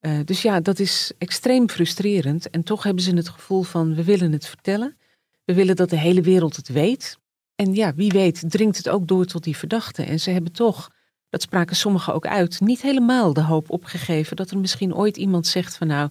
Uh, 0.01 0.19
dus 0.25 0.41
ja, 0.41 0.59
dat 0.59 0.79
is 0.79 1.11
extreem 1.17 1.69
frustrerend. 1.69 2.49
En 2.49 2.63
toch 2.63 2.83
hebben 2.83 3.03
ze 3.03 3.15
het 3.15 3.29
gevoel 3.29 3.63
van 3.63 3.95
we 3.95 4.03
willen 4.03 4.31
het 4.31 4.47
vertellen. 4.47 4.97
We 5.45 5.53
willen 5.53 5.75
dat 5.75 5.89
de 5.89 5.97
hele 5.97 6.21
wereld 6.21 6.55
het 6.55 6.67
weet. 6.67 7.17
En 7.55 7.73
ja, 7.73 7.93
wie 7.93 8.11
weet 8.11 8.43
dringt 8.51 8.77
het 8.77 8.89
ook 8.89 9.07
door 9.07 9.25
tot 9.25 9.43
die 9.43 9.57
verdachten. 9.57 10.05
En 10.05 10.19
ze 10.19 10.29
hebben 10.29 10.51
toch, 10.51 10.89
dat 11.29 11.41
spraken 11.41 11.75
sommigen 11.75 12.13
ook 12.13 12.27
uit, 12.27 12.59
niet 12.59 12.81
helemaal 12.81 13.33
de 13.33 13.43
hoop 13.43 13.69
opgegeven 13.69 14.35
dat 14.35 14.51
er 14.51 14.57
misschien 14.57 14.95
ooit 14.95 15.17
iemand 15.17 15.47
zegt 15.47 15.77
van 15.77 15.87
nou, 15.87 16.09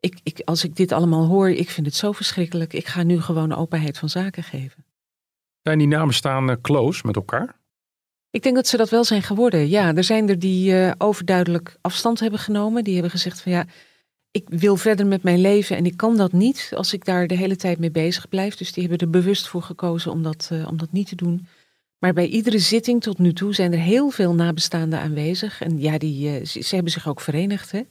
ik, 0.00 0.18
ik, 0.22 0.40
als 0.44 0.64
ik 0.64 0.76
dit 0.76 0.92
allemaal 0.92 1.26
hoor, 1.26 1.50
ik 1.50 1.70
vind 1.70 1.86
het 1.86 1.96
zo 1.96 2.12
verschrikkelijk, 2.12 2.72
ik 2.72 2.86
ga 2.86 3.02
nu 3.02 3.20
gewoon 3.20 3.54
openheid 3.54 3.98
van 3.98 4.08
zaken 4.08 4.42
geven. 4.42 4.84
Zijn 5.62 5.78
die 5.78 5.86
namenstaanden 5.86 6.60
close 6.60 7.06
met 7.06 7.16
elkaar? 7.16 7.56
Ik 8.30 8.42
denk 8.42 8.54
dat 8.54 8.66
ze 8.66 8.76
dat 8.76 8.90
wel 8.90 9.04
zijn 9.04 9.22
geworden. 9.22 9.68
Ja, 9.68 9.94
er 9.94 10.04
zijn 10.04 10.28
er 10.28 10.38
die 10.38 10.72
uh, 10.72 10.92
overduidelijk 10.98 11.76
afstand 11.80 12.20
hebben 12.20 12.40
genomen. 12.40 12.84
Die 12.84 12.92
hebben 12.92 13.10
gezegd 13.10 13.40
van 13.40 13.52
ja, 13.52 13.64
ik 14.36 14.48
wil 14.48 14.76
verder 14.76 15.06
met 15.06 15.22
mijn 15.22 15.40
leven 15.40 15.76
en 15.76 15.86
ik 15.86 15.96
kan 15.96 16.16
dat 16.16 16.32
niet 16.32 16.70
als 16.74 16.92
ik 16.92 17.04
daar 17.04 17.26
de 17.26 17.36
hele 17.36 17.56
tijd 17.56 17.78
mee 17.78 17.90
bezig 17.90 18.28
blijf. 18.28 18.56
Dus 18.56 18.72
die 18.72 18.82
hebben 18.88 19.06
er 19.06 19.20
bewust 19.20 19.48
voor 19.48 19.62
gekozen 19.62 20.12
om 20.12 20.22
dat, 20.22 20.48
uh, 20.52 20.68
om 20.68 20.76
dat 20.76 20.92
niet 20.92 21.08
te 21.08 21.14
doen. 21.14 21.46
Maar 21.98 22.12
bij 22.12 22.26
iedere 22.26 22.58
zitting 22.58 23.02
tot 23.02 23.18
nu 23.18 23.32
toe 23.32 23.54
zijn 23.54 23.72
er 23.72 23.78
heel 23.78 24.10
veel 24.10 24.34
nabestaanden 24.34 25.00
aanwezig. 25.00 25.60
En 25.60 25.80
ja, 25.80 25.98
die, 25.98 26.40
uh, 26.40 26.44
ze, 26.44 26.74
hebben 26.74 26.92
zich 26.92 27.08
ook 27.08 27.20
verenigd. 27.20 27.70
Hè? 27.70 27.82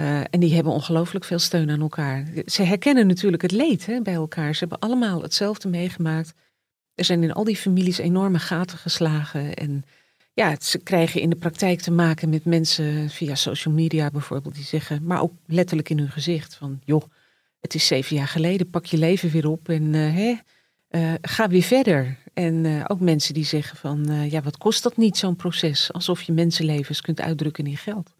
Uh, 0.00 0.20
en 0.30 0.40
die 0.40 0.54
hebben 0.54 0.72
ongelooflijk 0.72 1.24
veel 1.24 1.38
steun 1.38 1.70
aan 1.70 1.80
elkaar. 1.80 2.26
Ze 2.44 2.62
herkennen 2.62 3.06
natuurlijk 3.06 3.42
het 3.42 3.52
leed 3.52 3.86
hè, 3.86 4.00
bij 4.00 4.14
elkaar. 4.14 4.52
Ze 4.54 4.60
hebben 4.60 4.78
allemaal 4.78 5.22
hetzelfde 5.22 5.68
meegemaakt. 5.68 6.34
Er 6.94 7.04
zijn 7.04 7.22
in 7.22 7.32
al 7.32 7.44
die 7.44 7.56
families 7.56 7.98
enorme 7.98 8.38
gaten 8.38 8.78
geslagen. 8.78 9.54
En 9.54 9.84
ja, 10.36 10.56
ze 10.60 10.78
krijgen 10.78 11.20
in 11.20 11.30
de 11.30 11.36
praktijk 11.36 11.80
te 11.80 11.90
maken 11.90 12.28
met 12.28 12.44
mensen 12.44 13.10
via 13.10 13.34
social 13.34 13.74
media 13.74 14.10
bijvoorbeeld, 14.10 14.54
die 14.54 14.64
zeggen, 14.64 15.04
maar 15.04 15.22
ook 15.22 15.32
letterlijk 15.46 15.88
in 15.88 15.98
hun 15.98 16.10
gezicht 16.10 16.54
van, 16.54 16.80
joh, 16.84 17.02
het 17.60 17.74
is 17.74 17.86
zeven 17.86 18.16
jaar 18.16 18.28
geleden, 18.28 18.70
pak 18.70 18.84
je 18.84 18.96
leven 18.96 19.30
weer 19.30 19.48
op 19.48 19.68
en 19.68 19.82
uh, 19.82 20.14
hè, 20.14 20.34
uh, 20.90 21.14
ga 21.22 21.48
weer 21.48 21.62
verder. 21.62 22.18
En 22.32 22.64
uh, 22.64 22.84
ook 22.86 23.00
mensen 23.00 23.34
die 23.34 23.44
zeggen 23.44 23.76
van, 23.76 24.28
ja, 24.30 24.42
wat 24.42 24.58
kost 24.58 24.82
dat 24.82 24.96
niet 24.96 25.16
zo'n 25.16 25.36
proces? 25.36 25.92
Alsof 25.92 26.22
je 26.22 26.32
mensenlevens 26.32 27.00
kunt 27.00 27.20
uitdrukken 27.20 27.66
in 27.66 27.76
geld. 27.76 28.14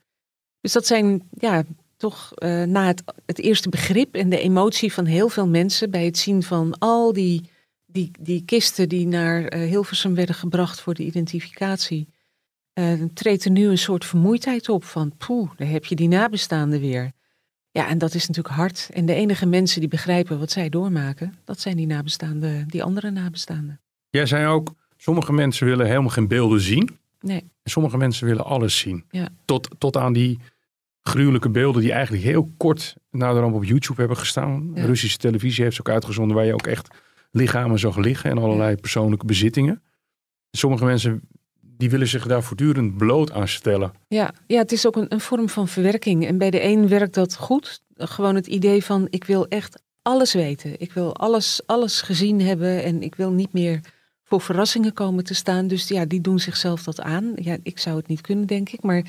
Dus 0.60 0.72
dat 0.72 0.86
zijn 0.86 1.28
ja, 1.38 1.64
toch 1.96 2.32
na 2.66 2.86
het, 2.86 3.02
het 3.26 3.38
eerste 3.38 3.68
begrip 3.68 4.14
en 4.14 4.28
de 4.28 4.40
emotie 4.40 4.92
van 4.92 5.04
heel 5.04 5.28
veel 5.28 5.46
mensen 5.48 5.90
bij 5.90 6.04
het 6.04 6.18
zien 6.18 6.42
van 6.42 6.78
al 6.78 7.12
die, 7.12 7.50
die, 7.96 8.10
die 8.20 8.42
kisten 8.44 8.88
die 8.88 9.06
naar 9.06 9.54
uh, 9.54 9.68
Hilversum 9.68 10.14
werden 10.14 10.34
gebracht 10.34 10.80
voor 10.80 10.94
de 10.94 11.04
identificatie, 11.04 12.08
uh, 12.74 13.02
treedt 13.14 13.44
er 13.44 13.50
nu 13.50 13.68
een 13.68 13.78
soort 13.78 14.04
vermoeidheid 14.04 14.68
op 14.68 14.84
van 14.84 15.16
poeh, 15.16 15.50
daar 15.56 15.68
heb 15.68 15.84
je 15.84 15.96
die 15.96 16.08
nabestaanden 16.08 16.80
weer. 16.80 17.12
Ja, 17.70 17.88
en 17.88 17.98
dat 17.98 18.14
is 18.14 18.26
natuurlijk 18.26 18.54
hard. 18.54 18.90
En 18.92 19.06
de 19.06 19.14
enige 19.14 19.46
mensen 19.46 19.80
die 19.80 19.88
begrijpen 19.88 20.38
wat 20.38 20.50
zij 20.50 20.68
doormaken, 20.68 21.34
dat 21.44 21.60
zijn 21.60 21.76
die 21.76 21.86
nabestaanden, 21.86 22.68
die 22.68 22.82
andere 22.82 23.10
nabestaanden. 23.10 23.80
Jij 24.10 24.26
zei 24.26 24.46
ook, 24.46 24.74
sommige 24.96 25.32
mensen 25.32 25.66
willen 25.66 25.86
helemaal 25.86 26.10
geen 26.10 26.28
beelden 26.28 26.60
zien. 26.60 26.98
Nee. 27.20 27.40
En 27.62 27.70
sommige 27.70 27.96
mensen 27.96 28.26
willen 28.26 28.44
alles 28.44 28.78
zien. 28.78 29.04
Ja. 29.10 29.28
Tot, 29.44 29.68
tot 29.78 29.96
aan 29.96 30.12
die 30.12 30.38
gruwelijke 31.02 31.50
beelden 31.50 31.82
die 31.82 31.92
eigenlijk 31.92 32.24
heel 32.24 32.50
kort 32.56 32.96
na 33.10 33.32
de 33.32 33.40
ramp 33.40 33.54
op 33.54 33.64
YouTube 33.64 34.00
hebben 34.00 34.16
gestaan. 34.18 34.70
Ja. 34.74 34.84
Russische 34.84 35.18
televisie 35.18 35.62
heeft 35.62 35.76
ze 35.76 35.80
ook 35.80 35.94
uitgezonden 35.94 36.36
waar 36.36 36.46
je 36.46 36.54
ook 36.54 36.66
echt 36.66 36.88
lichamen 37.36 37.78
zag 37.78 37.96
liggen 37.96 38.30
en 38.30 38.38
allerlei 38.38 38.76
persoonlijke 38.76 39.26
bezittingen. 39.26 39.82
Sommige 40.50 40.84
mensen 40.84 41.20
die 41.60 41.90
willen 41.90 42.08
zich 42.08 42.26
daar 42.26 42.42
voortdurend 42.42 42.96
bloot 42.96 43.32
aan 43.32 43.48
stellen. 43.48 43.92
Ja, 44.08 44.34
ja 44.46 44.58
het 44.58 44.72
is 44.72 44.86
ook 44.86 44.96
een, 44.96 45.06
een 45.08 45.20
vorm 45.20 45.48
van 45.48 45.68
verwerking. 45.68 46.26
En 46.26 46.38
bij 46.38 46.50
de 46.50 46.62
een 46.62 46.88
werkt 46.88 47.14
dat 47.14 47.36
goed. 47.36 47.82
Gewoon 47.94 48.34
het 48.34 48.46
idee 48.46 48.84
van 48.84 49.06
ik 49.10 49.24
wil 49.24 49.48
echt 49.48 49.82
alles 50.02 50.32
weten. 50.32 50.80
Ik 50.80 50.92
wil 50.92 51.16
alles, 51.16 51.60
alles 51.66 52.00
gezien 52.00 52.40
hebben 52.40 52.84
en 52.84 53.02
ik 53.02 53.14
wil 53.14 53.30
niet 53.30 53.52
meer 53.52 53.80
voor 54.22 54.40
verrassingen 54.40 54.92
komen 54.92 55.24
te 55.24 55.34
staan. 55.34 55.66
Dus 55.66 55.88
ja, 55.88 56.04
die 56.04 56.20
doen 56.20 56.38
zichzelf 56.38 56.82
dat 56.82 57.00
aan. 57.00 57.32
Ja, 57.34 57.56
ik 57.62 57.78
zou 57.78 57.96
het 57.96 58.06
niet 58.06 58.20
kunnen, 58.20 58.46
denk 58.46 58.68
ik. 58.68 58.82
Maar 58.82 59.04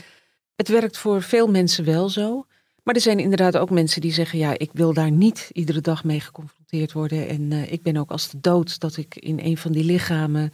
het 0.56 0.68
werkt 0.68 0.98
voor 0.98 1.22
veel 1.22 1.48
mensen 1.48 1.86
wel 1.86 2.10
zo. 2.10 2.46
Maar 2.88 2.96
er 2.96 3.02
zijn 3.02 3.20
inderdaad 3.20 3.58
ook 3.58 3.70
mensen 3.70 4.02
die 4.02 4.12
zeggen: 4.12 4.40
ja, 4.40 4.58
ik 4.58 4.70
wil 4.74 4.94
daar 4.94 5.12
niet 5.12 5.50
iedere 5.54 5.82
dag 5.82 6.04
mee 6.04 6.20
geconfronteerd 6.20 6.94
worden. 6.94 7.28
En 7.28 7.52
uh, 7.52 7.72
ik 7.72 7.82
ben 7.82 7.98
ook 7.98 8.12
als 8.12 8.30
de 8.30 8.40
dood 8.40 8.80
dat 8.80 8.98
ik 8.98 9.16
in 9.16 9.40
een 9.40 9.58
van 9.58 9.72
die 9.72 9.84
lichamen 9.84 10.52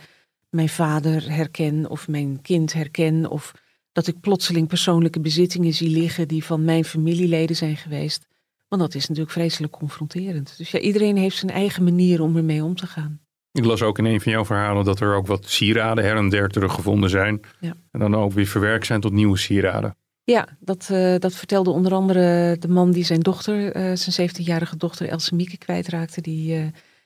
mijn 0.50 0.70
vader 0.70 1.32
herken 1.32 1.90
of 1.90 2.08
mijn 2.08 2.42
kind 2.42 2.74
herken. 2.74 3.30
Of 3.30 3.52
dat 3.92 4.08
ik 4.08 4.20
plotseling 4.20 4.68
persoonlijke 4.68 5.20
bezittingen 5.20 5.74
zie 5.74 5.90
liggen 5.90 6.28
die 6.28 6.44
van 6.44 6.64
mijn 6.64 6.86
familieleden 6.86 7.56
zijn 7.56 7.78
geweest. 7.78 8.28
Want 8.68 8.82
dat 8.82 8.96
is 8.96 9.08
natuurlijk 9.08 9.34
vreselijk 9.34 9.74
confronterend. 9.74 10.58
Dus 10.58 10.72
ja, 10.72 10.80
iedereen 10.80 11.18
heeft 11.18 11.38
zijn 11.38 11.52
eigen 11.52 11.84
manier 11.84 12.22
om 12.22 12.38
ermee 12.38 12.64
om 12.64 12.76
te 12.76 12.88
gaan. 12.88 13.20
Ik 13.52 13.66
las 13.66 13.82
ook 13.82 13.98
in 13.98 14.06
een 14.06 14.22
van 14.22 14.32
jouw 14.32 14.46
verhalen 14.46 14.86
dat 14.86 15.00
er 15.00 15.16
ook 15.16 15.28
wat 15.28 15.50
sieraden 15.50 16.04
her 16.04 16.16
en 16.16 16.30
der 16.30 16.50
teruggevonden 16.50 17.10
zijn. 17.10 17.40
Ja. 17.60 17.74
En 17.92 18.00
dan 18.00 18.16
ook 18.16 18.32
weer 18.32 18.48
verwerkt 18.48 18.86
zijn 18.86 19.02
tot 19.02 19.12
nieuwe 19.12 19.38
sieraden. 19.38 19.96
Ja, 20.26 20.48
dat, 20.60 20.90
uh, 20.92 21.16
dat 21.20 21.36
vertelde 21.36 21.70
onder 21.70 21.94
andere 21.94 22.58
de 22.60 22.68
man 22.68 22.92
die 22.92 23.04
zijn 23.04 23.20
dochter, 23.20 23.76
uh, 23.78 23.96
zijn 23.96 24.30
17-jarige 24.30 24.78
dochter 24.78 25.10
Else 25.10 25.36
Mieke 25.36 25.58
kwijtraakte. 25.58 26.22
Die 26.22 26.56
uh, 26.56 26.66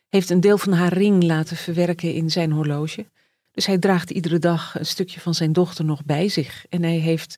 heeft 0.10 0.30
een 0.30 0.40
deel 0.40 0.58
van 0.58 0.74
haar 0.74 0.94
ring 0.94 1.24
laten 1.24 1.58
verwerken 1.58 2.14
in 2.14 2.32
zijn 2.32 2.52
horloge. 2.52 3.06
Dus 3.52 3.66
hij 3.66 3.78
draagt 3.78 4.10
iedere 4.10 4.40
dag 4.40 4.80
een 4.80 4.86
stukje 4.86 5.20
van 5.20 5.34
zijn 5.34 5.54
dochter 5.54 5.86
nog 5.86 6.06
bij 6.06 6.30
zich. 6.30 6.66
En 6.70 6.84
hij 6.84 6.98
heeft 6.98 7.38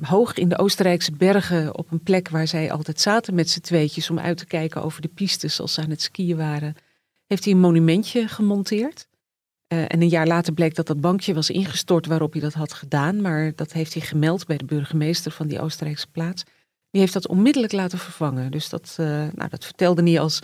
hoog 0.00 0.34
in 0.34 0.48
de 0.48 0.58
Oostenrijkse 0.58 1.12
bergen, 1.12 1.78
op 1.78 1.90
een 1.90 2.02
plek 2.02 2.28
waar 2.28 2.46
zij 2.46 2.72
altijd 2.72 3.00
zaten 3.00 3.34
met 3.34 3.50
z'n 3.50 3.60
tweetjes 3.60 4.10
om 4.10 4.18
uit 4.18 4.38
te 4.38 4.46
kijken 4.46 4.82
over 4.82 5.02
de 5.02 5.08
pistes 5.08 5.60
als 5.60 5.74
ze 5.74 5.82
aan 5.82 5.90
het 5.90 6.02
skiën 6.02 6.36
waren, 6.36 6.74
heeft 7.26 7.44
hij 7.44 7.52
een 7.52 7.60
monumentje 7.60 8.28
gemonteerd. 8.28 9.08
Uh, 9.72 9.82
en 9.82 10.02
een 10.02 10.08
jaar 10.08 10.26
later 10.26 10.52
bleek 10.52 10.74
dat 10.74 10.86
dat 10.86 11.00
bankje 11.00 11.34
was 11.34 11.50
ingestort 11.50 12.06
waarop 12.06 12.32
hij 12.32 12.40
dat 12.40 12.52
had 12.52 12.72
gedaan. 12.72 13.20
Maar 13.20 13.52
dat 13.54 13.72
heeft 13.72 13.94
hij 13.94 14.02
gemeld 14.02 14.46
bij 14.46 14.56
de 14.56 14.64
burgemeester 14.64 15.32
van 15.32 15.48
die 15.48 15.60
Oostenrijkse 15.60 16.06
plaats. 16.10 16.44
Die 16.90 17.00
heeft 17.00 17.12
dat 17.12 17.28
onmiddellijk 17.28 17.72
laten 17.72 17.98
vervangen. 17.98 18.50
Dus 18.50 18.68
dat, 18.68 18.96
uh, 19.00 19.06
nou, 19.06 19.48
dat 19.48 19.64
vertelde 19.64 20.02
niet 20.02 20.18
als 20.18 20.42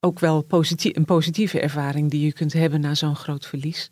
ook 0.00 0.18
wel 0.18 0.42
positief, 0.42 0.96
een 0.96 1.04
positieve 1.04 1.60
ervaring 1.60 2.10
die 2.10 2.24
je 2.24 2.32
kunt 2.32 2.52
hebben 2.52 2.80
na 2.80 2.94
zo'n 2.94 3.16
groot 3.16 3.46
verlies. 3.46 3.90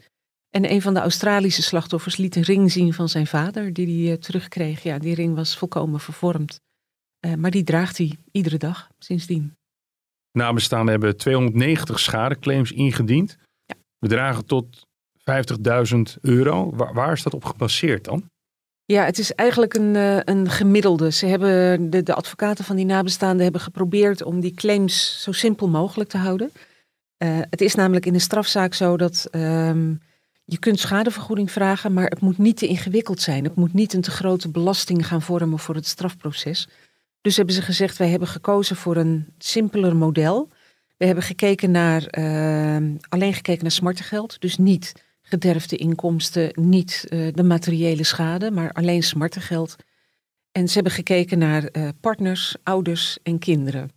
En 0.51 0.71
een 0.71 0.83
van 0.83 0.95
de 0.95 1.01
Australische 1.01 1.63
slachtoffers 1.63 2.17
liet 2.17 2.37
een 2.37 2.43
ring 2.43 2.73
zien 2.73 2.95
van 2.95 3.09
zijn 3.09 3.27
vader, 3.27 3.73
die 3.73 4.05
hij 4.05 4.13
uh, 4.13 4.19
terugkreeg. 4.21 4.83
Ja, 4.83 4.99
die 4.99 5.15
ring 5.15 5.35
was 5.35 5.57
volkomen 5.57 6.01
vervormd. 6.01 6.61
maar 7.39 7.51
die 7.51 7.65
draagt 7.65 7.99
hij 7.99 8.17
iedere 8.33 8.57
dag 8.57 8.89
sindsdien. 8.99 9.57
Nabestaanden 10.33 10.91
hebben 10.91 11.17
290 11.17 11.99
schadeclaims 11.99 12.73
ingediend. 12.73 13.39
Bedragen 13.99 14.47
tot 14.47 14.87
50.000 15.19 15.99
euro. 16.21 16.73
Waar, 16.75 17.13
is 17.13 17.23
dat 17.23 17.35
op 17.35 17.45
gebaseerd 17.45 18.05
dan? 18.05 18.31
Ja, 18.85 19.05
het 19.05 19.19
is 19.19 19.35
eigenlijk 19.35 19.75
een, 19.75 19.95
uh, 19.95 20.19
een 20.25 20.51
gemiddelde. 20.51 21.13
Ze 21.13 21.27
hebben, 21.27 21.91
de, 21.91 22.03
de 22.03 22.15
advocaten 22.15 22.65
van 22.65 22.77
die 22.77 22.85
nabestaanden 22.85 23.43
hebben 23.43 23.61
geprobeerd 23.61 24.23
om 24.23 24.41
die 24.41 24.55
claims 24.55 25.23
zo 25.23 25.33
simpel 25.33 25.69
mogelijk 25.69 26.11
te 26.11 26.19
houden. 26.19 26.53
Uh, 27.19 27.39
het 27.51 27.61
is 27.61 27.75
namelijk 27.75 28.07
in 28.07 28.15
een 28.15 28.21
strafzaak 28.21 28.75
zo 28.75 28.97
dat 28.97 29.29
um, 29.33 30.01
je 30.45 30.59
kunt 30.59 30.79
schadevergoeding 30.79 31.51
vragen, 31.51 31.93
maar 31.93 32.07
het 32.07 32.21
moet 32.21 32.39
niet 32.39 32.57
te 32.57 32.67
ingewikkeld 32.67 33.21
zijn. 33.21 33.45
Het 33.45 33.55
moet 33.55 33.73
niet 33.73 33.93
een 33.93 34.01
te 34.01 34.11
grote 34.11 34.49
belasting 34.49 35.07
gaan 35.07 35.23
vormen 35.23 35.59
voor 35.59 35.75
het 35.75 35.87
strafproces. 35.87 36.69
Dus 37.21 37.37
hebben 37.37 37.55
ze 37.55 37.63
gezegd, 37.63 37.97
wij 37.97 38.09
hebben 38.09 38.29
gekozen 38.29 38.77
voor 38.77 38.97
een 38.97 39.27
simpeler 39.39 39.97
model. 39.97 40.49
We 40.99 41.07
hebben 41.07 41.25
gekeken 41.25 41.71
naar, 41.71 42.19
uh, 42.19 42.95
alleen 43.09 43.35
gekeken 43.35 43.63
naar 43.63 43.71
smartengeld. 43.71 44.41
Dus 44.41 44.57
niet 44.57 45.05
gederfde 45.23 45.77
inkomsten, 45.77 46.51
niet 46.55 47.07
uh, 47.09 47.33
de 47.35 47.43
materiële 47.43 48.05
schade, 48.05 48.51
maar 48.51 48.73
alleen 48.73 49.03
smartengeld. 49.03 49.77
En 50.53 50.69
ze 50.69 50.75
hebben 50.75 50.93
gekeken 50.93 51.39
naar 51.39 51.69
uh, 51.73 51.89
partners, 52.01 52.57
ouders 52.63 53.19
en 53.23 53.39
kinderen. 53.39 53.91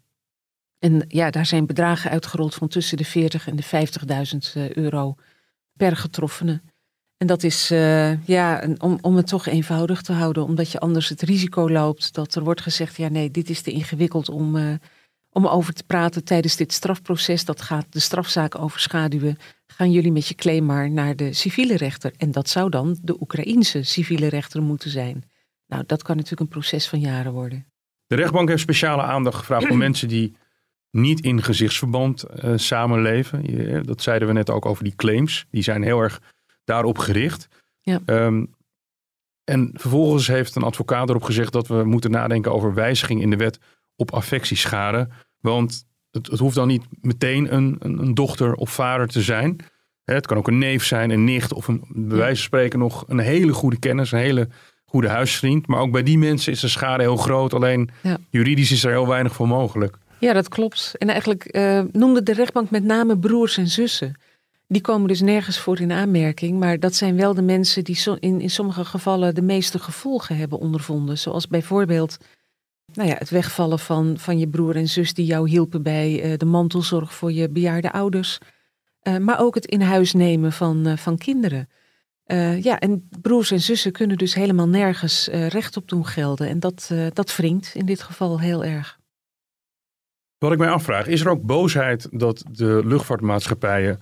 En 0.80 1.06
ja, 1.08 1.30
daar 1.30 1.46
zijn 1.46 1.66
bedragen 1.66 2.12
uitgerold 2.12 2.56
van 2.56 2.68
tussen 2.68 2.98
de 2.98 3.06
40 3.06 3.48
en 3.48 3.56
de 3.56 3.88
50.000 4.68 4.74
euro 4.74 5.16
per 5.74 5.96
getroffene. 5.96 6.62
En 7.18 7.28
dat 7.28 7.44
is 7.44 7.68
ja, 8.26 8.68
om, 8.78 8.98
om 9.02 9.16
het 9.16 9.28
toch 9.28 9.46
eenvoudig 9.46 10.02
te 10.02 10.14
houden, 10.14 10.44
omdat 10.44 10.72
je 10.72 10.80
anders 10.80 11.10
het 11.10 11.22
risico 11.22 11.70
loopt 11.70 12.14
dat 12.14 12.36
er 12.36 12.44
wordt 12.44 12.62
gezegd: 12.62 12.98
ja, 12.98 13.08
nee, 13.08 13.32
dit 13.32 13.50
is 13.50 13.62
te 13.62 13.72
ingewikkeld 13.72 14.30
om, 14.30 14.80
om 15.32 15.48
over 15.48 15.74
te 15.74 15.84
praten 15.84 16.24
tijdens 16.24 16.56
dit 16.56 16.74
strafproces. 16.74 17.46
Dat 17.46 17.62
gaat 17.62 17.86
de 17.90 18.00
strafzaak 18.00 18.58
overschaduwen. 18.58 19.38
Gaan 19.68 19.92
jullie 19.92 20.12
met 20.12 20.28
je 20.28 20.36
claim 20.36 20.66
maar 20.66 20.92
naar 20.92 21.16
de 21.16 21.34
civiele 21.34 21.78
rechter? 21.78 22.14
En 22.18 22.32
dat 22.32 22.50
zou 22.50 22.70
dan 22.70 22.98
de 23.02 23.22
Oekraïense 23.22 23.84
civiele 23.84 24.28
rechter 24.28 24.62
moeten 24.62 24.90
zijn. 24.90 25.24
Nou, 25.68 25.84
dat 25.86 26.04
kan 26.04 26.16
natuurlijk 26.16 26.42
een 26.42 26.60
proces 26.60 26.88
van 26.88 27.00
jaren 27.00 27.32
worden. 27.32 27.66
De 28.08 28.16
rechtbank 28.16 28.50
heeft 28.50 28.62
speciale 28.62 29.02
aandacht 29.02 29.38
gevraagd 29.38 29.68
voor 29.68 29.78
mensen 29.88 30.08
die 30.08 30.36
niet 30.90 31.22
in 31.22 31.44
gezichtsverband 31.44 32.26
uh, 32.44 32.54
samenleven. 32.56 33.44
Je, 33.44 33.82
dat 33.82 34.02
zeiden 34.02 34.28
we 34.28 34.34
net 34.34 34.50
ook 34.50 34.66
over 34.66 34.84
die 34.84 34.96
claims. 34.96 35.46
Die 35.50 35.64
zijn 35.64 35.84
heel 35.84 36.00
erg 36.00 36.22
daarop 36.64 36.98
gericht. 36.98 37.48
Ja. 37.82 38.00
Um, 38.06 38.56
en 39.44 39.70
vervolgens 39.74 40.28
heeft 40.28 40.56
een 40.56 40.64
advocaat 40.64 41.10
erop 41.10 41.24
gezegd 41.24 41.54
dat 41.54 41.68
we 41.68 41.84
moeten 41.84 42.12
nadenken 42.12 42.54
over 42.54 42.74
wijziging 42.74 43.22
in 43.22 43.30
de 43.30 43.36
wet 43.36 43.60
op 44.02 44.12
affectieschade. 44.14 45.08
Want 45.40 45.86
het, 46.12 46.28
het 46.28 46.40
hoeft 46.40 46.56
dan 46.56 46.68
niet 46.68 46.86
meteen 47.02 47.54
een, 47.54 47.76
een, 47.80 48.00
een, 48.00 48.14
dochter 48.14 48.54
of 48.54 48.70
vader 48.70 49.08
te 49.08 49.22
zijn. 49.22 49.58
Het 50.04 50.28
kan 50.28 50.38
ook 50.38 50.48
een 50.48 50.58
neef 50.58 50.86
zijn, 50.86 51.10
een 51.10 51.24
nicht 51.24 51.54
of 51.54 51.68
een, 51.68 51.84
bij 51.88 52.18
wijze 52.18 52.36
van 52.36 52.44
spreken 52.44 52.80
nog 52.80 53.04
een 53.08 53.20
hele 53.20 53.54
goede 53.54 53.80
kennis, 53.80 54.12
een 54.12 54.20
hele 54.20 54.48
goede 54.86 55.08
huisvriend. 55.08 55.68
Maar 55.68 55.80
ook 55.80 55.92
bij 55.92 56.04
die 56.04 56.18
mensen 56.18 56.52
is 56.52 56.60
de 56.60 56.68
schade 56.68 57.04
heel 57.04 57.18
groot. 57.18 57.54
Alleen 57.54 57.90
ja. 58.04 58.18
juridisch 58.30 58.72
is 58.72 58.84
er 58.84 58.92
heel 58.92 59.08
weinig 59.08 59.34
voor 59.34 59.48
mogelijk. 59.48 59.98
Ja, 60.20 60.34
dat 60.34 60.50
klopt. 60.50 60.94
En 60.98 61.10
eigenlijk 61.10 61.56
uh, 61.56 61.82
noemde 61.92 62.24
de 62.24 62.34
rechtbank 62.34 62.70
met 62.70 62.84
name 62.84 63.18
broers 63.18 63.58
en 63.58 63.68
zussen. 63.68 64.16
Die 64.68 64.82
komen 64.82 65.08
dus 65.08 65.22
nergens 65.22 65.60
voor 65.60 65.80
in 65.80 65.92
aanmerking, 65.92 66.60
maar 66.60 66.80
dat 66.80 66.96
zijn 66.96 67.16
wel 67.16 67.34
de 67.34 67.42
mensen 67.42 67.84
die 67.84 67.96
so 67.96 68.18
in, 68.20 68.42
in 68.42 68.50
sommige 68.50 68.86
gevallen 68.86 69.36
de 69.36 69.42
meeste 69.42 69.80
gevolgen 69.80 70.38
hebben 70.38 70.60
ondervonden. 70.60 71.18
Zoals 71.18 71.48
bijvoorbeeld 71.48 72.18
nou 72.94 73.10
ja, 73.10 73.16
het 73.18 73.30
wegvallen 73.30 73.80
van, 73.80 74.18
van 74.18 74.40
je 74.40 74.48
broer 74.48 74.76
en 74.76 74.88
zus 74.88 75.14
die 75.14 75.26
jou 75.26 75.50
hielpen 75.50 75.84
bij 75.84 76.32
uh, 76.32 76.38
de 76.38 76.46
mantelzorg 76.46 77.14
voor 77.14 77.32
je 77.32 77.50
bejaarde 77.50 77.92
ouders. 77.92 78.38
Uh, 79.04 79.18
maar 79.18 79.40
ook 79.40 79.56
het 79.56 79.66
in 79.66 79.82
huis 79.82 80.14
nemen 80.14 80.52
van, 80.52 80.88
uh, 80.88 80.98
van 80.98 81.18
kinderen. 81.18 81.70
ja, 82.62 82.80
en 82.80 83.10
broers 83.22 83.52
en 83.52 83.60
zussen 83.60 83.92
kunnen 83.92 84.18
dus 84.18 84.34
helemaal 84.34 84.68
nergens 84.68 85.28
recht 85.28 85.78
op 85.78 85.90
doen 85.90 86.06
gelden. 86.06 86.48
En 86.48 86.60
dat, 86.60 86.92
dat 87.14 87.36
wringt 87.36 87.76
in 87.76 87.86
dit 87.86 88.02
geval 88.02 88.40
heel 88.40 88.64
erg. 88.64 89.00
Wat 90.38 90.52
ik 90.52 90.58
mij 90.58 90.70
afvraag, 90.70 91.08
is 91.08 91.22
er 91.22 91.30
ook 91.30 91.42
boosheid 91.42 92.08
dat 92.12 92.44
de 92.52 92.82
luchtvaartmaatschappijen 92.86 94.00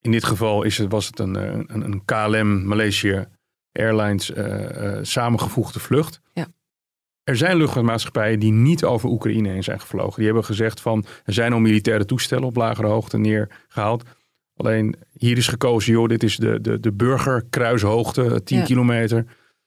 in 0.00 0.10
dit 0.10 0.24
geval 0.24 0.62
is 0.62 0.78
het, 0.78 0.90
was 0.90 1.06
het 1.06 1.18
een, 1.18 1.34
een, 1.34 1.84
een 1.84 2.04
KLM 2.04 2.66
Malaysia 2.66 3.28
Airlines 3.72 4.32
samengevoegde 5.02 5.80
vlucht. 5.80 6.20
Ja. 6.32 6.46
Er 7.26 7.36
zijn 7.36 7.56
luchtvaartmaatschappijen 7.56 8.38
die 8.38 8.52
niet 8.52 8.84
over 8.84 9.08
Oekraïne 9.08 9.48
heen 9.48 9.64
zijn 9.64 9.80
gevlogen. 9.80 10.14
Die 10.16 10.24
hebben 10.24 10.44
gezegd 10.44 10.80
van 10.80 11.04
er 11.24 11.32
zijn 11.32 11.52
al 11.52 11.58
militaire 11.58 12.04
toestellen 12.04 12.44
op 12.44 12.56
lagere 12.56 12.86
hoogte 12.86 13.18
neergehaald. 13.18 14.02
Alleen 14.56 14.94
hier 15.18 15.36
is 15.36 15.48
gekozen, 15.48 15.92
joh, 15.92 16.08
dit 16.08 16.22
is 16.22 16.36
de, 16.36 16.60
de, 16.60 16.80
de 16.80 16.92
burgerkruishoogte, 16.92 18.42
10 18.44 18.58
Ja. 18.58 18.64
kilometer. 18.64 19.24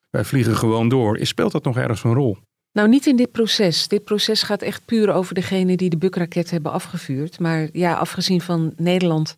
Wij 0.09 0.23
vliegen 0.23 0.55
gewoon 0.55 0.89
door. 0.89 1.17
Is- 1.17 1.27
Speelt 1.29 1.51
dat 1.51 1.63
nog 1.63 1.77
ergens 1.77 2.03
een 2.03 2.13
rol? 2.13 2.37
Nou, 2.71 2.89
niet 2.89 3.05
in 3.05 3.15
dit 3.15 3.31
proces. 3.31 3.87
Dit 3.87 4.03
proces 4.03 4.43
gaat 4.43 4.61
echt 4.61 4.85
puur 4.85 5.13
over 5.13 5.33
degene 5.35 5.77
die 5.77 5.89
de 5.89 5.97
bukraket 5.97 6.49
hebben 6.51 6.71
afgevuurd. 6.71 7.39
Maar 7.39 7.69
ja, 7.71 7.93
afgezien 7.93 8.41
van 8.41 8.73
Nederland 8.77 9.37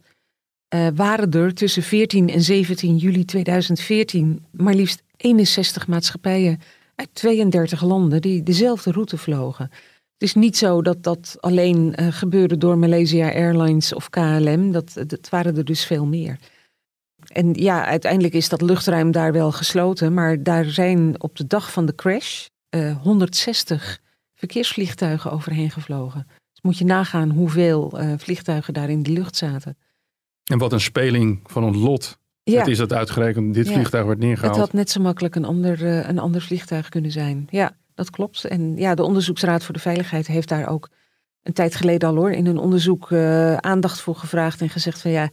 uh, 0.75 0.87
waren 0.95 1.31
er 1.31 1.53
tussen 1.53 1.83
14 1.83 2.29
en 2.29 2.41
17 2.41 2.97
juli 2.97 3.25
2014 3.25 4.45
maar 4.51 4.73
liefst 4.73 5.03
61 5.17 5.87
maatschappijen 5.87 6.59
uit 6.95 7.09
32 7.13 7.81
landen 7.81 8.21
die 8.21 8.43
dezelfde 8.43 8.91
route 8.91 9.17
vlogen. 9.17 9.69
Het 10.13 10.29
is 10.29 10.33
niet 10.33 10.57
zo 10.57 10.81
dat 10.81 11.03
dat 11.03 11.37
alleen 11.39 11.95
uh, 11.95 12.07
gebeurde 12.09 12.57
door 12.57 12.77
Malaysia 12.77 13.31
Airlines 13.31 13.93
of 13.93 14.09
KLM. 14.09 14.71
Dat, 14.71 15.03
dat 15.07 15.29
waren 15.29 15.57
er 15.57 15.65
dus 15.65 15.85
veel 15.85 16.05
meer. 16.05 16.39
En 17.27 17.53
ja, 17.53 17.85
uiteindelijk 17.85 18.33
is 18.33 18.49
dat 18.49 18.61
luchtruim 18.61 19.11
daar 19.11 19.31
wel 19.31 19.51
gesloten. 19.51 20.13
Maar 20.13 20.43
daar 20.43 20.65
zijn 20.65 21.21
op 21.21 21.35
de 21.35 21.47
dag 21.47 21.71
van 21.71 21.85
de 21.85 21.95
crash 21.95 22.47
uh, 22.75 22.97
160 23.01 24.01
verkeersvliegtuigen 24.35 25.31
overheen 25.31 25.71
gevlogen. 25.71 26.27
Dus 26.27 26.61
moet 26.61 26.77
je 26.77 26.85
nagaan 26.85 27.29
hoeveel 27.29 27.99
vliegtuigen 28.17 28.73
daar 28.73 28.89
in 28.89 29.03
de 29.03 29.11
lucht 29.11 29.35
zaten. 29.35 29.77
En 30.43 30.57
wat 30.57 30.73
een 30.73 30.81
speling 30.81 31.39
van 31.43 31.63
een 31.63 31.77
lot. 31.77 32.19
Ja. 32.51 32.59
Het 32.59 32.67
is 32.67 32.77
dat 32.77 32.93
uitgerekend 32.93 33.53
dit 33.53 33.67
ja. 33.67 33.73
vliegtuig 33.73 34.05
werd 34.05 34.19
neergehaald. 34.19 34.55
Het 34.55 34.65
had 34.65 34.73
net 34.73 34.89
zo 34.89 35.01
makkelijk 35.01 35.35
een 35.35 35.45
ander, 35.45 35.81
uh, 35.81 36.07
een 36.07 36.19
ander 36.19 36.41
vliegtuig 36.41 36.89
kunnen 36.89 37.11
zijn. 37.11 37.47
Ja, 37.49 37.75
dat 37.95 38.09
klopt. 38.09 38.45
En 38.45 38.77
ja, 38.77 38.95
de 38.95 39.03
Onderzoeksraad 39.03 39.63
voor 39.63 39.73
de 39.73 39.79
Veiligheid 39.79 40.27
heeft 40.27 40.47
daar 40.47 40.67
ook 40.67 40.89
een 41.43 41.53
tijd 41.53 41.75
geleden 41.75 42.09
al 42.09 42.15
hoor 42.15 42.31
in 42.31 42.45
een 42.45 42.57
onderzoek 42.57 43.09
uh, 43.09 43.55
aandacht 43.55 44.01
voor 44.01 44.15
gevraagd 44.15 44.61
en 44.61 44.69
gezegd 44.69 45.01
van 45.01 45.11
ja, 45.11 45.29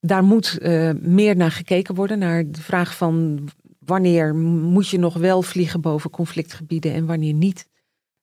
daar 0.00 0.24
moet 0.24 0.58
uh, 0.62 0.90
meer 1.00 1.36
naar 1.36 1.50
gekeken 1.50 1.94
worden. 1.94 2.18
Naar 2.18 2.50
de 2.50 2.60
vraag 2.60 2.96
van 2.96 3.48
wanneer 3.78 4.34
moet 4.34 4.88
je 4.88 4.98
nog 4.98 5.14
wel 5.14 5.42
vliegen 5.42 5.80
boven 5.80 6.10
conflictgebieden 6.10 6.92
en 6.92 7.06
wanneer 7.06 7.32
niet. 7.32 7.68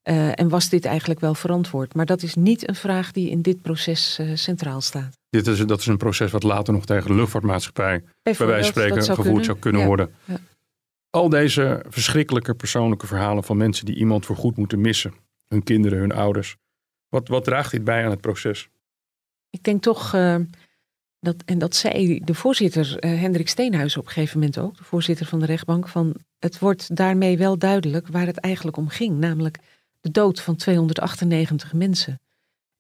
Uh, 0.04 0.40
en 0.40 0.50
was 0.50 0.70
dit 0.70 0.86
eigenlijk 0.86 1.20
wel 1.20 1.36
verantwoord? 1.36 1.94
Maar 1.94 2.06
dat 2.06 2.22
is 2.22 2.36
niet 2.36 2.68
een 2.70 2.76
vraag 2.76 3.12
die 3.12 3.30
in 3.30 3.42
dit 3.42 3.62
proces 3.62 4.18
uh, 4.22 4.36
centraal 4.36 4.82
staat. 4.82 5.18
Dit 5.30 5.48
is, 5.48 5.66
dat 5.66 5.80
is 5.80 5.86
een 5.86 5.98
proces 5.98 6.32
wat 6.32 6.44
later 6.44 6.74
nog 6.74 6.86
tegen 6.86 7.08
de 7.08 7.16
luchtvaartmaatschappij 7.16 8.04
bij 8.22 8.36
wijze 8.38 8.44
van 8.46 8.64
spreken 8.64 9.04
gevoerd 9.04 9.26
kunnen. 9.26 9.46
zou 9.46 9.58
kunnen 9.58 9.82
ja. 9.82 9.88
worden. 9.88 10.14
Ja. 10.26 10.38
Al 11.10 11.30
deze 11.30 11.86
verschrikkelijke 11.90 12.54
persoonlijke 12.54 13.08
verhalen 13.08 13.44
van 13.44 13.58
mensen 13.58 13.86
die 13.86 13.96
iemand 13.96 14.26
voorgoed 14.26 14.58
moeten 14.58 14.82
missen. 14.82 15.14
Hun 15.48 15.64
kinderen, 15.64 16.00
hun 16.00 16.12
ouders. 16.12 16.56
Wat, 17.10 17.28
wat 17.28 17.44
draagt 17.44 17.72
dit 17.72 17.84
bij 17.84 18.04
aan 18.04 18.12
het 18.12 18.22
proces? 18.22 18.70
Ik 19.50 19.64
denk 19.64 19.82
toch, 19.82 20.14
uh, 20.14 20.36
dat, 21.20 21.36
en 21.46 21.60
dat 21.60 21.76
zei 21.76 22.20
de 22.24 22.34
voorzitter 22.34 22.98
Hendrik 23.00 23.50
Steenhuis 23.50 23.98
op 23.98 24.06
een 24.06 24.12
gegeven 24.12 24.40
moment 24.40 24.58
ook, 24.58 24.78
de 24.78 24.84
voorzitter 24.84 25.26
van 25.26 25.40
de 25.40 25.46
rechtbank, 25.46 25.88
van 25.88 26.16
het 26.40 26.60
wordt 26.60 26.96
daarmee 26.96 27.38
wel 27.38 27.58
duidelijk 27.58 28.08
waar 28.08 28.26
het 28.26 28.38
eigenlijk 28.38 28.78
om 28.78 28.88
ging. 28.88 29.18
Namelijk 29.18 29.60
de 30.02 30.12
dood 30.12 30.42
van 30.42 30.56
298 30.56 31.74
mensen. 31.74 32.20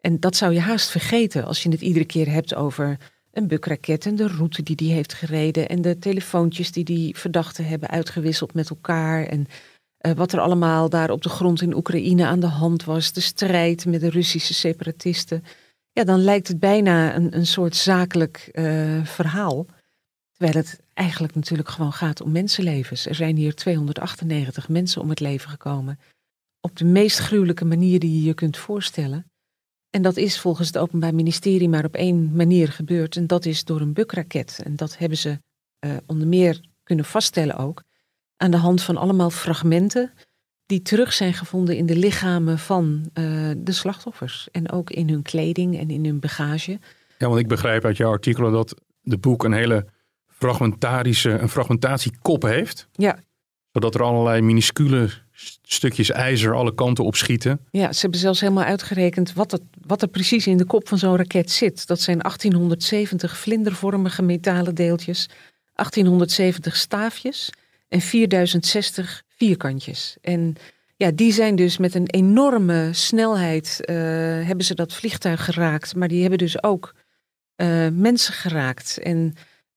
En 0.02 0.20
dat 0.20 0.36
zou 0.36 0.54
je 0.54 0.60
haast 0.60 0.90
vergeten 0.90 1.46
als 1.46 1.64
je 1.64 1.70
het 1.70 1.82
iedere 1.82 2.06
keer 2.06 2.32
hebt 2.32 2.56
over 2.56 2.98
een 3.32 3.48
bukraket 3.48 4.06
en 4.06 4.16
de 4.16 4.28
route 4.28 4.64
die 4.64 4.76
die 4.76 4.94
heeft 4.94 5.14
gereden 5.14 5.70
en 5.70 5.82
de 5.82 6.00
telefoontjes 6.00 6.72
die 6.72 6.84
die 6.84 7.18
verdachten 7.18 7.66
hebben 7.66 7.90
uitgewisseld 7.90 8.54
met 8.54 8.70
elkaar 8.70 9.26
en 9.26 9.48
uh, 10.02 10.12
wat 10.12 10.34
er 10.34 10.40
allemaal 10.40 10.90
daar 10.90 11.10
op 11.10 11.22
de 11.22 11.30
grond 11.30 11.62
in 11.62 11.76
Oekraïne 11.76 12.26
aan 12.26 12.40
de 12.40 12.48
hand 12.48 12.84
was, 12.84 13.14
de 13.14 13.22
strijd 13.22 13.86
met 13.86 14.02
de 14.02 14.10
Russische 14.10 14.54
separatisten. 14.54 15.44
Ja, 15.92 16.04
dan 16.04 16.20
lijkt 16.24 16.48
het 16.48 16.60
bijna 16.60 17.16
een, 17.16 17.36
een 17.36 17.48
soort 17.48 17.76
zakelijk 17.76 18.50
uh, 18.54 19.06
verhaal. 19.06 19.66
Terwijl 20.32 20.66
het 20.66 20.80
eigenlijk 20.94 21.36
natuurlijk 21.36 21.70
gewoon 21.70 21.94
gaat 21.94 22.22
om 22.22 22.32
mensenlevens. 22.32 23.06
Er 23.06 23.16
zijn 23.16 23.36
hier 23.36 23.56
298 23.56 24.70
mensen 24.70 25.02
om 25.02 25.10
het 25.10 25.20
leven 25.20 25.50
gekomen 25.50 26.00
op 26.62 26.78
de 26.78 26.86
meest 26.86 27.18
gruwelijke 27.18 27.66
manier 27.66 28.00
die 28.00 28.12
je 28.12 28.24
je 28.24 28.34
kunt 28.34 28.58
voorstellen. 28.58 29.32
En 29.90 30.02
dat 30.02 30.18
is 30.18 30.40
volgens 30.40 30.68
het 30.68 30.78
Openbaar 30.78 31.16
Ministerie 31.16 31.70
maar 31.70 31.86
op 31.86 31.96
één 31.96 32.36
manier 32.36 32.68
gebeurd. 32.68 33.16
En 33.16 33.28
dat 33.28 33.46
is 33.46 33.64
door 33.64 33.82
een 33.82 33.94
bukraket. 33.94 34.62
En 34.64 34.76
dat 34.76 34.98
hebben 34.98 35.18
ze 35.18 35.40
uh, 35.86 35.92
onder 36.06 36.28
meer 36.28 36.62
kunnen 36.84 37.06
vaststellen 37.06 37.58
ook. 37.58 37.84
Aan 38.38 38.52
de 38.52 38.58
hand 38.58 38.82
van 38.82 38.98
allemaal 38.98 39.30
fragmenten 39.30 40.14
die 40.66 40.82
terug 40.82 41.14
zijn 41.14 41.34
gevonden 41.34 41.78
in 41.78 41.86
de 41.86 41.96
lichamen 41.96 42.60
van 42.60 43.10
uh, 43.14 43.52
de 43.58 43.72
slachtoffers. 43.72 44.48
En 44.52 44.72
ook 44.72 44.90
in 44.90 45.10
hun 45.10 45.22
kleding 45.22 45.80
en 45.80 45.90
in 45.90 46.06
hun 46.06 46.20
bagage. 46.20 46.80
Ja, 47.18 47.28
want 47.28 47.40
ik 47.40 47.48
begrijp 47.48 47.86
uit 47.86 47.98
jouw 47.98 48.12
artikelen 48.12 48.52
dat 48.52 48.82
de 49.02 49.18
boek 49.18 49.44
een 49.44 49.54
hele 49.54 49.86
fragmentarische, 50.28 51.30
een 51.30 51.50
fragmentatiekop 51.50 52.42
heeft. 52.42 52.88
Ja. 52.92 53.20
Zodat 53.72 53.96
er 53.96 54.04
allerlei 54.04 54.42
minuscule 54.42 55.10
stukjes 55.64 56.12
ijzer 56.12 56.56
alle 56.56 56.74
kanten 56.74 57.04
op 57.04 57.16
schieten. 57.16 57.60
Ja, 57.72 57.94
ze 57.94 58.02
hebben 58.02 58.20
zelfs 58.20 58.40
helemaal 58.40 58.64
uitgerekend 58.64 59.34
wat, 59.34 59.52
het, 59.52 59.62
wat 59.86 60.02
er 60.02 60.08
precies 60.08 60.48
in 60.48 60.58
de 60.58 60.66
kop 60.66 60.88
van 60.88 60.98
zo'n 60.98 61.18
raket 61.18 61.52
zit. 61.52 61.88
Dat 61.88 62.02
zijn 62.02 62.20
1870 62.20 63.38
vlindervormige 63.38 64.22
metalen 64.22 64.76
deeltjes, 64.76 65.30
1870 65.76 66.76
staafjes 66.76 67.50
en 67.88 68.02
4060 68.02 69.24
vierkantjes. 69.28 70.18
En 70.22 70.56
ja, 70.96 71.12
die 71.12 71.32
zijn 71.32 71.56
dus 71.56 71.78
met 71.78 71.96
een 71.96 72.10
enorme 72.10 72.90
snelheid 72.92 73.78
uh, 73.82 73.96
hebben 74.46 74.66
ze 74.66 74.76
dat 74.76 74.94
vliegtuig 74.94 75.46
geraakt, 75.46 75.96
maar 75.96 76.08
die 76.08 76.22
hebben 76.22 76.40
dus 76.40 76.64
ook 76.64 76.96
uh, 77.56 77.88
mensen 77.88 78.34
geraakt. 78.34 79.00
En 79.00 79.34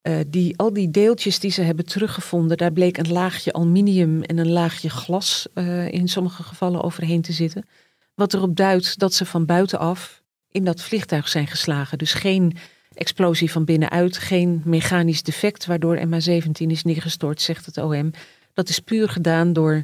uh, 0.08 0.20
die, 0.26 0.58
al 0.58 0.72
die 0.72 0.90
deeltjes 0.90 1.38
die 1.38 1.50
ze 1.50 1.62
hebben 1.62 1.86
teruggevonden, 1.86 2.56
daar 2.56 2.72
bleek 2.72 2.96
een 2.96 3.12
laagje 3.12 3.52
aluminium 3.52 4.22
en 4.22 4.38
een 4.38 4.50
laagje 4.50 4.90
glas 4.90 5.46
uh, 5.54 5.92
in 5.92 6.08
sommige 6.08 6.42
gevallen 6.42 6.82
overheen 6.82 7.22
te 7.22 7.32
zitten. 7.32 7.66
Wat 8.14 8.34
erop 8.34 8.56
duidt 8.56 8.98
dat 8.98 9.14
ze 9.14 9.26
van 9.26 9.46
buitenaf 9.46 10.22
in 10.50 10.64
dat 10.64 10.82
vliegtuig 10.82 11.28
zijn 11.28 11.46
geslagen. 11.46 11.98
Dus 11.98 12.14
geen 12.14 12.56
explosie 12.94 13.50
van 13.50 13.64
binnenuit, 13.64 14.18
geen 14.18 14.62
mechanisch 14.64 15.22
defect 15.22 15.66
waardoor 15.66 15.98
MH17 16.06 16.66
is 16.66 16.82
neergestort, 16.82 17.40
zegt 17.40 17.66
het 17.66 17.78
OM. 17.78 18.10
Dat 18.52 18.68
is 18.68 18.78
puur 18.78 19.08
gedaan 19.08 19.52
door 19.52 19.82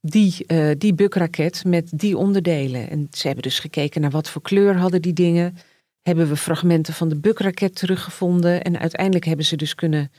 die, 0.00 0.44
uh, 0.46 0.70
die 0.78 0.94
bukraket 0.94 1.64
met 1.64 1.98
die 1.98 2.16
onderdelen. 2.16 2.90
En 2.90 3.06
ze 3.10 3.26
hebben 3.26 3.42
dus 3.42 3.58
gekeken 3.58 4.00
naar 4.00 4.10
wat 4.10 4.28
voor 4.28 4.42
kleur 4.42 4.76
hadden 4.76 5.02
die 5.02 5.12
dingen 5.12 5.56
hebben 6.02 6.28
we 6.28 6.36
fragmenten 6.36 6.94
van 6.94 7.08
de 7.08 7.20
bukraket 7.20 7.74
teruggevonden. 7.74 8.62
En 8.62 8.78
uiteindelijk 8.78 9.24
hebben 9.24 9.44
ze 9.44 9.56
dus 9.56 9.74
kunnen 9.74 10.10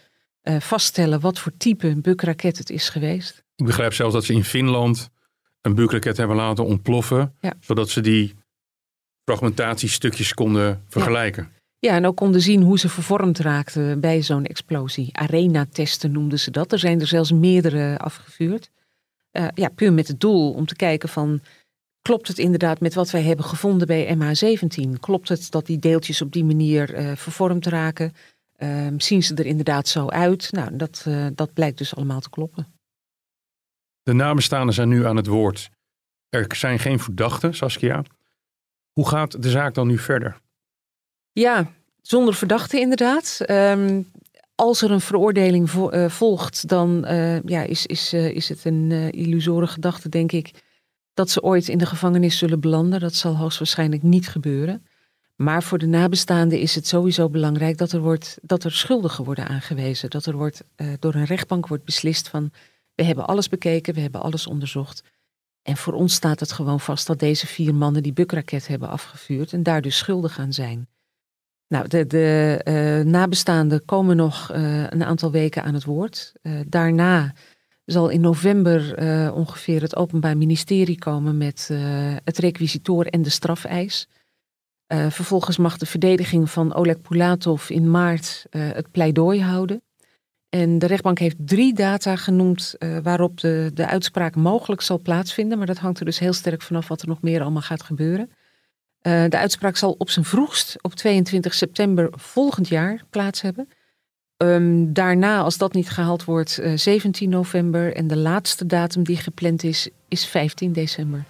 uh, 0.44 0.60
vaststellen 0.60 1.20
wat 1.20 1.40
voor 1.40 1.52
type 1.58 1.96
bukraket 1.96 2.58
het 2.58 2.70
is 2.70 2.90
geweest. 2.90 3.44
Ik 3.56 3.66
begrijp 3.66 3.94
zelfs 3.94 4.14
dat 4.14 4.24
ze 4.24 4.34
in 4.34 4.44
Finland 4.44 5.10
een 5.62 5.76
bukraket 5.76 6.18
hebben 6.18 6.36
laten 6.36 6.66
ontploffen. 6.66 7.36
Ja. 7.40 7.54
Zodat 7.60 7.90
ze 7.90 8.02
die 8.02 8.34
fragmentatiestukjes 9.24 10.34
konden 10.34 10.84
vergelijken. 10.88 11.50
Ja. 11.80 11.90
ja. 11.90 11.96
en 11.96 12.06
ook 12.06 12.16
konden 12.16 12.42
zien 12.42 12.62
hoe 12.62 12.80
ze 12.80 12.90
vervormd 12.90 13.40
raakten 13.40 14.00
bij 14.00 14.22
zo'n 14.22 14.46
explosie. 14.46 15.10
Arena-testen 15.12 16.12
noemden 16.12 16.40
ze 16.40 16.52
dat. 16.52 16.72
Er 16.72 16.80
zijn 16.80 17.00
er 17.00 17.08
zelfs 17.08 17.32
meerdere 17.32 17.98
afgevuurd. 17.98 18.70
Uh, 19.32 19.48
ja, 19.54 19.70
puur 19.70 19.94
met 19.94 20.08
het 20.08 20.20
doel 20.20 20.54
om 20.54 20.66
te 20.66 20.76
kijken 20.76 21.10
van 21.10 21.42
Klopt 22.04 22.28
het 22.28 22.38
inderdaad 22.38 22.80
met 22.80 22.94
wat 22.94 23.12
wij 23.12 23.22
hebben 23.22 23.46
gevonden 23.46 23.88
bij 23.88 24.18
MH17? 24.18 25.00
Klopt 25.00 25.30
het 25.30 25.52
dat 25.52 25.66
die 25.66 25.80
deeltjes 25.80 26.22
op 26.22 26.32
die 26.32 26.44
manier 26.44 27.00
uh, 27.00 27.16
vervormd 27.16 27.66
raken? 27.66 28.14
Uh, 28.58 28.88
zien 28.98 29.24
ze 29.24 29.36
er 29.36 29.46
inderdaad 29.46 29.88
zo 29.88 30.08
uit? 30.08 30.52
Nou, 30.52 30.76
dat, 30.76 31.06
uh, 31.08 31.28
dat 31.36 31.54
blijkt 31.54 31.78
dus 31.78 31.96
allemaal 31.96 32.20
te 32.20 32.30
kloppen. 32.30 32.68
De 34.02 34.14
nabestaanden 34.14 34.74
zijn 34.74 34.90
nu 34.90 35.06
aan 35.06 35.16
het 35.16 35.28
woord. 35.28 35.70
Er 36.30 36.56
zijn 36.56 36.80
geen 36.80 37.00
verdachten, 37.00 37.56
Saskia. 37.56 38.04
Hoe 38.92 39.08
gaat 39.08 39.42
de 39.42 39.50
zaak 39.50 39.74
dan 39.74 39.88
nu 39.88 39.98
verder? 39.98 40.42
Ja, 41.32 41.72
zonder 42.02 42.34
verdachten 42.34 42.80
inderdaad. 42.80 43.40
Um, 43.50 44.12
als 44.56 44.82
er 44.82 44.92
een 44.92 45.02
veroordeling 45.02 45.70
vo 45.70 45.92
uh, 45.92 46.10
volgt, 46.10 46.68
dan 46.68 47.06
ja, 47.46 47.62
is, 47.62 47.86
is, 47.86 48.14
is 48.14 48.50
het 48.50 48.66
een 48.66 48.92
illusoren 49.12 49.68
gedachte, 49.68 50.10
denk 50.10 50.32
ik, 50.32 50.52
dat 51.14 51.30
ze 51.30 51.42
ooit 51.42 51.68
in 51.68 51.78
de 51.78 51.86
gevangenis 51.86 52.38
zullen 52.38 52.60
belanden. 52.60 53.00
Dat 53.00 53.16
zal 53.16 53.38
hoogstwaarschijnlijk 53.38 54.04
niet 54.04 54.28
gebeuren. 54.28 54.86
Maar 55.36 55.64
voor 55.64 55.78
de 55.78 55.88
nabestaanden 55.88 56.60
is 56.60 56.76
het 56.76 56.88
sowieso 56.88 57.30
belangrijk 57.30 57.78
dat 57.78 57.92
er, 57.92 58.00
wordt, 58.00 58.38
dat 58.42 58.64
er 58.64 58.72
schuldigen 58.72 59.24
worden 59.24 59.48
aangewezen. 59.48 60.10
Dat 60.10 60.26
er 60.26 60.36
wordt, 60.36 60.64
uh, 60.78 60.94
door 61.00 61.16
een 61.16 61.26
rechtbank 61.26 61.68
wordt 61.68 61.86
beslist 61.86 62.30
van 62.30 62.52
we 62.96 63.04
hebben 63.04 63.28
alles 63.28 63.50
bekeken, 63.50 63.94
we 63.94 64.00
hebben 64.00 64.22
alles 64.22 64.48
onderzocht. 64.48 65.04
En 65.62 65.78
voor 65.78 65.94
ons 65.94 66.14
staat 66.14 66.40
het 66.40 66.52
gewoon 66.52 66.80
vast 66.80 67.08
dat 67.08 67.20
deze 67.20 67.48
vier 67.48 67.76
mannen 67.76 68.04
die 68.04 68.14
bukraket 68.14 68.68
hebben 68.68 68.90
afgevuurd 68.90 69.54
en 69.54 69.64
daar 69.64 69.82
dus 69.82 69.98
schuldig 69.98 70.40
aan 70.40 70.54
zijn. 70.54 70.88
Nou, 71.68 71.88
de, 71.88 72.08
de 72.08 72.62
uh, 72.64 73.12
nabestaanden 73.12 73.86
komen 73.86 74.16
nog 74.16 74.52
uh, 74.52 74.84
een 74.90 75.04
aantal 75.04 75.32
weken 75.32 75.64
aan 75.64 75.74
het 75.74 75.84
woord. 75.84 76.34
daarna 76.68 77.34
zal 77.86 78.10
in 78.10 78.22
november 78.22 79.04
uh, 79.04 79.36
ongeveer 79.36 79.82
het 79.82 79.96
Openbaar 79.96 80.38
Ministerie 80.38 80.98
komen 80.98 81.38
met 81.38 81.70
uh, 81.72 81.80
het 82.24 82.38
requisitoor 82.38 83.06
en 83.06 83.22
de 83.22 83.30
strafeis. 83.30 84.08
Uh, 84.88 85.10
vervolgens 85.10 85.58
mag 85.58 85.78
de 85.78 85.86
verdediging 85.86 86.50
van 86.50 86.74
Oleg 86.74 87.02
Pulatov 87.02 87.70
in 87.70 87.92
maart 87.92 88.46
het 88.50 88.92
pleidooi 88.92 89.42
houden. 89.42 89.82
En 90.50 90.80
de 90.80 90.86
rechtbank 90.86 91.20
heeft 91.20 91.36
drie 91.40 91.74
data 91.74 92.16
genoemd 92.16 92.76
waarop 93.04 93.40
de, 93.40 93.72
de 93.74 93.88
uitspraak 93.88 94.36
mogelijk 94.36 94.82
zal 94.82 95.00
plaatsvinden. 95.00 95.58
Maar 95.58 95.68
dat 95.68 95.78
hangt 95.78 96.00
er 96.00 96.06
dus 96.06 96.20
heel 96.20 96.34
sterk 96.34 96.62
vanaf 96.62 96.88
wat 96.88 97.02
er 97.02 97.08
nog 97.08 97.22
meer 97.22 97.42
allemaal 97.42 97.62
gaat 97.62 97.84
gebeuren. 97.84 98.30
De 99.02 99.38
uitspraak 99.38 99.78
zal 99.78 99.96
op 99.98 100.10
zijn 100.10 100.26
vroegst 100.26 100.76
op 100.82 100.94
22 100.94 101.54
september 101.54 102.10
volgend 102.12 102.68
jaar 102.68 103.04
plaats 103.10 103.42
hebben. 103.42 103.68
Um, 104.44 104.94
daarna, 104.94 105.40
als 105.40 105.58
dat 105.58 105.74
niet 105.74 105.90
gehaald 105.90 106.24
wordt, 106.24 106.60
uh, 106.62 106.78
17 106.78 107.30
november. 107.30 107.96
En 107.96 108.08
de 108.08 108.18
laatste 108.18 108.66
datum 108.66 109.04
die 109.04 109.18
gepland 109.18 109.64
is, 109.64 109.90
is 110.08 110.26
15 110.26 110.74
december. 110.74 111.24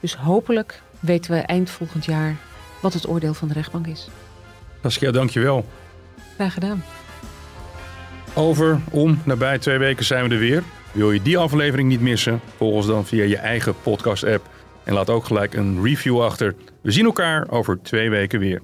Dus 0.00 0.14
hopelijk 0.14 0.82
weten 1.00 1.30
we 1.30 1.38
eind 1.38 1.70
volgend 1.70 2.04
jaar 2.04 2.36
wat 2.80 2.92
het 2.92 3.08
oordeel 3.08 3.34
van 3.34 3.48
de 3.48 3.54
rechtbank 3.54 3.86
is. 3.86 4.08
Saskia, 4.82 5.10
dankjewel. 5.10 5.66
Graag 6.34 6.54
gedaan. 6.54 6.84
Over, 8.34 8.80
om, 8.90 9.20
nabij 9.24 9.58
twee 9.58 9.78
weken 9.78 10.04
zijn 10.04 10.28
we 10.28 10.34
er 10.34 10.40
weer. 10.40 10.62
Wil 10.92 11.12
je 11.12 11.22
die 11.22 11.38
aflevering 11.38 11.88
niet 11.88 12.00
missen? 12.00 12.40
Volg 12.56 12.74
ons 12.74 12.86
dan 12.86 13.06
via 13.06 13.24
je 13.24 13.36
eigen 13.36 13.74
podcast-app. 13.82 14.48
En 14.84 14.94
laat 14.94 15.10
ook 15.10 15.24
gelijk 15.24 15.54
een 15.54 15.82
review 15.82 16.22
achter. 16.22 16.54
We 16.82 16.90
zien 16.90 17.04
elkaar 17.04 17.50
over 17.50 17.78
twee 17.82 18.10
weken 18.10 18.38
weer. 18.38 18.62